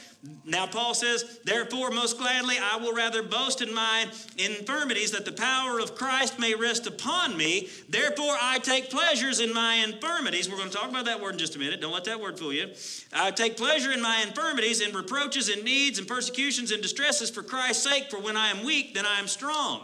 Now, 0.45 0.65
Paul 0.65 0.93
says, 0.93 1.39
Therefore, 1.43 1.91
most 1.91 2.17
gladly, 2.17 2.55
I 2.57 2.77
will 2.77 2.93
rather 2.93 3.21
boast 3.21 3.61
in 3.61 3.73
my 3.73 4.05
infirmities 4.37 5.11
that 5.11 5.25
the 5.25 5.31
power 5.31 5.79
of 5.79 5.95
Christ 5.95 6.39
may 6.39 6.55
rest 6.55 6.87
upon 6.87 7.35
me. 7.35 7.67
Therefore, 7.89 8.35
I 8.41 8.59
take 8.59 8.89
pleasures 8.89 9.39
in 9.39 9.53
my 9.53 9.75
infirmities. 9.75 10.49
We're 10.49 10.57
going 10.57 10.69
to 10.69 10.75
talk 10.75 10.89
about 10.89 11.05
that 11.05 11.21
word 11.21 11.33
in 11.33 11.39
just 11.39 11.55
a 11.55 11.59
minute. 11.59 11.81
Don't 11.81 11.93
let 11.93 12.05
that 12.05 12.21
word 12.21 12.39
fool 12.39 12.53
you. 12.53 12.71
I 13.13 13.31
take 13.31 13.57
pleasure 13.57 13.91
in 13.91 14.01
my 14.01 14.23
infirmities, 14.25 14.79
in 14.79 14.95
reproaches, 14.95 15.49
in 15.49 15.65
needs, 15.65 15.99
and 15.99 16.07
persecutions, 16.07 16.71
and 16.71 16.81
distresses 16.81 17.29
for 17.29 17.43
Christ's 17.43 17.83
sake. 17.83 18.09
For 18.09 18.19
when 18.19 18.37
I 18.37 18.49
am 18.49 18.63
weak, 18.63 18.93
then 18.93 19.05
I 19.05 19.19
am 19.19 19.27
strong. 19.27 19.81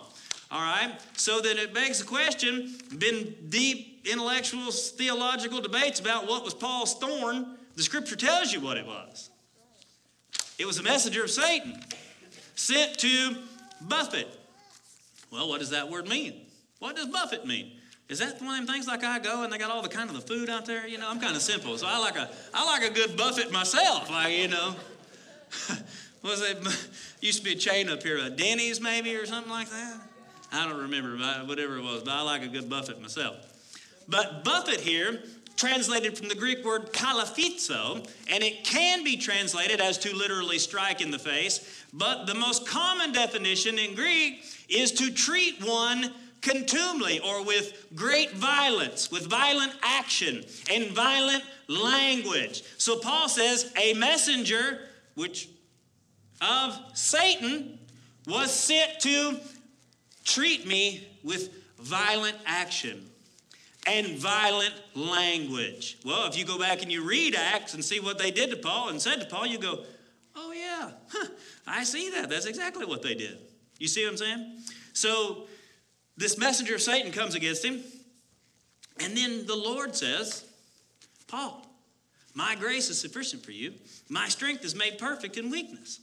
All 0.50 0.62
right? 0.62 0.98
So 1.18 1.42
then 1.42 1.58
it 1.58 1.74
begs 1.74 2.00
the 2.00 2.06
question 2.06 2.78
been 2.98 3.36
deep 3.50 4.08
intellectual, 4.10 4.72
theological 4.72 5.62
debates 5.62 6.00
about 6.00 6.28
what 6.28 6.44
was 6.44 6.54
Paul's 6.54 6.94
thorn. 6.96 7.58
The 7.76 7.84
scripture 7.84 8.16
tells 8.16 8.54
you 8.54 8.62
what 8.62 8.78
it 8.78 8.86
was. 8.86 9.30
It 10.58 10.66
was 10.66 10.80
a 10.80 10.84
messenger 10.84 11.24
of 11.24 11.32
Satan 11.32 11.80
sent 12.56 12.98
to 13.00 13.38
buffet. 13.82 14.28
Well, 15.32 15.50
what 15.50 15.60
does 15.60 15.72
that 15.72 15.90
word 15.90 16.08
mean? 16.08 16.46
What 16.80 16.96
does 16.96 17.08
buffet 17.08 17.46
mean? 17.46 17.72
Is 18.10 18.20
that 18.20 18.42
one 18.42 18.60
of 18.60 18.68
them 18.68 18.76
things 18.76 18.88
like 18.88 19.04
I 19.04 19.20
go 19.20 19.44
and 19.44 19.52
they 19.52 19.58
got 19.58 19.72
all 19.72 19.82
the 19.82 19.90
kind 19.90 20.10
of 20.10 20.16
the 20.16 20.22
food 20.22 20.50
out 20.50 20.66
there? 20.66 20.86
You 20.88 20.98
know, 20.98 21.10
I'm 21.10 21.20
kind 21.20 21.36
of 21.36 21.42
simple, 21.42 21.78
so 21.78 21.88
I 21.88 21.98
like 21.98 22.16
a 22.16 22.30
I 22.54 22.66
like 22.66 22.92
a 22.92 22.94
good 22.94 23.18
buffet 23.18 23.52
myself. 23.52 24.10
Like 24.10 24.38
you 24.38 24.50
know, 24.50 24.76
was 26.22 26.42
it 26.42 26.58
used 27.22 27.40
to 27.40 27.46
be 27.46 27.54
a 27.54 27.56
chain 27.56 27.90
up 27.90 28.04
here, 28.04 28.18
a 28.18 28.30
Denny's 28.30 28.82
maybe 28.82 29.16
or 29.16 29.26
something 29.26 29.52
like 29.52 29.70
that? 29.70 29.98
I 30.52 30.70
don't 30.70 30.82
remember, 30.82 31.18
whatever 31.46 31.78
it 31.78 31.84
was, 31.84 32.04
but 32.04 32.12
I 32.12 32.22
like 32.22 32.44
a 32.44 32.48
good 32.48 32.70
buffet 32.70 33.02
myself. 33.02 33.38
But 34.08 34.44
buffet 34.44 34.82
here 34.82 35.24
translated 35.56 36.18
from 36.18 36.28
the 36.28 36.36
Greek 36.36 36.64
word 36.66 36.92
kolaphizo, 36.94 38.08
and 38.30 38.44
it 38.44 38.64
can 38.64 39.04
be 39.04 39.18
translated 39.18 39.80
as 39.80 39.98
to 40.00 40.16
literally 40.16 40.60
strike 40.60 41.02
in 41.02 41.12
the 41.12 41.20
face, 41.20 41.86
but 41.94 42.26
the 42.26 42.34
most 42.34 42.68
common 42.68 43.12
definition 43.12 43.78
in 43.78 43.96
Greek 43.96 44.44
is 44.70 44.92
to 44.92 45.12
treat 45.12 45.64
one 45.64 46.14
contumely 46.42 47.20
or 47.20 47.44
with 47.44 47.88
great 47.96 48.32
violence, 48.32 49.10
with 49.12 49.28
violent 49.28 49.74
action 49.82 50.44
and 50.70 50.92
violent 50.92 51.44
language. 51.68 52.64
So 52.78 53.00
Paul 53.00 53.30
says, 53.30 53.72
a 53.82 53.94
messenger 53.94 54.80
which 55.16 55.50
of 56.42 56.78
Satan 56.94 57.80
was 58.28 58.52
sent 58.52 59.00
to 59.02 59.40
treat 60.26 60.68
me 60.68 61.08
with 61.24 61.50
violent 61.78 62.38
action 62.46 63.10
and 63.86 64.18
violent 64.18 64.74
language. 64.96 65.98
Well, 66.06 66.28
if 66.28 66.38
you 66.38 66.46
go 66.46 66.58
back 66.58 66.82
and 66.82 66.92
you 66.92 67.04
read 67.04 67.36
Acts 67.36 67.74
and 67.74 67.84
see 67.84 68.00
what 68.00 68.18
they 68.18 68.32
did 68.32 68.50
to 68.52 68.58
Paul 68.58 68.90
and 68.90 69.02
said 69.02 69.20
to 69.20 69.26
Paul, 69.26 69.46
you 69.46 69.58
go, 69.58 69.84
oh, 70.36 70.52
yeah, 70.52 70.92
huh, 71.10 71.28
I 71.68 71.84
see 71.84 72.10
that. 72.12 72.30
That's 72.30 72.46
exactly 72.46 72.86
what 72.86 73.02
they 73.02 73.16
did. 73.16 73.38
You 73.80 73.88
see 73.88 74.04
what 74.06 74.12
I'm 74.12 74.18
saying? 74.18 74.58
So, 74.94 75.48
this 76.16 76.38
messenger 76.38 76.76
of 76.76 76.82
Satan 76.82 77.12
comes 77.12 77.36
against 77.36 77.66
him, 77.66 77.82
and 79.00 79.18
then 79.18 79.48
the 79.48 79.56
Lord 79.56 79.96
says, 79.96 80.46
Paul, 81.28 81.66
my 82.36 82.56
grace 82.56 82.90
is 82.90 83.02
sufficient 83.02 83.44
for 83.44 83.52
you. 83.52 83.74
My 84.10 84.28
strength 84.30 84.64
is 84.64 84.76
made 84.76 85.00
perfect 85.00 85.38
in 85.38 85.50
weakness. 85.50 86.00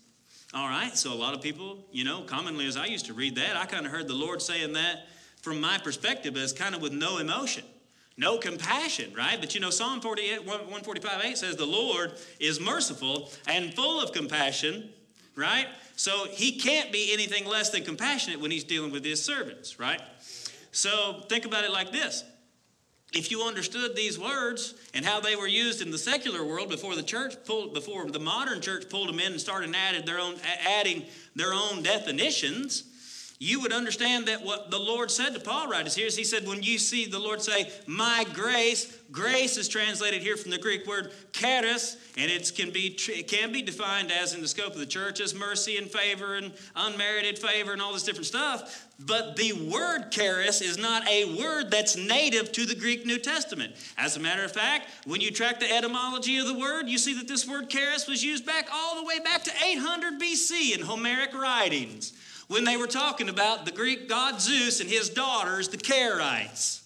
All 0.52 0.68
right, 0.68 0.96
so 0.96 1.12
a 1.12 1.14
lot 1.14 1.32
of 1.32 1.42
people, 1.42 1.78
you 1.92 2.04
know, 2.04 2.22
commonly 2.22 2.66
as 2.66 2.76
I 2.76 2.86
used 2.86 3.06
to 3.06 3.14
read 3.14 3.36
that, 3.36 3.56
I 3.56 3.66
kind 3.66 3.86
of 3.86 3.92
heard 3.92 4.08
the 4.08 4.14
Lord 4.14 4.42
saying 4.42 4.72
that 4.72 5.06
from 5.42 5.60
my 5.60 5.78
perspective 5.78 6.36
as 6.36 6.52
kind 6.52 6.74
of 6.74 6.82
with 6.82 6.92
no 6.92 7.18
emotion, 7.18 7.64
no 8.16 8.38
compassion, 8.38 9.12
right? 9.16 9.38
But 9.40 9.54
you 9.54 9.60
know, 9.60 9.70
Psalm 9.70 10.00
48, 10.00 10.44
145 10.44 11.24
8 11.24 11.38
says, 11.38 11.56
The 11.56 11.66
Lord 11.66 12.12
is 12.38 12.60
merciful 12.60 13.30
and 13.46 13.74
full 13.74 14.00
of 14.00 14.12
compassion, 14.12 14.90
right? 15.34 15.66
So 15.96 16.26
he 16.30 16.52
can't 16.58 16.92
be 16.92 17.12
anything 17.12 17.46
less 17.46 17.70
than 17.70 17.84
compassionate 17.84 18.40
when 18.40 18.50
he's 18.50 18.64
dealing 18.64 18.90
with 18.90 19.04
his 19.04 19.22
servants, 19.22 19.78
right? 19.78 20.00
So 20.72 21.24
think 21.28 21.44
about 21.44 21.64
it 21.64 21.72
like 21.72 21.92
this. 21.92 22.24
If 23.12 23.32
you 23.32 23.42
understood 23.42 23.96
these 23.96 24.18
words 24.18 24.74
and 24.94 25.04
how 25.04 25.20
they 25.20 25.34
were 25.34 25.48
used 25.48 25.82
in 25.82 25.90
the 25.90 25.98
secular 25.98 26.44
world 26.44 26.68
before 26.68 26.94
the 26.94 27.02
church 27.02 27.34
pulled, 27.44 27.74
before 27.74 28.08
the 28.08 28.20
modern 28.20 28.60
church 28.60 28.88
pulled 28.88 29.08
them 29.08 29.18
in 29.18 29.32
and 29.32 29.40
started 29.40 29.74
added 29.74 30.06
their 30.06 30.20
own, 30.20 30.36
adding 30.64 31.04
their 31.34 31.52
own 31.52 31.82
definitions, 31.82 32.84
you 33.42 33.58
would 33.62 33.72
understand 33.72 34.26
that 34.26 34.44
what 34.44 34.70
the 34.70 34.78
Lord 34.78 35.10
said 35.10 35.32
to 35.32 35.40
Paul 35.40 35.66
right 35.66 35.86
is 35.86 35.94
here 35.94 36.06
is 36.06 36.14
he 36.14 36.24
said, 36.24 36.46
when 36.46 36.62
you 36.62 36.76
see 36.78 37.06
the 37.06 37.18
Lord 37.18 37.40
say, 37.40 37.72
my 37.86 38.26
grace, 38.34 39.00
grace 39.10 39.56
is 39.56 39.66
translated 39.66 40.20
here 40.20 40.36
from 40.36 40.50
the 40.50 40.58
Greek 40.58 40.86
word 40.86 41.10
charis, 41.32 41.96
and 42.18 42.30
it 42.30 42.52
can 42.54 42.70
be 42.70 42.98
it 43.08 43.28
can 43.28 43.50
be 43.50 43.62
defined 43.62 44.12
as 44.12 44.34
in 44.34 44.42
the 44.42 44.48
scope 44.48 44.74
of 44.74 44.78
the 44.78 44.84
church 44.84 45.20
as 45.20 45.34
mercy 45.34 45.78
and 45.78 45.90
favor 45.90 46.34
and 46.34 46.52
unmerited 46.76 47.38
favor 47.38 47.72
and 47.72 47.80
all 47.80 47.94
this 47.94 48.02
different 48.02 48.26
stuff. 48.26 48.86
But 48.98 49.36
the 49.36 49.54
word 49.54 50.10
charis 50.10 50.60
is 50.60 50.76
not 50.76 51.08
a 51.08 51.34
word 51.40 51.70
that's 51.70 51.96
native 51.96 52.52
to 52.52 52.66
the 52.66 52.74
Greek 52.74 53.06
New 53.06 53.18
Testament. 53.18 53.72
As 53.96 54.18
a 54.18 54.20
matter 54.20 54.44
of 54.44 54.52
fact, 54.52 54.90
when 55.06 55.22
you 55.22 55.30
track 55.30 55.60
the 55.60 55.74
etymology 55.74 56.36
of 56.36 56.46
the 56.46 56.58
word, 56.58 56.88
you 56.88 56.98
see 56.98 57.14
that 57.14 57.26
this 57.26 57.48
word 57.48 57.70
charis 57.70 58.06
was 58.06 58.22
used 58.22 58.44
back 58.44 58.68
all 58.70 58.96
the 58.96 59.06
way 59.06 59.18
back 59.18 59.44
to 59.44 59.52
800 59.64 60.20
BC 60.20 60.74
in 60.74 60.82
Homeric 60.82 61.32
writings 61.32 62.12
when 62.50 62.64
they 62.64 62.76
were 62.76 62.88
talking 62.88 63.28
about 63.28 63.64
the 63.64 63.70
Greek 63.70 64.08
god 64.08 64.40
Zeus 64.40 64.80
and 64.80 64.90
his 64.90 65.08
daughters, 65.08 65.68
the 65.68 65.76
Charites. 65.76 66.82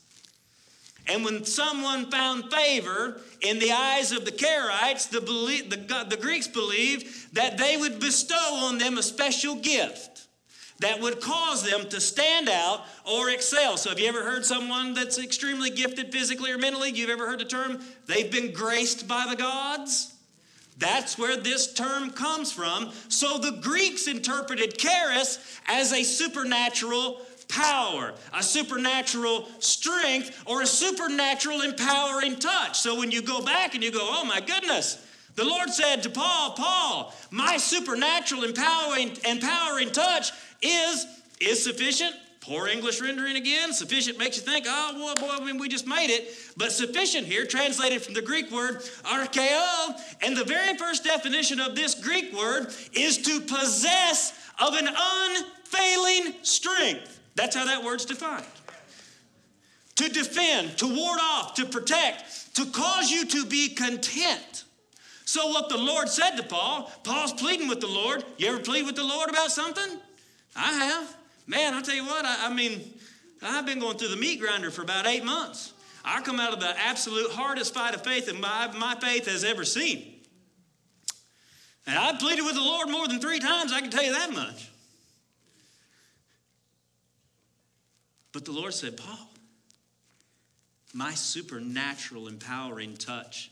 And 1.06 1.24
when 1.24 1.46
someone 1.46 2.10
found 2.10 2.52
favor 2.52 3.18
in 3.40 3.58
the 3.58 3.72
eyes 3.72 4.12
of 4.12 4.26
the 4.26 4.30
Charites, 4.30 5.08
the, 5.08 5.20
the, 5.20 6.06
the 6.10 6.18
Greeks 6.18 6.48
believed 6.48 7.34
that 7.34 7.56
they 7.56 7.78
would 7.78 7.98
bestow 7.98 8.34
on 8.34 8.76
them 8.76 8.98
a 8.98 9.02
special 9.02 9.54
gift 9.54 10.26
that 10.80 11.00
would 11.00 11.22
cause 11.22 11.62
them 11.62 11.88
to 11.88 11.98
stand 11.98 12.50
out 12.50 12.84
or 13.06 13.30
excel. 13.30 13.78
So, 13.78 13.88
have 13.88 13.98
you 13.98 14.06
ever 14.06 14.22
heard 14.22 14.44
someone 14.44 14.92
that's 14.92 15.18
extremely 15.18 15.70
gifted 15.70 16.12
physically 16.12 16.50
or 16.50 16.58
mentally? 16.58 16.90
You've 16.90 17.08
ever 17.08 17.26
heard 17.26 17.38
the 17.38 17.46
term, 17.46 17.80
they've 18.06 18.30
been 18.30 18.52
graced 18.52 19.08
by 19.08 19.26
the 19.30 19.36
gods? 19.36 20.13
That's 20.78 21.16
where 21.16 21.36
this 21.36 21.72
term 21.72 22.10
comes 22.10 22.52
from. 22.52 22.90
So 23.08 23.38
the 23.38 23.58
Greeks 23.62 24.08
interpreted 24.08 24.76
charis 24.76 25.60
as 25.66 25.92
a 25.92 26.02
supernatural 26.02 27.20
power, 27.48 28.14
a 28.32 28.42
supernatural 28.42 29.48
strength, 29.60 30.42
or 30.46 30.62
a 30.62 30.66
supernatural 30.66 31.60
empowering 31.60 32.36
touch. 32.36 32.78
So 32.78 32.98
when 32.98 33.10
you 33.10 33.22
go 33.22 33.42
back 33.42 33.74
and 33.74 33.84
you 33.84 33.92
go, 33.92 34.00
oh 34.02 34.24
my 34.24 34.40
goodness, 34.40 35.06
the 35.36 35.44
Lord 35.44 35.70
said 35.70 36.02
to 36.04 36.10
Paul, 36.10 36.52
Paul, 36.52 37.14
my 37.30 37.56
supernatural 37.56 38.44
empowering, 38.44 39.16
empowering 39.28 39.90
touch 39.90 40.32
is, 40.62 41.06
is 41.40 41.62
sufficient 41.62 42.14
Poor 42.44 42.68
English 42.68 43.00
rendering 43.00 43.36
again. 43.36 43.72
Sufficient 43.72 44.18
makes 44.18 44.36
you 44.36 44.42
think, 44.42 44.66
oh, 44.68 44.92
boy, 44.92 45.18
boy, 45.18 45.34
I 45.34 45.42
mean, 45.42 45.56
we 45.56 45.66
just 45.66 45.86
made 45.86 46.10
it. 46.10 46.28
But 46.58 46.72
sufficient 46.72 47.26
here, 47.26 47.46
translated 47.46 48.02
from 48.02 48.12
the 48.12 48.20
Greek 48.20 48.50
word 48.50 48.82
arkeo. 49.04 49.98
And 50.20 50.36
the 50.36 50.44
very 50.44 50.76
first 50.76 51.04
definition 51.04 51.58
of 51.58 51.74
this 51.74 51.94
Greek 51.94 52.34
word 52.34 52.66
is 52.92 53.16
to 53.22 53.40
possess 53.40 54.38
of 54.60 54.74
an 54.74 54.88
unfailing 54.88 56.34
strength. 56.42 57.18
That's 57.34 57.56
how 57.56 57.64
that 57.64 57.82
word's 57.82 58.04
defined. 58.04 58.44
To 59.96 60.08
defend, 60.10 60.76
to 60.78 60.86
ward 60.86 61.20
off, 61.22 61.54
to 61.54 61.64
protect, 61.64 62.56
to 62.56 62.66
cause 62.66 63.10
you 63.10 63.24
to 63.24 63.46
be 63.46 63.70
content. 63.70 64.64
So, 65.24 65.48
what 65.48 65.70
the 65.70 65.78
Lord 65.78 66.10
said 66.10 66.36
to 66.36 66.42
Paul, 66.42 66.92
Paul's 67.04 67.32
pleading 67.32 67.68
with 67.68 67.80
the 67.80 67.86
Lord. 67.86 68.22
You 68.36 68.48
ever 68.48 68.58
plead 68.58 68.84
with 68.84 68.96
the 68.96 69.04
Lord 69.04 69.30
about 69.30 69.50
something? 69.50 69.98
I 70.54 70.72
have. 70.72 71.16
Man, 71.46 71.74
I 71.74 71.82
tell 71.82 71.94
you 71.94 72.04
what, 72.04 72.24
I, 72.24 72.46
I 72.46 72.54
mean, 72.54 72.80
I've 73.42 73.66
been 73.66 73.78
going 73.78 73.98
through 73.98 74.08
the 74.08 74.16
meat 74.16 74.40
grinder 74.40 74.70
for 74.70 74.82
about 74.82 75.06
eight 75.06 75.24
months. 75.24 75.72
I 76.04 76.20
come 76.20 76.40
out 76.40 76.52
of 76.52 76.60
the 76.60 76.78
absolute 76.80 77.30
hardest 77.30 77.74
fight 77.74 77.94
of 77.94 78.02
faith 78.02 78.26
that 78.26 78.38
my, 78.38 78.70
my 78.76 78.94
faith 79.00 79.26
has 79.26 79.44
ever 79.44 79.64
seen. 79.64 80.20
And 81.86 81.98
I 81.98 82.14
pleaded 82.16 82.44
with 82.44 82.54
the 82.54 82.62
Lord 82.62 82.88
more 82.88 83.06
than 83.08 83.20
three 83.20 83.38
times, 83.38 83.72
I 83.72 83.80
can 83.80 83.90
tell 83.90 84.02
you 84.02 84.12
that 84.12 84.32
much. 84.32 84.70
But 88.32 88.44
the 88.44 88.52
Lord 88.52 88.74
said, 88.74 88.96
Paul, 88.96 89.30
my 90.92 91.12
supernatural 91.12 92.28
empowering 92.28 92.96
touch 92.96 93.50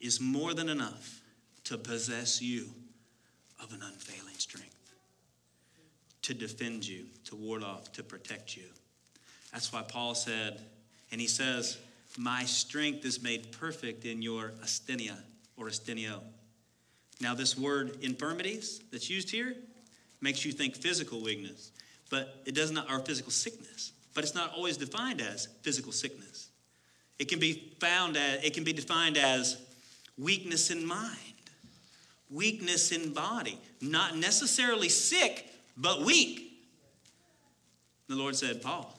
is 0.00 0.20
more 0.20 0.52
than 0.52 0.68
enough 0.68 1.20
to 1.64 1.78
possess 1.78 2.42
you 2.42 2.66
of 3.62 3.72
an 3.72 3.80
unfailing 3.82 4.34
strength 4.38 4.80
to 6.22 6.34
defend 6.34 6.86
you, 6.86 7.06
to 7.30 7.36
ward 7.36 7.62
off, 7.62 7.90
to 7.92 8.02
protect 8.02 8.56
you. 8.56 8.64
That's 9.52 9.72
why 9.72 9.82
Paul 9.82 10.14
said, 10.14 10.60
and 11.10 11.20
he 11.20 11.26
says, 11.26 11.78
My 12.18 12.44
strength 12.44 13.04
is 13.04 13.22
made 13.22 13.52
perfect 13.52 14.04
in 14.04 14.22
your 14.22 14.52
asthenia 14.62 15.16
or 15.56 15.66
asthenio. 15.66 16.20
Now, 17.20 17.34
this 17.34 17.56
word 17.56 17.98
infirmities 18.02 18.80
that's 18.92 19.10
used 19.10 19.30
here 19.30 19.54
makes 20.20 20.44
you 20.44 20.52
think 20.52 20.76
physical 20.76 21.22
weakness, 21.22 21.70
but 22.10 22.42
it 22.46 22.54
does 22.54 22.70
not, 22.70 22.90
or 22.90 23.00
physical 23.00 23.30
sickness, 23.30 23.92
but 24.14 24.24
it's 24.24 24.34
not 24.34 24.52
always 24.54 24.76
defined 24.76 25.20
as 25.20 25.48
physical 25.62 25.92
sickness. 25.92 26.48
It 27.18 27.28
can 27.28 27.38
be 27.38 27.74
found 27.80 28.16
as, 28.16 28.42
it 28.42 28.54
can 28.54 28.64
be 28.64 28.72
defined 28.72 29.18
as 29.18 29.60
weakness 30.16 30.70
in 30.70 30.86
mind, 30.86 31.16
weakness 32.30 32.92
in 32.92 33.12
body, 33.12 33.58
not 33.80 34.16
necessarily 34.16 34.88
sick, 34.88 35.46
but 35.76 36.02
weak. 36.02 36.49
The 38.10 38.16
Lord 38.16 38.34
said, 38.34 38.60
Paul, 38.60 38.92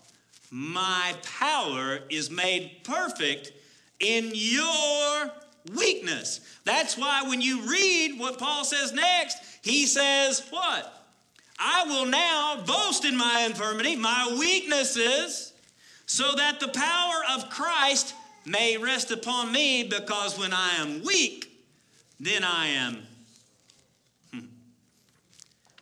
my 0.51 1.13
power 1.21 1.99
is 2.09 2.31
made 2.31 2.77
perfect 2.85 3.51
in 3.99 4.31
your 4.33 5.29
weakness. 5.75 6.39
That's 6.63 6.97
why 6.97 7.23
when 7.23 7.41
you 7.41 7.69
read 7.69 8.17
what 8.17 8.39
Paul 8.39 8.63
says 8.63 8.93
next, 8.93 9.35
he 9.63 9.85
says, 9.85 10.47
What? 10.49 11.05
I 11.59 11.83
will 11.87 12.05
now 12.05 12.63
boast 12.65 13.03
in 13.03 13.17
my 13.17 13.45
infirmity, 13.49 13.97
my 13.97 14.33
weaknesses, 14.39 15.51
so 16.05 16.33
that 16.37 16.61
the 16.61 16.69
power 16.69 17.21
of 17.35 17.49
Christ 17.49 18.15
may 18.45 18.77
rest 18.77 19.11
upon 19.11 19.51
me, 19.51 19.83
because 19.83 20.39
when 20.39 20.53
I 20.53 20.75
am 20.77 21.03
weak, 21.03 21.51
then 22.17 22.45
I 22.45 22.67
am 22.67 23.03
hmm. 24.33 24.45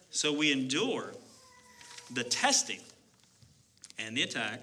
so 0.10 0.34
we 0.34 0.52
endure 0.52 1.14
the 2.12 2.24
testing 2.24 2.80
and 4.06 4.16
the 4.16 4.24
attack 4.24 4.62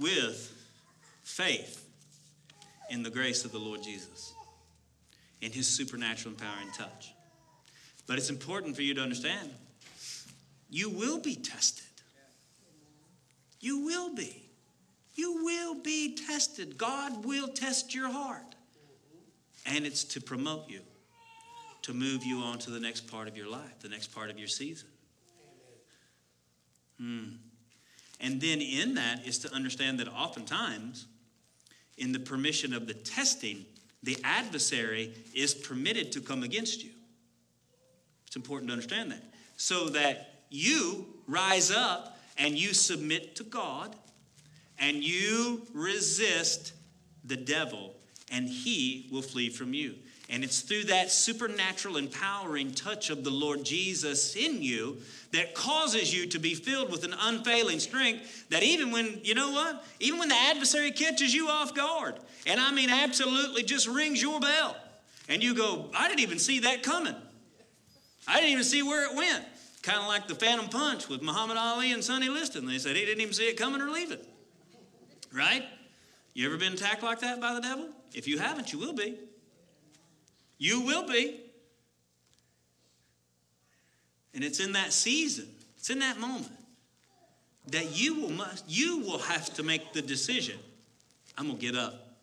with 0.00 0.52
faith 1.22 1.86
in 2.90 3.02
the 3.02 3.10
grace 3.10 3.44
of 3.44 3.52
the 3.52 3.58
Lord 3.58 3.82
Jesus, 3.82 4.32
in 5.40 5.52
his 5.52 5.66
supernatural 5.66 6.34
empowering 6.34 6.70
touch. 6.76 7.14
But 8.06 8.18
it's 8.18 8.30
important 8.30 8.76
for 8.76 8.82
you 8.82 8.94
to 8.94 9.00
understand 9.00 9.50
you 10.68 10.90
will 10.90 11.18
be 11.18 11.36
tested. 11.36 11.84
You 13.60 13.84
will 13.84 14.14
be. 14.14 14.50
You 15.14 15.44
will 15.44 15.74
be 15.74 16.16
tested. 16.16 16.78
God 16.78 17.24
will 17.24 17.48
test 17.48 17.94
your 17.94 18.10
heart. 18.10 18.54
And 19.66 19.86
it's 19.86 20.02
to 20.04 20.20
promote 20.20 20.68
you, 20.68 20.80
to 21.82 21.92
move 21.92 22.24
you 22.24 22.38
on 22.38 22.58
to 22.60 22.70
the 22.70 22.80
next 22.80 23.06
part 23.06 23.28
of 23.28 23.36
your 23.36 23.48
life, 23.48 23.80
the 23.80 23.88
next 23.88 24.08
part 24.08 24.30
of 24.30 24.38
your 24.38 24.48
season. 24.48 24.88
Hmm. 26.98 27.24
And 28.22 28.40
then 28.40 28.60
in 28.60 28.94
that 28.94 29.26
is 29.26 29.38
to 29.40 29.52
understand 29.52 29.98
that 29.98 30.08
oftentimes, 30.08 31.06
in 31.98 32.12
the 32.12 32.20
permission 32.20 32.72
of 32.72 32.86
the 32.86 32.94
testing, 32.94 33.66
the 34.02 34.16
adversary 34.24 35.12
is 35.34 35.54
permitted 35.54 36.12
to 36.12 36.20
come 36.20 36.42
against 36.42 36.82
you. 36.82 36.90
It's 38.26 38.36
important 38.36 38.68
to 38.68 38.72
understand 38.72 39.10
that. 39.10 39.22
So 39.56 39.88
that 39.90 40.44
you 40.48 41.06
rise 41.26 41.70
up 41.70 42.18
and 42.38 42.56
you 42.56 42.72
submit 42.72 43.36
to 43.36 43.44
God 43.44 43.96
and 44.78 45.04
you 45.04 45.66
resist 45.74 46.72
the 47.24 47.36
devil, 47.36 47.94
and 48.32 48.48
he 48.48 49.08
will 49.12 49.22
flee 49.22 49.48
from 49.48 49.74
you. 49.74 49.94
And 50.32 50.42
it's 50.42 50.62
through 50.62 50.84
that 50.84 51.10
supernatural, 51.10 51.98
empowering 51.98 52.72
touch 52.72 53.10
of 53.10 53.22
the 53.22 53.30
Lord 53.30 53.64
Jesus 53.64 54.34
in 54.34 54.62
you 54.62 54.96
that 55.32 55.54
causes 55.54 56.12
you 56.12 56.26
to 56.28 56.38
be 56.38 56.54
filled 56.54 56.90
with 56.90 57.04
an 57.04 57.14
unfailing 57.20 57.78
strength 57.78 58.48
that 58.48 58.62
even 58.62 58.90
when, 58.92 59.20
you 59.22 59.34
know 59.34 59.50
what? 59.50 59.84
Even 60.00 60.18
when 60.18 60.30
the 60.30 60.34
adversary 60.34 60.90
catches 60.90 61.34
you 61.34 61.48
off 61.48 61.74
guard, 61.74 62.14
and 62.46 62.58
I 62.58 62.72
mean 62.72 62.88
absolutely 62.88 63.62
just 63.62 63.86
rings 63.86 64.22
your 64.22 64.40
bell, 64.40 64.74
and 65.28 65.42
you 65.42 65.54
go, 65.54 65.90
I 65.94 66.08
didn't 66.08 66.20
even 66.20 66.38
see 66.38 66.60
that 66.60 66.82
coming. 66.82 67.14
I 68.26 68.36
didn't 68.36 68.52
even 68.52 68.64
see 68.64 68.82
where 68.82 69.10
it 69.10 69.14
went. 69.14 69.44
Kind 69.82 69.98
of 69.98 70.06
like 70.06 70.28
the 70.28 70.34
Phantom 70.34 70.68
Punch 70.68 71.10
with 71.10 71.20
Muhammad 71.20 71.58
Ali 71.58 71.92
and 71.92 72.02
Sonny 72.02 72.30
Liston. 72.30 72.64
They 72.66 72.78
said 72.78 72.96
he 72.96 73.04
didn't 73.04 73.20
even 73.20 73.34
see 73.34 73.50
it 73.50 73.58
coming 73.58 73.82
or 73.82 73.90
leaving. 73.90 74.20
Right? 75.30 75.64
You 76.32 76.46
ever 76.46 76.56
been 76.56 76.72
attacked 76.72 77.02
like 77.02 77.20
that 77.20 77.38
by 77.38 77.52
the 77.52 77.60
devil? 77.60 77.88
If 78.14 78.26
you 78.26 78.38
haven't, 78.38 78.72
you 78.72 78.78
will 78.78 78.94
be. 78.94 79.18
You 80.62 80.82
will 80.82 81.08
be. 81.08 81.40
And 84.32 84.44
it's 84.44 84.60
in 84.60 84.74
that 84.74 84.92
season, 84.92 85.48
it's 85.76 85.90
in 85.90 85.98
that 85.98 86.20
moment 86.20 86.52
that 87.66 87.98
you 87.98 88.20
will 88.20 88.30
must 88.30 88.64
you 88.68 89.00
will 89.00 89.18
have 89.18 89.52
to 89.54 89.64
make 89.64 89.92
the 89.92 90.00
decision. 90.00 90.56
I'm 91.36 91.48
gonna 91.48 91.58
get 91.58 91.74
up. 91.74 92.14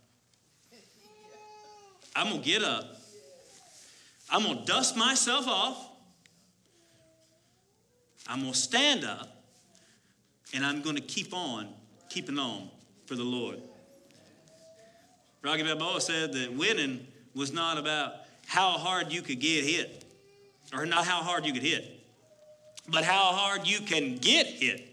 I'm 2.16 2.30
gonna 2.30 2.42
get 2.42 2.64
up. 2.64 2.86
I'm 4.30 4.44
gonna 4.44 4.66
dust 4.66 4.96
myself 4.96 5.46
off. 5.46 5.90
I'm 8.26 8.40
gonna 8.40 8.54
stand 8.54 9.04
up 9.04 9.44
and 10.54 10.66
I'm 10.66 10.82
gonna 10.82 11.02
keep 11.02 11.34
on 11.34 11.68
keeping 12.08 12.40
on 12.40 12.70
for 13.06 13.16
the 13.16 13.24
Lord. 13.24 13.60
Rocky 15.42 15.64
Balboa 15.64 16.00
said 16.00 16.32
that 16.32 16.54
winning 16.54 17.06
was 17.36 17.52
not 17.52 17.78
about 17.78 18.14
how 18.50 18.72
hard 18.72 19.14
you 19.14 19.22
could 19.22 19.40
get 19.40 19.64
hit, 19.64 20.04
or 20.74 20.88
not 20.88 21.06
how 21.06 21.22
hard 21.22 21.46
you 21.46 21.54
could 21.54 21.62
hit, 21.62 21.86
but 22.88 23.04
how 23.04 23.32
hard 23.32 23.68
you 23.68 23.80
can 23.80 24.18
get 24.18 24.48
hit 24.48 24.88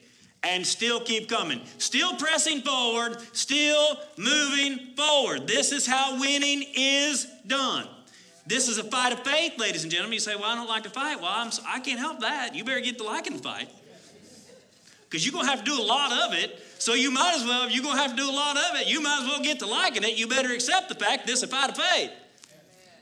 and 0.44 0.64
still 0.64 1.00
keep 1.00 1.26
coming. 1.26 1.62
Still 1.78 2.14
pressing 2.16 2.60
forward, 2.60 3.16
still 3.32 3.96
moving 4.18 4.94
forward. 4.94 5.46
This 5.46 5.72
is 5.72 5.86
how 5.86 6.20
winning 6.20 6.64
is 6.76 7.26
done. 7.46 7.88
This 8.46 8.68
is 8.68 8.76
a 8.76 8.84
fight 8.84 9.14
of 9.14 9.20
faith, 9.20 9.54
ladies 9.58 9.84
and 9.84 9.90
gentlemen. 9.90 10.12
You 10.12 10.20
say, 10.20 10.36
Well, 10.36 10.44
I 10.44 10.54
don't 10.54 10.68
like 10.68 10.82
to 10.82 10.90
fight. 10.90 11.22
Well, 11.22 11.32
I'm, 11.32 11.50
I 11.66 11.80
can't 11.80 11.98
help 11.98 12.20
that. 12.20 12.54
You 12.54 12.62
better 12.62 12.82
get 12.82 12.98
to 12.98 13.04
liking 13.04 13.38
to 13.38 13.42
fight. 13.42 13.70
Because 15.08 15.24
you're 15.24 15.32
going 15.32 15.46
to 15.46 15.50
have 15.50 15.64
to 15.64 15.70
do 15.70 15.80
a 15.80 15.82
lot 15.82 16.12
of 16.12 16.34
it. 16.34 16.62
So 16.78 16.92
you 16.92 17.10
might 17.10 17.36
as 17.36 17.44
well, 17.44 17.66
if 17.66 17.74
you're 17.74 17.82
going 17.82 17.96
to 17.96 18.02
have 18.02 18.10
to 18.10 18.16
do 18.18 18.28
a 18.28 18.36
lot 18.36 18.58
of 18.58 18.76
it, 18.80 18.86
you 18.86 19.00
might 19.00 19.22
as 19.22 19.26
well 19.26 19.42
get 19.42 19.60
to 19.60 19.66
liking 19.66 20.04
it. 20.04 20.18
You 20.18 20.26
better 20.28 20.52
accept 20.52 20.90
the 20.90 20.94
fact 20.94 21.26
this 21.26 21.38
is 21.38 21.44
a 21.44 21.48
fight 21.48 21.70
of 21.70 21.76
faith. 21.78 22.10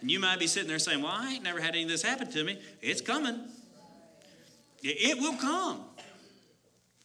And 0.05 0.11
you 0.11 0.21
might 0.21 0.39
be 0.39 0.47
sitting 0.47 0.69
there 0.69 0.79
saying, 0.79 1.01
Well, 1.01 1.15
I 1.17 1.33
ain't 1.33 1.43
never 1.43 1.59
had 1.59 1.71
any 1.71 1.85
of 1.85 1.89
this 1.89 2.03
happen 2.03 2.31
to 2.33 2.45
me. 2.45 2.61
It's 2.83 3.01
coming. 3.01 3.41
It 4.83 5.19
will 5.19 5.39
come. 5.39 5.83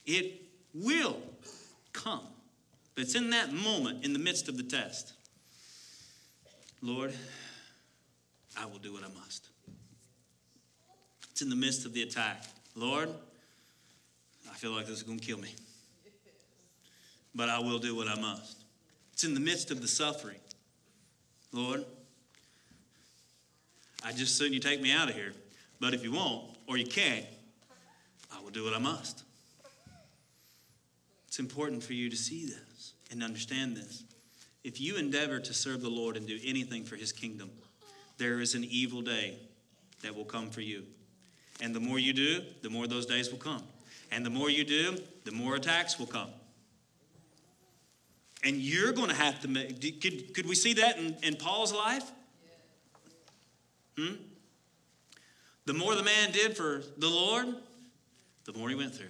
It 0.06 0.42
will 0.74 1.16
come. 1.94 2.28
But 2.94 3.06
it's 3.06 3.16
in 3.16 3.30
that 3.30 3.54
moment, 3.54 4.04
in 4.04 4.12
the 4.12 4.20
midst 4.20 4.50
of 4.50 4.58
the 4.58 4.64
test. 4.64 5.14
Lord, 6.82 7.14
I 8.58 8.66
will 8.66 8.80
do 8.80 8.92
what 8.92 9.04
I 9.04 9.18
must. 9.18 9.48
It's 11.32 11.42
in 11.42 11.50
the 11.50 11.56
midst 11.56 11.86
of 11.86 11.94
the 11.94 12.02
attack. 12.02 12.44
Lord, 12.76 13.08
I 14.52 14.56
feel 14.56 14.72
like 14.72 14.88
this 14.88 14.98
is 14.98 15.04
going 15.04 15.20
to 15.20 15.26
kill 15.26 15.38
me. 15.38 15.56
But 17.34 17.48
I 17.48 17.60
will 17.60 17.80
do 17.80 17.96
what 17.96 18.10
I 18.10 18.20
must. 18.20 18.58
It's 19.14 19.24
in 19.24 19.34
the 19.36 19.40
midst 19.40 19.72
of 19.72 19.82
the 19.82 19.88
suffering. 19.88 20.40
Lord, 21.54 21.86
I 24.10 24.12
just 24.12 24.38
soon 24.38 24.54
you 24.54 24.60
take 24.60 24.82
me 24.82 24.92
out 24.92 25.08
of 25.08 25.14
here. 25.14 25.34
But 25.80 25.94
if 25.94 26.04
you 26.04 26.12
won't, 26.12 26.58
or 26.66 26.78
you 26.78 26.86
can't, 26.88 27.26
I 28.36 28.42
will 28.42 28.50
do 28.50 28.64
what 28.64 28.74
I 28.74 28.80
must. 28.80 29.24
It's 31.28 31.38
important 31.38 31.84
for 31.84 31.94
you 31.94 32.10
to 32.10 32.16
see 32.16 32.46
this 32.46 32.94
and 33.12 33.22
understand 33.22 33.78
this. 33.78 34.04
If 34.64 34.82
you 34.82 34.98
endeavor 34.98 35.40
to 35.40 35.54
serve 35.54 35.82
the 35.82 35.90
Lord 35.90 36.18
and 36.18 36.28
do 36.28 36.40
anything 36.44 36.86
for 36.86 36.96
his 36.96 37.12
kingdom, 37.12 37.52
there 38.18 38.40
is 38.40 38.56
an 38.56 38.64
evil 38.64 39.04
day 39.04 39.38
that 40.02 40.16
will 40.16 40.26
come 40.26 40.50
for 40.50 40.62
you. 40.62 40.86
And 41.62 41.76
the 41.76 41.80
more 41.80 42.00
you 42.00 42.12
do, 42.12 42.42
the 42.64 42.70
more 42.72 42.88
those 42.88 43.06
days 43.06 43.30
will 43.30 43.38
come. 43.38 43.62
And 44.12 44.26
the 44.26 44.32
more 44.32 44.50
you 44.50 44.64
do, 44.64 44.98
the 45.24 45.32
more 45.32 45.56
attacks 45.56 46.00
will 46.00 46.08
come. 46.08 46.32
And 48.44 48.56
you're 48.56 48.92
going 48.92 49.10
to 49.10 49.16
have 49.16 49.40
to 49.42 49.48
make, 49.48 50.02
could, 50.02 50.34
could 50.34 50.50
we 50.50 50.56
see 50.56 50.74
that 50.74 50.98
in, 50.98 51.16
in 51.22 51.36
Paul's 51.36 51.72
life? 51.72 52.10
Hmm? 54.00 54.16
The 55.66 55.74
more 55.74 55.96
the 55.96 56.04
man 56.04 56.32
did 56.32 56.56
for 56.56 56.82
the 56.98 57.10
Lord, 57.10 57.48
the 58.46 58.54
more 58.54 58.70
he 58.70 58.76
went 58.76 58.96
through. 58.96 59.08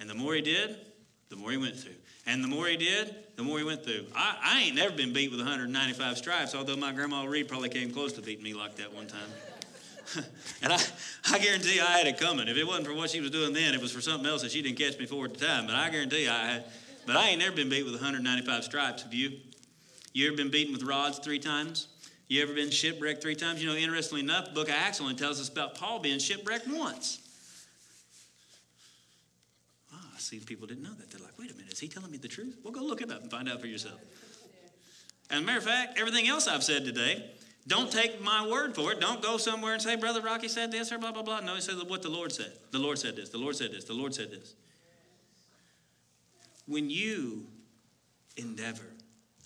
And 0.00 0.10
the 0.10 0.14
more 0.14 0.34
he 0.34 0.40
did, 0.40 0.76
the 1.28 1.36
more 1.36 1.50
he 1.50 1.56
went 1.56 1.76
through. 1.76 1.94
And 2.26 2.42
the 2.42 2.48
more 2.48 2.66
he 2.66 2.76
did, 2.76 3.14
the 3.36 3.42
more 3.42 3.58
he 3.58 3.64
went 3.64 3.84
through. 3.84 4.06
I, 4.14 4.36
I 4.42 4.60
ain't 4.62 4.76
never 4.76 4.94
been 4.94 5.12
beat 5.12 5.30
with 5.30 5.40
195 5.40 6.18
stripes, 6.18 6.54
although 6.54 6.76
my 6.76 6.92
grandma 6.92 7.24
Reed 7.24 7.48
probably 7.48 7.68
came 7.68 7.92
close 7.92 8.12
to 8.14 8.22
beating 8.22 8.44
me 8.44 8.52
like 8.52 8.76
that 8.76 8.92
one 8.92 9.06
time. 9.06 9.20
and 10.62 10.72
I, 10.72 10.80
I 11.30 11.38
guarantee 11.38 11.80
I 11.80 11.98
had 11.98 12.06
it 12.06 12.18
coming. 12.18 12.48
If 12.48 12.56
it 12.56 12.66
wasn't 12.66 12.86
for 12.86 12.94
what 12.94 13.10
she 13.10 13.20
was 13.20 13.30
doing 13.30 13.52
then, 13.52 13.74
it 13.74 13.80
was 13.80 13.92
for 13.92 14.00
something 14.00 14.28
else 14.28 14.42
that 14.42 14.50
she 14.50 14.60
didn't 14.60 14.78
catch 14.78 14.98
me 14.98 15.06
for 15.06 15.24
at 15.24 15.34
the 15.34 15.46
time. 15.46 15.66
But 15.66 15.76
I 15.76 15.88
guarantee 15.90 16.28
I 16.28 16.52
had. 16.52 16.64
But 17.06 17.16
I 17.16 17.30
ain't 17.30 17.38
never 17.38 17.54
been 17.56 17.68
beat 17.68 17.84
with 17.84 17.94
195 17.94 18.64
stripes. 18.64 19.02
Have 19.02 19.14
you? 19.14 19.38
You 20.12 20.28
ever 20.28 20.36
been 20.36 20.50
beaten 20.50 20.72
with 20.72 20.82
rods 20.82 21.18
three 21.18 21.38
times? 21.38 21.88
You 22.28 22.42
ever 22.42 22.54
been 22.54 22.70
shipwrecked 22.70 23.22
three 23.22 23.34
times? 23.34 23.62
You 23.62 23.68
know, 23.68 23.76
interestingly 23.76 24.22
enough, 24.22 24.46
the 24.46 24.52
book 24.52 24.68
of 24.68 24.74
Acts 24.74 25.00
only 25.00 25.14
tells 25.14 25.40
us 25.40 25.48
about 25.48 25.74
Paul 25.74 25.98
being 25.98 26.18
shipwrecked 26.18 26.66
once. 26.66 27.20
Oh, 29.92 29.98
I 30.14 30.18
see 30.18 30.38
people 30.38 30.66
didn't 30.66 30.82
know 30.82 30.94
that. 30.94 31.10
They're 31.10 31.20
like, 31.20 31.38
wait 31.38 31.50
a 31.50 31.54
minute, 31.54 31.72
is 31.72 31.80
he 31.80 31.88
telling 31.88 32.10
me 32.10 32.16
the 32.18 32.28
truth? 32.28 32.56
Well, 32.62 32.72
go 32.72 32.82
look 32.82 33.02
it 33.02 33.10
up 33.10 33.22
and 33.22 33.30
find 33.30 33.48
out 33.48 33.60
for 33.60 33.66
yourself. 33.66 34.00
As 35.30 35.40
a 35.40 35.42
matter 35.42 35.58
of 35.58 35.64
fact, 35.64 35.98
everything 35.98 36.28
else 36.28 36.48
I've 36.48 36.64
said 36.64 36.84
today, 36.84 37.24
don't 37.66 37.92
take 37.92 38.20
my 38.20 38.46
word 38.46 38.74
for 38.74 38.92
it. 38.92 39.00
Don't 39.00 39.22
go 39.22 39.36
somewhere 39.36 39.72
and 39.72 39.80
say, 39.80 39.96
Brother 39.96 40.20
Rocky 40.20 40.48
said 40.48 40.72
this 40.72 40.90
or 40.90 40.98
blah, 40.98 41.12
blah, 41.12 41.22
blah. 41.22 41.40
No, 41.40 41.54
he 41.54 41.60
says 41.60 41.82
what 41.84 42.02
the 42.02 42.08
Lord 42.08 42.32
said. 42.32 42.52
The 42.70 42.78
Lord 42.78 42.98
said 42.98 43.14
this. 43.14 43.28
The 43.28 43.38
Lord 43.38 43.56
said 43.56 43.72
this. 43.72 43.84
The 43.84 43.92
Lord 43.92 44.14
said 44.14 44.30
this. 44.30 44.54
When 46.66 46.90
you 46.90 47.46
endeavor 48.36 48.90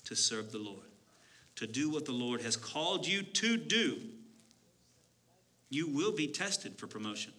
to 0.05 0.15
serve 0.15 0.51
the 0.51 0.59
Lord, 0.59 0.86
to 1.57 1.67
do 1.67 1.91
what 1.91 2.05
the 2.05 2.13
Lord 2.13 2.43
has 2.43 2.57
called 2.57 3.07
you 3.07 3.23
to 3.23 3.57
do, 3.57 3.99
you 5.69 5.89
will 5.89 6.13
be 6.13 6.29
tested 6.29 6.79
for 6.79 6.87
promotion. 6.87 7.33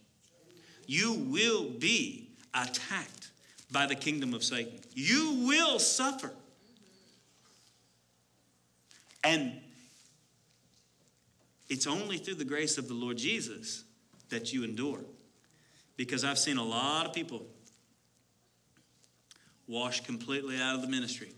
You 0.86 1.14
will 1.14 1.70
be 1.70 2.30
attacked 2.54 3.32
by 3.72 3.86
the 3.86 3.96
kingdom 3.96 4.34
of 4.34 4.44
Satan. 4.44 4.80
You 4.94 5.46
will 5.48 5.80
suffer. 5.80 6.32
And 9.24 9.60
it's 11.70 11.86
only 11.86 12.18
through 12.18 12.36
the 12.36 12.46
grace 12.46 12.78
of 12.78 12.88
the 12.88 12.94
Lord 12.94 13.18
Jesus 13.18 13.84
that 14.30 14.54
you 14.54 14.64
endure. 14.64 15.02
Because 15.96 16.24
I've 16.24 16.40
seen 16.40 16.58
a 16.58 16.64
lot 16.64 17.06
of 17.06 17.14
people 17.14 17.46
washed 19.68 20.06
completely 20.06 20.60
out 20.60 20.76
of 20.76 20.82
the 20.82 20.88
ministry 20.88 21.34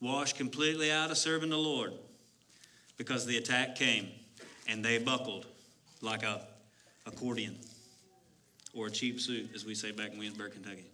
washed 0.00 0.36
completely 0.36 0.90
out 0.90 1.10
of 1.10 1.18
serving 1.18 1.50
the 1.50 1.58
Lord 1.58 1.92
because 2.96 3.26
the 3.26 3.36
attack 3.36 3.76
came 3.76 4.08
and 4.66 4.84
they 4.84 4.98
buckled 4.98 5.46
like 6.00 6.22
a 6.22 6.42
accordion. 7.06 7.56
or 8.74 8.86
a 8.86 8.90
cheap 8.90 9.18
suit, 9.18 9.50
as 9.54 9.64
we 9.64 9.74
say 9.74 9.90
back 9.90 10.12
in 10.12 10.18
Williamsburg, 10.18 10.52
Kentucky. 10.52 10.84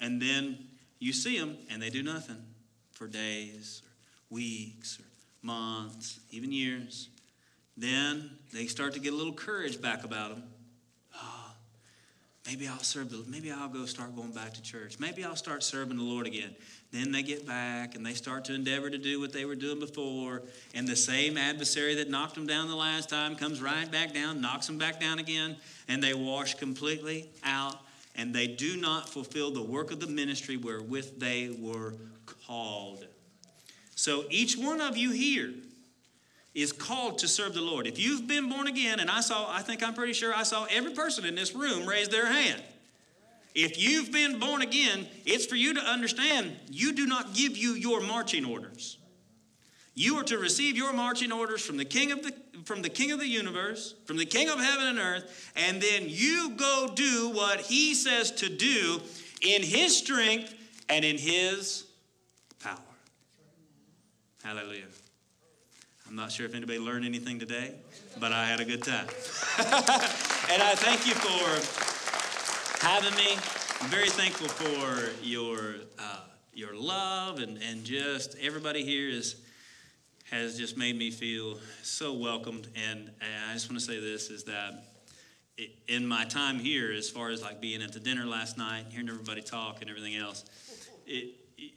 And 0.00 0.20
then 0.20 0.58
you 0.98 1.12
see 1.12 1.38
them 1.38 1.56
and 1.70 1.80
they 1.80 1.90
do 1.90 2.02
nothing 2.02 2.42
for 2.92 3.06
days, 3.06 3.82
or 3.84 4.34
weeks, 4.34 4.98
or 4.98 5.04
months, 5.46 6.20
even 6.30 6.50
years. 6.50 7.08
Then 7.76 8.30
they 8.52 8.66
start 8.66 8.94
to 8.94 9.00
get 9.00 9.12
a 9.12 9.16
little 9.16 9.32
courage 9.32 9.80
back 9.80 10.02
about 10.02 10.30
them. 10.30 10.42
Maybe 12.48 12.66
I'll 12.66 12.78
serve 12.78 13.10
the, 13.10 13.22
maybe 13.28 13.52
I'll 13.52 13.68
go 13.68 13.84
start 13.84 14.16
going 14.16 14.32
back 14.32 14.54
to 14.54 14.62
church. 14.62 14.98
Maybe 14.98 15.22
I'll 15.22 15.36
start 15.36 15.62
serving 15.62 15.98
the 15.98 16.02
Lord 16.02 16.26
again. 16.26 16.56
Then 16.92 17.12
they 17.12 17.22
get 17.22 17.46
back 17.46 17.94
and 17.94 18.06
they 18.06 18.14
start 18.14 18.46
to 18.46 18.54
endeavor 18.54 18.88
to 18.88 18.96
do 18.96 19.20
what 19.20 19.34
they 19.34 19.44
were 19.44 19.54
doing 19.54 19.78
before. 19.78 20.40
And 20.72 20.88
the 20.88 20.96
same 20.96 21.36
adversary 21.36 21.94
that 21.96 22.08
knocked 22.08 22.36
them 22.36 22.46
down 22.46 22.68
the 22.68 22.74
last 22.74 23.10
time 23.10 23.36
comes 23.36 23.60
right 23.60 23.92
back 23.92 24.14
down, 24.14 24.40
knocks 24.40 24.66
them 24.66 24.78
back 24.78 24.98
down 24.98 25.18
again, 25.18 25.58
and 25.88 26.02
they 26.02 26.14
wash 26.14 26.54
completely 26.54 27.28
out. 27.44 27.76
And 28.16 28.34
they 28.34 28.46
do 28.46 28.80
not 28.80 29.10
fulfill 29.10 29.50
the 29.50 29.62
work 29.62 29.90
of 29.90 30.00
the 30.00 30.06
ministry 30.06 30.56
wherewith 30.56 31.20
they 31.20 31.54
were 31.60 31.96
called. 32.46 33.04
So 33.94 34.24
each 34.30 34.56
one 34.56 34.80
of 34.80 34.96
you 34.96 35.10
here 35.10 35.52
is 36.58 36.72
called 36.72 37.18
to 37.18 37.28
serve 37.28 37.54
the 37.54 37.60
Lord. 37.60 37.86
If 37.86 37.98
you've 37.98 38.26
been 38.26 38.48
born 38.48 38.66
again, 38.66 39.00
and 39.00 39.10
I 39.10 39.20
saw, 39.20 39.50
I 39.50 39.62
think 39.62 39.82
I'm 39.82 39.94
pretty 39.94 40.12
sure 40.12 40.34
I 40.34 40.42
saw 40.42 40.66
every 40.70 40.92
person 40.92 41.24
in 41.24 41.34
this 41.34 41.54
room 41.54 41.86
raise 41.86 42.08
their 42.08 42.26
hand. 42.26 42.62
If 43.54 43.78
you've 43.78 44.12
been 44.12 44.38
born 44.38 44.62
again, 44.62 45.06
it's 45.24 45.46
for 45.46 45.56
you 45.56 45.74
to 45.74 45.80
understand 45.80 46.56
you 46.70 46.92
do 46.92 47.06
not 47.06 47.34
give 47.34 47.56
you 47.56 47.72
your 47.72 48.00
marching 48.00 48.44
orders. 48.44 48.98
You 49.94 50.16
are 50.16 50.24
to 50.24 50.38
receive 50.38 50.76
your 50.76 50.92
marching 50.92 51.32
orders 51.32 51.64
from 51.64 51.76
the 51.76 51.84
king 51.84 52.12
of 52.12 52.22
the 52.22 52.32
from 52.64 52.82
the 52.82 52.88
king 52.88 53.12
of 53.12 53.20
the 53.20 53.26
universe, 53.26 53.94
from 54.04 54.16
the 54.16 54.26
king 54.26 54.48
of 54.48 54.58
heaven 54.60 54.86
and 54.88 54.98
earth, 54.98 55.52
and 55.56 55.80
then 55.80 56.04
you 56.06 56.50
go 56.56 56.88
do 56.94 57.30
what 57.30 57.60
he 57.60 57.94
says 57.94 58.30
to 58.32 58.48
do 58.48 59.00
in 59.42 59.62
his 59.62 59.96
strength 59.96 60.54
and 60.88 61.04
in 61.04 61.16
his 61.16 61.86
power. 62.60 62.76
Hallelujah. 64.42 64.86
I'm 66.08 66.16
not 66.16 66.32
sure 66.32 66.46
if 66.46 66.54
anybody 66.54 66.78
learned 66.78 67.04
anything 67.04 67.38
today, 67.38 67.74
but 68.18 68.32
I 68.32 68.46
had 68.46 68.60
a 68.60 68.64
good 68.64 68.82
time. 68.82 69.06
and 69.58 70.62
I 70.62 70.74
thank 70.74 71.06
you 71.06 71.12
for 71.12 72.86
having 72.86 73.14
me. 73.14 73.32
I'm 73.80 73.90
very 73.90 74.08
thankful 74.08 74.48
for 74.48 75.10
your, 75.22 75.74
uh, 75.98 76.20
your 76.54 76.74
love, 76.74 77.40
and, 77.40 77.58
and 77.62 77.84
just 77.84 78.36
everybody 78.40 78.84
here 78.84 79.10
is, 79.10 79.36
has 80.30 80.56
just 80.56 80.78
made 80.78 80.96
me 80.96 81.10
feel 81.10 81.58
so 81.82 82.14
welcomed. 82.14 82.68
And, 82.74 83.10
and 83.20 83.50
I 83.50 83.52
just 83.52 83.68
want 83.68 83.78
to 83.78 83.84
say 83.84 84.00
this 84.00 84.30
is 84.30 84.44
that 84.44 84.84
it, 85.58 85.72
in 85.88 86.06
my 86.06 86.24
time 86.24 86.58
here, 86.58 86.90
as 86.90 87.10
far 87.10 87.28
as 87.28 87.42
like 87.42 87.60
being 87.60 87.82
at 87.82 87.92
the 87.92 88.00
dinner 88.00 88.24
last 88.24 88.56
night, 88.56 88.86
hearing 88.88 89.10
everybody 89.10 89.42
talk 89.42 89.82
and 89.82 89.90
everything 89.90 90.16
else, 90.16 90.46
it, 91.06 91.34
it, 91.58 91.72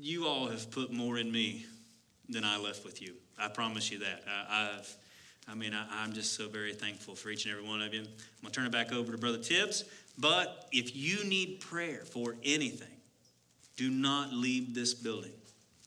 you 0.00 0.26
all 0.26 0.48
have 0.48 0.72
put 0.72 0.92
more 0.92 1.18
in 1.18 1.30
me 1.30 1.66
than 2.28 2.42
I 2.42 2.58
left 2.58 2.84
with 2.84 3.00
you. 3.00 3.14
I 3.38 3.48
promise 3.48 3.90
you 3.90 3.98
that. 4.00 4.24
I, 4.48 4.70
have 4.74 4.88
I 5.48 5.54
mean, 5.54 5.72
I, 5.74 6.04
am 6.04 6.12
just 6.12 6.34
so 6.34 6.48
very 6.48 6.72
thankful 6.72 7.14
for 7.14 7.30
each 7.30 7.44
and 7.44 7.54
every 7.54 7.66
one 7.66 7.82
of 7.82 7.94
you. 7.94 8.00
I'm 8.00 8.06
going 8.06 8.16
to 8.46 8.50
turn 8.50 8.66
it 8.66 8.72
back 8.72 8.92
over 8.92 9.12
to 9.12 9.18
Brother 9.18 9.38
Tibbs. 9.38 9.84
But 10.18 10.66
if 10.72 10.96
you 10.96 11.24
need 11.24 11.60
prayer 11.60 12.00
for 12.04 12.36
anything, 12.44 12.88
do 13.76 13.90
not 13.90 14.32
leave 14.32 14.74
this 14.74 14.94
building. 14.94 15.32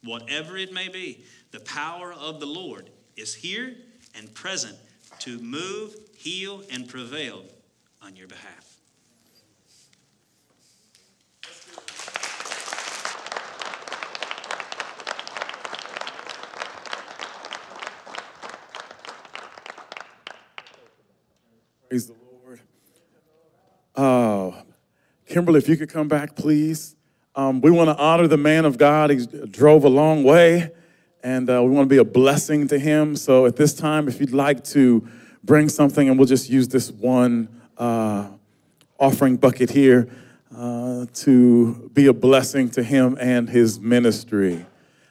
Whatever 0.03 0.57
it 0.57 0.71
may 0.71 0.87
be, 0.87 1.25
the 1.51 1.59
power 1.61 2.13
of 2.13 2.39
the 2.39 2.45
Lord 2.45 2.89
is 3.17 3.33
here 3.33 3.75
and 4.15 4.33
present 4.33 4.77
to 5.19 5.39
move, 5.39 5.95
heal, 6.15 6.63
and 6.71 6.87
prevail 6.87 7.43
on 8.01 8.15
your 8.15 8.27
behalf. 8.27 8.68
Praise 21.89 22.05
the 22.05 22.13
Lord. 22.43 22.61
Uh, 23.95 24.61
Kimberly, 25.25 25.57
if 25.57 25.67
you 25.67 25.75
could 25.75 25.89
come 25.89 26.07
back, 26.07 26.35
please. 26.35 26.95
Um, 27.35 27.61
we 27.61 27.71
want 27.71 27.89
to 27.89 27.97
honor 27.97 28.27
the 28.27 28.37
man 28.37 28.65
of 28.65 28.77
God. 28.77 29.09
He 29.09 29.25
drove 29.47 29.85
a 29.85 29.89
long 29.89 30.23
way, 30.23 30.69
and 31.23 31.49
uh, 31.49 31.63
we 31.63 31.71
want 31.71 31.89
to 31.89 31.91
be 31.91 31.97
a 31.97 32.05
blessing 32.05 32.67
to 32.67 32.77
him. 32.77 33.15
So 33.15 33.47
at 33.47 33.55
this 33.55 33.73
time, 33.73 34.07
if 34.07 34.19
you'd 34.19 34.33
like 34.33 34.63
to 34.65 35.09
bring 35.43 35.67
something, 35.67 36.07
and 36.07 36.19
we'll 36.19 36.27
just 36.27 36.47
use 36.47 36.67
this 36.67 36.91
one 36.91 37.49
uh, 37.79 38.27
offering 38.99 39.37
bucket 39.37 39.71
here 39.71 40.11
uh, 40.55 41.07
to 41.15 41.89
be 41.95 42.05
a 42.05 42.13
blessing 42.13 42.69
to 42.71 42.83
him 42.83 43.17
and 43.19 43.49
his 43.49 43.79
ministry. 43.79 44.63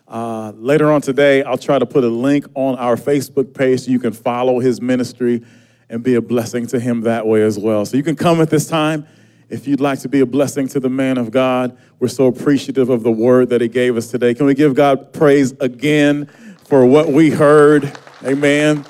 Uh, 0.07 0.53
later 0.55 0.93
on 0.93 1.01
today, 1.01 1.43
I'll 1.43 1.59
try 1.59 1.81
to 1.81 1.87
put 1.87 2.05
a 2.05 2.09
link 2.09 2.47
on 2.55 2.77
our 2.77 2.95
Facebook 2.95 3.53
page 3.53 3.81
so 3.81 3.91
you 3.91 3.99
can 3.99 4.13
follow 4.13 4.61
his 4.61 4.81
ministry 4.81 5.43
and 5.91 6.03
be 6.03 6.15
a 6.15 6.21
blessing 6.21 6.67
to 6.69 6.81
him 6.81 7.03
that 7.03 7.27
way 7.27 7.43
as 7.43 7.59
well. 7.59 7.85
So 7.87 7.97
you 7.97 8.03
can 8.03 8.17
come 8.17 8.41
at 8.41 8.51
this 8.51 8.67
time 8.67 9.07
if 9.49 9.67
you'd 9.67 9.81
like 9.81 10.01
to 10.01 10.09
be 10.09 10.21
a 10.21 10.27
blessing 10.27 10.69
to 10.69 10.81
the 10.81 10.91
man 10.91 11.19
of 11.19 11.31
God. 11.31 11.77
We're 11.99 12.09
so 12.09 12.27
appreciative 12.27 12.91
of 12.91 13.03
the 13.03 13.11
word 13.11 13.49
that 13.51 13.61
he 13.61 13.69
gave 13.69 13.97
us 13.97 14.11
today. 14.11 14.35
Can 14.35 14.47
we 14.47 14.55
give 14.55 14.75
God 14.75 15.13
praise 15.13 15.53
again 15.61 16.27
for 16.65 16.85
what 16.85 17.09
we 17.09 17.31
heard? 17.31 17.97
Amen. 18.25 18.85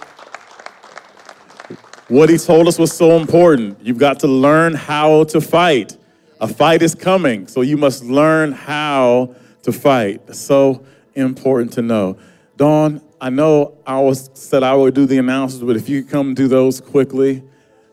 What 2.08 2.30
he 2.30 2.38
told 2.38 2.66
us 2.66 2.78
was 2.78 2.92
so 2.92 3.12
important. 3.12 3.78
You've 3.82 3.98
got 3.98 4.20
to 4.20 4.26
learn 4.26 4.74
how 4.74 5.24
to 5.24 5.40
fight. 5.40 5.96
A 6.40 6.48
fight 6.48 6.82
is 6.82 6.94
coming, 6.94 7.46
so 7.46 7.60
you 7.60 7.76
must 7.76 8.02
learn 8.04 8.52
how 8.52 9.34
to 9.62 9.72
fight. 9.72 10.34
So 10.34 10.84
important 11.14 11.72
to 11.74 11.82
know. 11.82 12.16
Dawn, 12.56 13.02
I 13.20 13.30
know 13.30 13.76
I 13.86 14.00
was 14.00 14.30
said 14.34 14.62
I 14.62 14.74
would 14.74 14.94
do 14.94 15.04
the 15.04 15.18
announcements, 15.18 15.66
but 15.66 15.76
if 15.76 15.88
you 15.88 16.02
could 16.02 16.10
come 16.10 16.34
do 16.34 16.46
those 16.46 16.80
quickly, 16.80 17.42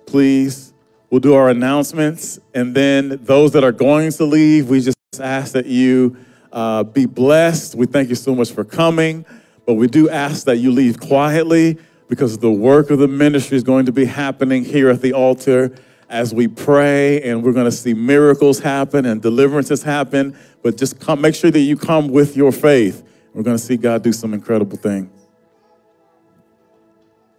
please. 0.06 0.72
We'll 1.10 1.20
do 1.20 1.34
our 1.34 1.50
announcements, 1.50 2.40
and 2.54 2.76
then 2.76 3.20
those 3.24 3.54
that 3.54 3.64
are 3.64 3.72
going 3.72 4.12
to 4.12 4.26
leave, 4.26 4.70
we 4.70 4.82
just 4.82 4.98
ask 5.20 5.54
that 5.54 5.66
you 5.66 6.18
uh, 6.52 6.84
be 6.84 7.06
blessed. 7.06 7.76
We 7.76 7.86
thank 7.86 8.10
you 8.10 8.16
so 8.16 8.36
much 8.36 8.52
for 8.52 8.64
coming, 8.64 9.26
but 9.66 9.76
we 9.76 9.88
do 9.88 10.10
ask 10.10 10.46
that 10.46 10.58
you 10.58 10.72
leave 10.72 11.00
quietly 11.00 11.78
because 12.08 12.38
the 12.40 12.52
work 12.52 12.90
of 12.90 13.00
the 13.00 13.08
ministry 13.08 13.56
is 13.56 13.64
going 13.64 13.86
to 13.86 13.92
be 13.92 14.06
happening 14.06 14.66
here 14.66 14.90
at 14.90 15.02
the 15.02 15.14
altar 15.14 15.76
as 16.10 16.34
we 16.34 16.48
pray, 16.48 17.22
and 17.22 17.44
we're 17.44 17.54
going 17.54 17.66
to 17.66 17.72
see 17.72 17.94
miracles 17.94 18.60
happen 18.60 19.06
and 19.06 19.22
deliverances 19.22 19.84
happen. 19.84 20.38
But 20.64 20.78
just 20.78 21.00
come, 21.00 21.22
make 21.22 21.36
sure 21.36 21.52
that 21.52 21.60
you 21.60 21.78
come 21.78 22.10
with 22.10 22.36
your 22.36 22.52
faith. 22.52 23.04
We're 23.34 23.44
going 23.44 23.58
to 23.58 23.64
see 23.64 23.78
God 23.78 24.04
do 24.04 24.12
some 24.12 24.34
incredible 24.34 24.78
things. 24.78 25.15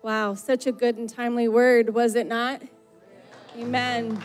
Wow, 0.07 0.35
such 0.35 0.69
a 0.69 0.71
good 0.71 0.99
and 0.99 1.09
timely 1.11 1.49
word, 1.49 1.93
was 1.93 2.15
it 2.15 2.29
not? 2.29 2.63
Amen. 3.59 4.23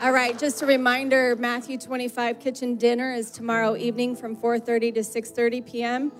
All 0.00 0.12
right, 0.12 0.38
just 0.38 0.62
a 0.62 0.66
reminder, 0.66 1.34
Matthew 1.34 1.78
25 1.78 2.38
kitchen 2.38 2.76
dinner 2.76 3.12
is 3.12 3.32
tomorrow 3.32 3.76
evening 3.76 4.14
from 4.14 4.36
4:30 4.36 4.94
to 4.94 5.00
6:30 5.00 5.66
p.m. 5.66 6.12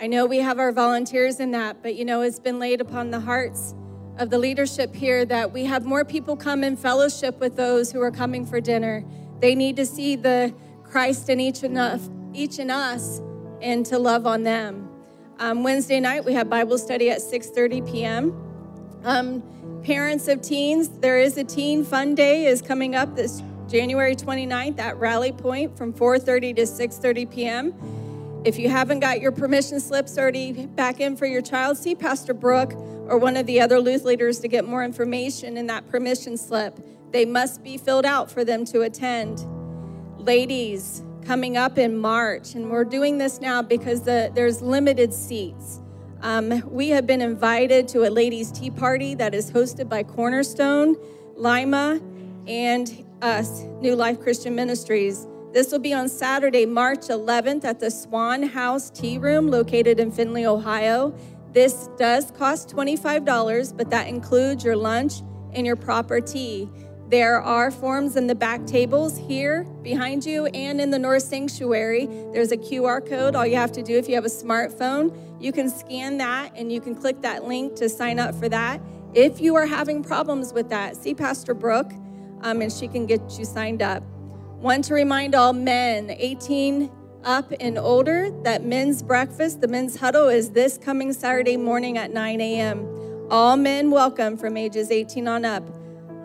I 0.00 0.06
know 0.06 0.24
we 0.24 0.38
have 0.38 0.60
our 0.60 0.70
volunteers 0.70 1.40
in 1.40 1.50
that, 1.50 1.82
but 1.82 1.96
you 1.96 2.04
know, 2.04 2.20
it's 2.22 2.38
been 2.38 2.60
laid 2.60 2.80
upon 2.80 3.10
the 3.10 3.18
hearts 3.18 3.74
of 4.18 4.30
the 4.30 4.38
leadership 4.38 4.94
here 4.94 5.24
that 5.24 5.52
we 5.52 5.64
have 5.64 5.84
more 5.84 6.04
people 6.04 6.36
come 6.36 6.62
in 6.62 6.76
fellowship 6.76 7.40
with 7.40 7.56
those 7.56 7.90
who 7.90 8.00
are 8.00 8.12
coming 8.12 8.46
for 8.46 8.60
dinner. 8.60 9.04
They 9.40 9.56
need 9.56 9.74
to 9.78 9.84
see 9.84 10.14
the 10.14 10.54
Christ 10.84 11.28
in 11.28 11.40
each 11.40 11.64
and, 11.64 11.76
each 12.36 12.60
in 12.60 12.70
us 12.70 13.20
and 13.60 13.84
to 13.86 13.98
love 13.98 14.28
on 14.28 14.44
them. 14.44 14.85
Um, 15.38 15.62
Wednesday 15.62 16.00
night 16.00 16.24
we 16.24 16.32
have 16.32 16.48
Bible 16.48 16.78
study 16.78 17.10
at 17.10 17.18
6:30 17.18 17.90
p.m. 17.90 18.32
Um, 19.04 19.42
parents 19.84 20.28
of 20.28 20.40
teens, 20.40 20.88
there 20.88 21.20
is 21.20 21.36
a 21.36 21.44
teen 21.44 21.84
fun 21.84 22.14
day 22.14 22.46
is 22.46 22.62
coming 22.62 22.94
up 22.94 23.14
this 23.14 23.42
January 23.68 24.16
29th 24.16 24.78
at 24.78 24.96
Rally 24.96 25.32
Point 25.32 25.76
from 25.76 25.92
4:30 25.92 26.56
to 26.56 26.62
6:30 26.62 27.30
p.m. 27.30 28.42
If 28.46 28.58
you 28.58 28.70
haven't 28.70 29.00
got 29.00 29.20
your 29.20 29.32
permission 29.32 29.78
slips 29.78 30.16
already 30.16 30.66
back 30.66 31.00
in 31.00 31.16
for 31.16 31.26
your 31.26 31.42
child, 31.42 31.76
see 31.76 31.94
Pastor 31.94 32.32
Brooke 32.32 32.72
or 33.08 33.18
one 33.18 33.36
of 33.36 33.44
the 33.44 33.60
other 33.60 33.78
Luth 33.78 34.04
leaders 34.04 34.40
to 34.40 34.48
get 34.48 34.66
more 34.66 34.84
information 34.84 35.58
in 35.58 35.66
that 35.66 35.86
permission 35.90 36.38
slip. 36.38 36.78
They 37.10 37.26
must 37.26 37.62
be 37.62 37.76
filled 37.76 38.06
out 38.06 38.30
for 38.30 38.42
them 38.42 38.64
to 38.66 38.82
attend. 38.82 39.44
Ladies, 40.16 41.02
coming 41.26 41.56
up 41.56 41.76
in 41.76 41.96
March, 41.96 42.54
and 42.54 42.70
we're 42.70 42.84
doing 42.84 43.18
this 43.18 43.40
now 43.40 43.60
because 43.60 44.02
the, 44.02 44.30
there's 44.34 44.62
limited 44.62 45.12
seats. 45.12 45.80
Um, 46.22 46.62
we 46.70 46.90
have 46.90 47.04
been 47.04 47.20
invited 47.20 47.88
to 47.88 48.08
a 48.08 48.10
ladies' 48.10 48.52
tea 48.52 48.70
party 48.70 49.14
that 49.16 49.34
is 49.34 49.50
hosted 49.50 49.88
by 49.88 50.04
Cornerstone, 50.04 50.96
Lima, 51.34 52.00
and 52.46 53.04
us, 53.22 53.62
New 53.80 53.96
Life 53.96 54.20
Christian 54.20 54.54
Ministries. 54.54 55.26
This 55.52 55.72
will 55.72 55.80
be 55.80 55.92
on 55.92 56.08
Saturday, 56.08 56.64
March 56.64 57.08
11th 57.08 57.64
at 57.64 57.80
the 57.80 57.90
Swan 57.90 58.44
House 58.44 58.88
Tea 58.88 59.18
Room 59.18 59.48
located 59.48 59.98
in 59.98 60.12
Findlay, 60.12 60.46
Ohio. 60.46 61.12
This 61.52 61.88
does 61.98 62.30
cost 62.30 62.68
$25, 62.68 63.76
but 63.76 63.90
that 63.90 64.06
includes 64.06 64.62
your 64.62 64.76
lunch 64.76 65.22
and 65.54 65.66
your 65.66 65.76
proper 65.76 66.20
tea. 66.20 66.68
There 67.08 67.40
are 67.40 67.70
forms 67.70 68.16
in 68.16 68.26
the 68.26 68.34
back 68.34 68.66
tables 68.66 69.16
here 69.16 69.62
behind 69.82 70.26
you 70.26 70.46
and 70.46 70.80
in 70.80 70.90
the 70.90 70.98
North 70.98 71.22
Sanctuary. 71.22 72.06
There's 72.32 72.50
a 72.50 72.56
QR 72.56 73.08
code. 73.08 73.36
All 73.36 73.46
you 73.46 73.54
have 73.54 73.70
to 73.72 73.82
do 73.82 73.96
if 73.96 74.08
you 74.08 74.16
have 74.16 74.24
a 74.24 74.28
smartphone, 74.28 75.16
you 75.40 75.52
can 75.52 75.70
scan 75.70 76.18
that 76.18 76.50
and 76.56 76.72
you 76.72 76.80
can 76.80 76.96
click 76.96 77.22
that 77.22 77.44
link 77.44 77.76
to 77.76 77.88
sign 77.88 78.18
up 78.18 78.34
for 78.34 78.48
that. 78.48 78.80
If 79.14 79.40
you 79.40 79.54
are 79.54 79.66
having 79.66 80.02
problems 80.02 80.52
with 80.52 80.68
that, 80.70 80.96
see 80.96 81.14
Pastor 81.14 81.54
Brooke 81.54 81.92
um, 82.40 82.60
and 82.60 82.72
she 82.72 82.88
can 82.88 83.06
get 83.06 83.38
you 83.38 83.44
signed 83.44 83.82
up. 83.82 84.02
Want 84.60 84.84
to 84.86 84.94
remind 84.94 85.36
all 85.36 85.52
men 85.52 86.10
18 86.10 86.90
up 87.22 87.52
and 87.60 87.78
older 87.78 88.30
that 88.42 88.64
men's 88.64 89.04
breakfast, 89.04 89.60
the 89.60 89.68
men's 89.68 89.96
huddle, 89.96 90.28
is 90.28 90.50
this 90.50 90.76
coming 90.76 91.12
Saturday 91.12 91.56
morning 91.56 91.98
at 91.98 92.12
9 92.12 92.40
a.m. 92.40 93.26
All 93.30 93.56
men 93.56 93.92
welcome 93.92 94.36
from 94.36 94.56
ages 94.56 94.90
18 94.90 95.28
on 95.28 95.44
up. 95.44 95.62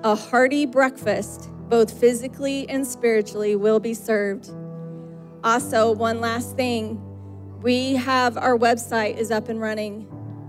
A 0.04 0.16
hearty 0.16 0.66
breakfast, 0.66 1.52
both 1.70 1.94
physically 2.00 2.68
and 2.68 2.88
spiritually, 2.88 3.56
will 3.56 3.80
be 3.80 3.94
served. 3.94 4.50
Also, 5.44 5.92
one 5.92 6.20
last 6.20 6.56
thing 6.56 7.00
we 7.62 7.94
have 7.94 8.36
our 8.36 8.58
website 8.58 9.18
is 9.18 9.30
up 9.30 9.48
and 9.48 9.62
running. 9.62 10.08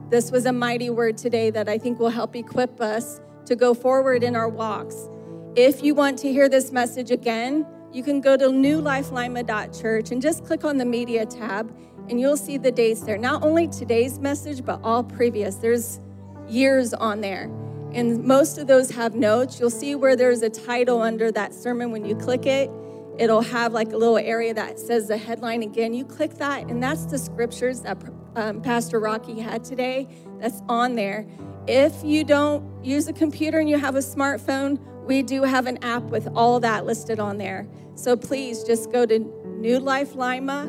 This 0.08 0.30
was 0.30 0.46
a 0.46 0.52
mighty 0.52 0.88
word 0.88 1.18
today 1.18 1.50
that 1.50 1.68
I 1.68 1.76
think 1.76 1.98
will 1.98 2.08
help 2.08 2.34
equip 2.34 2.80
us 2.80 3.20
to 3.44 3.54
go 3.54 3.74
forward 3.74 4.22
in 4.22 4.34
our 4.36 4.48
walks. 4.48 5.10
If 5.54 5.82
you 5.82 5.94
want 5.94 6.18
to 6.20 6.32
hear 6.32 6.48
this 6.48 6.72
message 6.72 7.10
again, 7.10 7.66
you 7.92 8.02
can 8.02 8.22
go 8.22 8.38
to 8.38 8.46
newlifelima.church 8.46 10.12
and 10.12 10.22
just 10.22 10.46
click 10.46 10.64
on 10.64 10.78
the 10.78 10.86
media 10.86 11.26
tab 11.26 11.76
and 12.08 12.18
you'll 12.18 12.38
see 12.38 12.56
the 12.56 12.72
dates 12.72 13.02
there. 13.02 13.18
Not 13.18 13.42
only 13.42 13.68
today's 13.68 14.18
message, 14.18 14.64
but 14.64 14.80
all 14.82 15.04
previous. 15.04 15.56
There's 15.56 16.00
years 16.48 16.94
on 16.94 17.20
there. 17.20 17.50
And 17.94 18.24
most 18.24 18.58
of 18.58 18.66
those 18.66 18.90
have 18.90 19.14
notes. 19.14 19.60
You'll 19.60 19.70
see 19.70 19.94
where 19.94 20.16
there's 20.16 20.42
a 20.42 20.48
title 20.48 21.02
under 21.02 21.30
that 21.32 21.52
sermon. 21.52 21.90
When 21.90 22.04
you 22.04 22.16
click 22.16 22.46
it, 22.46 22.70
it'll 23.18 23.42
have 23.42 23.72
like 23.72 23.92
a 23.92 23.96
little 23.96 24.16
area 24.18 24.54
that 24.54 24.78
says 24.78 25.08
the 25.08 25.18
headline 25.18 25.62
again. 25.62 25.92
You 25.92 26.04
click 26.04 26.34
that, 26.34 26.70
and 26.70 26.82
that's 26.82 27.04
the 27.04 27.18
scriptures 27.18 27.82
that 27.82 27.98
um, 28.36 28.62
Pastor 28.62 28.98
Rocky 28.98 29.40
had 29.40 29.62
today 29.62 30.08
that's 30.40 30.62
on 30.68 30.94
there. 30.94 31.26
If 31.66 32.02
you 32.02 32.24
don't 32.24 32.84
use 32.84 33.08
a 33.08 33.12
computer 33.12 33.58
and 33.58 33.68
you 33.68 33.78
have 33.78 33.94
a 33.94 34.00
smartphone, 34.00 34.78
we 35.04 35.22
do 35.22 35.42
have 35.42 35.66
an 35.66 35.82
app 35.84 36.02
with 36.04 36.28
all 36.34 36.60
that 36.60 36.86
listed 36.86 37.20
on 37.20 37.38
there. 37.38 37.68
So 37.94 38.16
please 38.16 38.64
just 38.64 38.90
go 38.90 39.04
to 39.04 39.18
New 39.18 39.78
Life 39.78 40.14
Lima, 40.14 40.66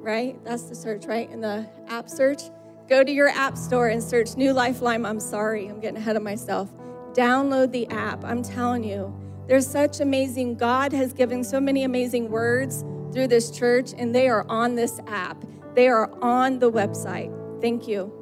right? 0.00 0.38
That's 0.44 0.64
the 0.64 0.74
search, 0.74 1.06
right? 1.06 1.30
In 1.30 1.40
the 1.40 1.66
app 1.88 2.10
search 2.10 2.42
Go 2.88 3.02
to 3.02 3.10
your 3.10 3.28
app 3.28 3.58
store 3.58 3.88
and 3.88 4.00
search 4.00 4.36
New 4.36 4.52
Life 4.52 4.80
Lima. 4.80 5.08
I'm 5.08 5.18
sorry, 5.18 5.66
I'm 5.66 5.80
getting 5.80 5.96
ahead 5.96 6.14
of 6.14 6.22
myself. 6.22 6.70
Download 7.14 7.72
the 7.72 7.88
app. 7.88 8.24
I'm 8.24 8.44
telling 8.44 8.84
you, 8.84 9.12
there's 9.48 9.66
such 9.66 9.98
amazing, 9.98 10.54
God 10.54 10.92
has 10.92 11.12
given 11.12 11.42
so 11.42 11.58
many 11.58 11.82
amazing 11.82 12.30
words 12.30 12.84
through 13.12 13.26
this 13.26 13.50
church, 13.50 13.92
and 13.96 14.14
they 14.14 14.28
are 14.28 14.46
on 14.48 14.76
this 14.76 15.00
app. 15.08 15.44
They 15.74 15.88
are 15.88 16.12
on 16.22 16.60
the 16.60 16.70
website. 16.70 17.32
Thank 17.60 17.88
you. 17.88 18.12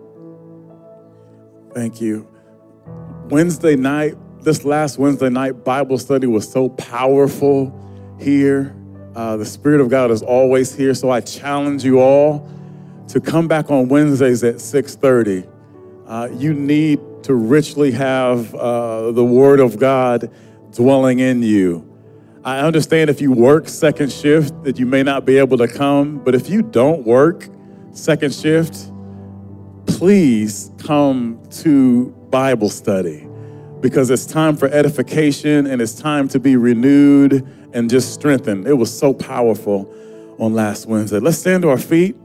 Thank 1.74 2.01
you. 2.01 2.27
Wednesday 3.28 3.77
night, 3.77 4.15
this 4.41 4.65
last 4.65 4.99
Wednesday 4.99 5.28
night 5.28 5.65
Bible 5.65 5.99
study 5.99 6.27
was 6.27 6.51
so 6.51 6.70
powerful 6.70 7.70
here. 8.19 8.74
Uh, 9.15 9.36
the 9.36 9.45
Spirit 9.45 9.82
of 9.82 9.91
God 9.91 10.11
is 10.11 10.23
always 10.23 10.74
here, 10.74 10.95
so 10.95 11.11
I 11.11 11.20
challenge 11.20 11.85
you 11.85 12.01
all 12.01 12.49
to 13.09 13.20
come 13.20 13.48
back 13.48 13.70
on 13.70 13.89
Wednesdays 13.89 14.43
at 14.44 14.56
6:30. 14.56 15.47
Uh, 16.06 16.28
you 16.32 16.52
need 16.52 17.01
to 17.22 17.35
richly 17.35 17.93
have 17.93 18.55
uh, 18.55 19.10
the 19.12 19.24
Word 19.24 19.60
of 19.60 19.78
God 19.78 20.31
dwelling 20.72 21.20
in 21.20 21.43
you. 21.43 21.90
I 22.44 22.60
understand 22.60 23.09
if 23.09 23.22
you 23.22 23.32
work 23.32 23.68
second 23.68 24.12
shift 24.12 24.64
that 24.64 24.78
you 24.78 24.85
may 24.85 25.02
not 25.02 25.24
be 25.24 25.39
able 25.39 25.56
to 25.59 25.68
come, 25.68 26.18
but 26.18 26.35
if 26.35 26.51
you 26.51 26.60
don't 26.60 27.06
work 27.06 27.48
second 27.93 28.35
shift, 28.35 28.90
please 29.86 30.70
come 30.78 31.40
to 31.51 32.10
Bible 32.31 32.68
study 32.68 33.26
because 33.81 34.10
it's 34.10 34.26
time 34.26 34.56
for 34.56 34.66
edification 34.68 35.66
and 35.66 35.81
it's 35.81 35.94
time 35.94 36.28
to 36.28 36.39
be 36.39 36.56
renewed 36.56 37.47
and 37.72 37.89
just 37.89 38.12
strengthened. 38.12 38.66
It 38.66 38.74
was 38.74 38.97
so 38.97 39.14
powerful 39.14 39.90
on 40.39 40.52
last 40.52 40.86
Wednesday. 40.86 41.20
Let's 41.20 41.39
stand 41.39 41.62
to 41.62 41.70
our 41.70 41.78
feet. 41.78 42.16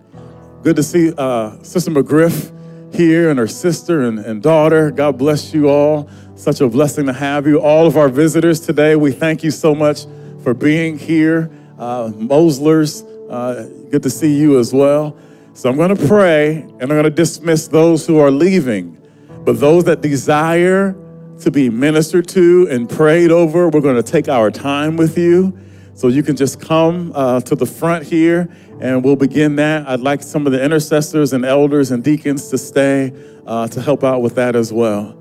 Good 0.61 0.75
to 0.75 0.83
see 0.83 1.13
uh, 1.17 1.55
Sister 1.63 1.89
McGriff 1.89 2.53
here 2.93 3.29
and 3.29 3.39
her 3.39 3.47
sister 3.47 4.01
and, 4.01 4.19
and 4.19 4.43
daughter. 4.43 4.91
God 4.91 5.17
bless 5.17 5.53
you 5.53 5.69
all. 5.69 6.09
Such 6.35 6.59
a 6.59 6.67
blessing 6.67 7.05
to 7.05 7.13
have 7.13 7.47
you. 7.47 7.61
All 7.61 7.87
of 7.87 7.95
our 7.95 8.09
visitors 8.09 8.59
today, 8.59 8.97
we 8.97 9.13
thank 9.13 9.41
you 9.41 9.51
so 9.51 9.73
much 9.73 10.05
for 10.43 10.53
being 10.53 10.99
here. 10.99 11.49
Uh, 11.77 12.11
Moslers, 12.13 13.03
uh, 13.29 13.69
good 13.89 14.03
to 14.03 14.09
see 14.09 14.37
you 14.37 14.59
as 14.59 14.73
well. 14.73 15.15
So 15.53 15.69
I'm 15.69 15.77
going 15.77 15.95
to 15.95 16.07
pray 16.07 16.57
and 16.57 16.81
I'm 16.81 16.89
going 16.89 17.03
to 17.03 17.09
dismiss 17.09 17.69
those 17.69 18.05
who 18.05 18.17
are 18.19 18.29
leaving. 18.29 18.97
But 19.45 19.61
those 19.61 19.85
that 19.85 20.01
desire 20.01 20.93
to 21.39 21.51
be 21.51 21.69
ministered 21.69 22.27
to 22.29 22.67
and 22.69 22.89
prayed 22.89 23.31
over, 23.31 23.69
we're 23.69 23.79
going 23.79 23.95
to 23.95 24.03
take 24.03 24.27
our 24.27 24.51
time 24.51 24.97
with 24.97 25.17
you. 25.17 25.57
So 25.99 26.07
you 26.07 26.23
can 26.23 26.37
just 26.37 26.61
come 26.61 27.11
uh, 27.13 27.41
to 27.41 27.55
the 27.55 27.65
front 27.65 28.05
here 28.05 28.49
and 28.79 29.03
we'll 29.03 29.17
begin 29.17 29.57
that. 29.57 29.85
I'd 29.85 29.99
like 29.99 30.23
some 30.23 30.45
of 30.45 30.53
the 30.53 30.63
intercessors 30.63 31.33
and 31.33 31.43
elders 31.43 31.91
and 31.91 32.01
deacons 32.01 32.47
to 32.51 32.57
stay 32.57 33.11
uh, 33.45 33.67
to 33.67 33.81
help 33.81 34.05
out 34.05 34.21
with 34.21 34.35
that 34.35 34.55
as 34.55 34.71
well. 34.71 35.13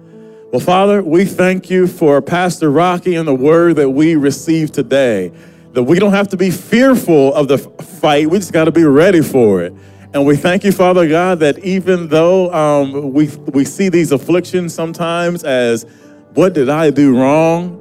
Well, 0.53 0.61
Father, 0.61 1.03
we 1.03 1.25
thank 1.25 1.69
you 1.69 1.89
for 1.89 2.23
Pastor 2.23 2.71
Rocky 2.71 3.17
and 3.17 3.27
the 3.27 3.35
word 3.35 3.75
that 3.75 3.91
we 3.91 4.15
received 4.15 4.73
today. 4.73 5.33
That 5.73 5.83
we 5.83 5.99
don't 5.99 6.13
have 6.13 6.29
to 6.29 6.37
be 6.37 6.53
fearful 6.53 7.35
of 7.35 7.49
the 7.49 7.59
fight, 7.59 8.31
we 8.31 8.39
just 8.39 8.53
got 8.53 8.67
to 8.67 8.73
be 8.73 8.85
ready 8.85 9.21
for 9.21 9.65
it. 9.65 9.75
And 10.15 10.25
we 10.25 10.37
thank 10.37 10.63
you, 10.63 10.71
Father 10.71 11.09
God, 11.09 11.41
that 11.41 11.59
even 11.59 12.07
though 12.07 12.55
um, 12.55 13.13
we, 13.13 13.27
we 13.53 13.65
see 13.65 13.89
these 13.89 14.13
afflictions 14.13 14.75
sometimes 14.75 15.43
as 15.43 15.87
what 16.35 16.53
did 16.53 16.69
I 16.69 16.91
do 16.91 17.19
wrong? 17.19 17.78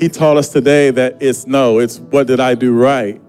He 0.00 0.08
taught 0.08 0.38
us 0.38 0.48
today 0.48 0.90
that 0.92 1.18
it's 1.20 1.46
no, 1.46 1.78
it's 1.78 1.98
what 1.98 2.26
did 2.26 2.40
I 2.40 2.54
do 2.54 2.72
right? 2.72 3.20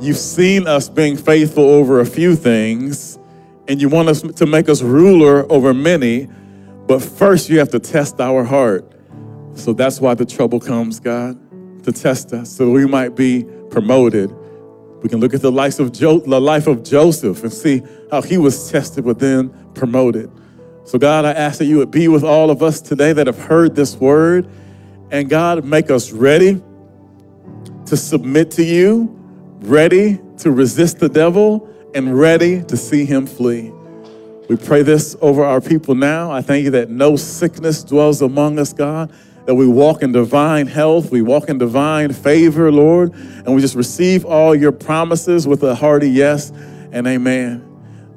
You've 0.00 0.16
seen 0.16 0.68
us 0.68 0.88
being 0.88 1.16
faithful 1.16 1.64
over 1.64 1.98
a 1.98 2.06
few 2.06 2.36
things, 2.36 3.18
and 3.66 3.80
you 3.80 3.88
want 3.88 4.08
us 4.08 4.22
to 4.22 4.46
make 4.46 4.68
us 4.68 4.80
ruler 4.80 5.50
over 5.50 5.74
many, 5.74 6.28
but 6.86 7.02
first 7.02 7.48
you 7.48 7.58
have 7.58 7.70
to 7.70 7.80
test 7.80 8.20
our 8.20 8.44
heart. 8.44 8.88
So 9.54 9.72
that's 9.72 10.00
why 10.00 10.14
the 10.14 10.24
trouble 10.24 10.60
comes, 10.60 11.00
God, 11.00 11.36
to 11.82 11.90
test 11.90 12.32
us 12.32 12.48
so 12.54 12.70
we 12.70 12.86
might 12.86 13.16
be 13.16 13.44
promoted. 13.70 14.30
We 15.02 15.08
can 15.08 15.18
look 15.18 15.34
at 15.34 15.42
the 15.42 15.50
life 15.50 15.80
of, 15.80 15.90
jo- 15.90 16.20
the 16.20 16.40
life 16.40 16.68
of 16.68 16.84
Joseph 16.84 17.42
and 17.42 17.52
see 17.52 17.82
how 18.12 18.22
he 18.22 18.38
was 18.38 18.70
tested 18.70 19.04
but 19.04 19.18
then 19.18 19.48
promoted. 19.74 20.30
So, 20.84 20.96
God, 20.96 21.24
I 21.24 21.32
ask 21.32 21.58
that 21.58 21.64
you 21.64 21.78
would 21.78 21.90
be 21.90 22.06
with 22.06 22.22
all 22.22 22.50
of 22.52 22.62
us 22.62 22.80
today 22.80 23.12
that 23.14 23.26
have 23.26 23.38
heard 23.38 23.74
this 23.74 23.96
word 23.96 24.48
and 25.10 25.28
God, 25.28 25.64
make 25.64 25.90
us 25.90 26.12
ready 26.12 26.62
to 27.86 27.96
submit 27.96 28.50
to 28.52 28.64
you, 28.64 29.08
ready 29.60 30.20
to 30.38 30.50
resist 30.50 30.98
the 30.98 31.08
devil, 31.08 31.68
and 31.94 32.18
ready 32.18 32.62
to 32.64 32.76
see 32.76 33.04
him 33.04 33.26
flee. 33.26 33.72
We 34.48 34.56
pray 34.56 34.82
this 34.82 35.16
over 35.20 35.44
our 35.44 35.60
people 35.60 35.94
now. 35.94 36.30
I 36.30 36.42
thank 36.42 36.64
you 36.64 36.70
that 36.72 36.90
no 36.90 37.16
sickness 37.16 37.82
dwells 37.82 38.22
among 38.22 38.58
us, 38.58 38.72
God, 38.72 39.12
that 39.46 39.54
we 39.54 39.66
walk 39.66 40.02
in 40.02 40.12
divine 40.12 40.66
health, 40.66 41.10
we 41.10 41.22
walk 41.22 41.48
in 41.48 41.58
divine 41.58 42.12
favor, 42.12 42.70
Lord, 42.70 43.12
and 43.12 43.54
we 43.54 43.60
just 43.60 43.74
receive 43.74 44.24
all 44.24 44.54
your 44.54 44.72
promises 44.72 45.46
with 45.46 45.62
a 45.62 45.74
hearty 45.74 46.10
yes 46.10 46.52
and 46.92 47.06
amen. 47.06 47.64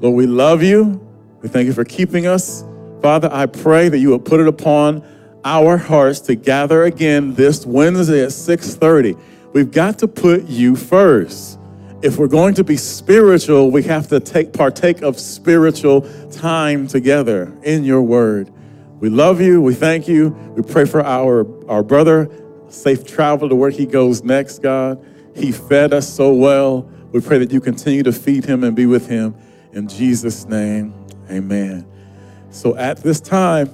Lord, 0.01 0.15
we 0.15 0.27
love 0.27 0.63
you. 0.63 1.05
We 1.41 1.49
thank 1.49 1.67
you 1.67 1.73
for 1.73 1.85
keeping 1.85 2.25
us. 2.25 2.63
Father, 3.01 3.29
I 3.31 3.45
pray 3.45 3.89
that 3.89 3.99
you 3.99 4.09
will 4.09 4.19
put 4.19 4.39
it 4.39 4.47
upon 4.47 5.03
our 5.43 5.77
hearts 5.77 6.19
to 6.21 6.35
gather 6.35 6.83
again 6.83 7.33
this 7.33 7.65
Wednesday 7.65 8.23
at 8.23 8.29
6:30. 8.29 9.17
We've 9.53 9.71
got 9.71 9.99
to 9.99 10.07
put 10.07 10.47
you 10.47 10.75
first. 10.75 11.57
If 12.01 12.17
we're 12.17 12.27
going 12.27 12.53
to 12.55 12.63
be 12.63 12.77
spiritual, 12.77 13.71
we 13.71 13.83
have 13.83 14.07
to 14.07 14.19
take 14.19 14.53
partake 14.53 15.01
of 15.01 15.19
spiritual 15.19 16.07
time 16.31 16.87
together 16.87 17.53
in 17.63 17.83
your 17.83 18.01
word. 18.01 18.51
We 18.99 19.09
love 19.09 19.41
you. 19.41 19.61
We 19.61 19.73
thank 19.73 20.07
you. 20.07 20.29
We 20.55 20.61
pray 20.61 20.85
for 20.85 21.03
our, 21.03 21.45
our 21.69 21.83
brother, 21.83 22.29
safe 22.69 23.05
travel 23.05 23.49
to 23.49 23.55
where 23.55 23.69
he 23.69 23.85
goes 23.85 24.23
next, 24.23 24.59
God. 24.59 25.03
He 25.35 25.51
fed 25.51 25.93
us 25.93 26.07
so 26.07 26.33
well. 26.33 26.89
We 27.11 27.21
pray 27.21 27.37
that 27.39 27.51
you 27.51 27.59
continue 27.59 28.03
to 28.03 28.11
feed 28.11 28.45
him 28.45 28.63
and 28.63 28.75
be 28.75 28.85
with 28.85 29.07
him. 29.07 29.35
In 29.73 29.87
Jesus' 29.87 30.45
name, 30.45 30.93
amen. 31.29 31.85
So 32.49 32.75
at 32.75 32.97
this 32.97 33.19
time, 33.19 33.69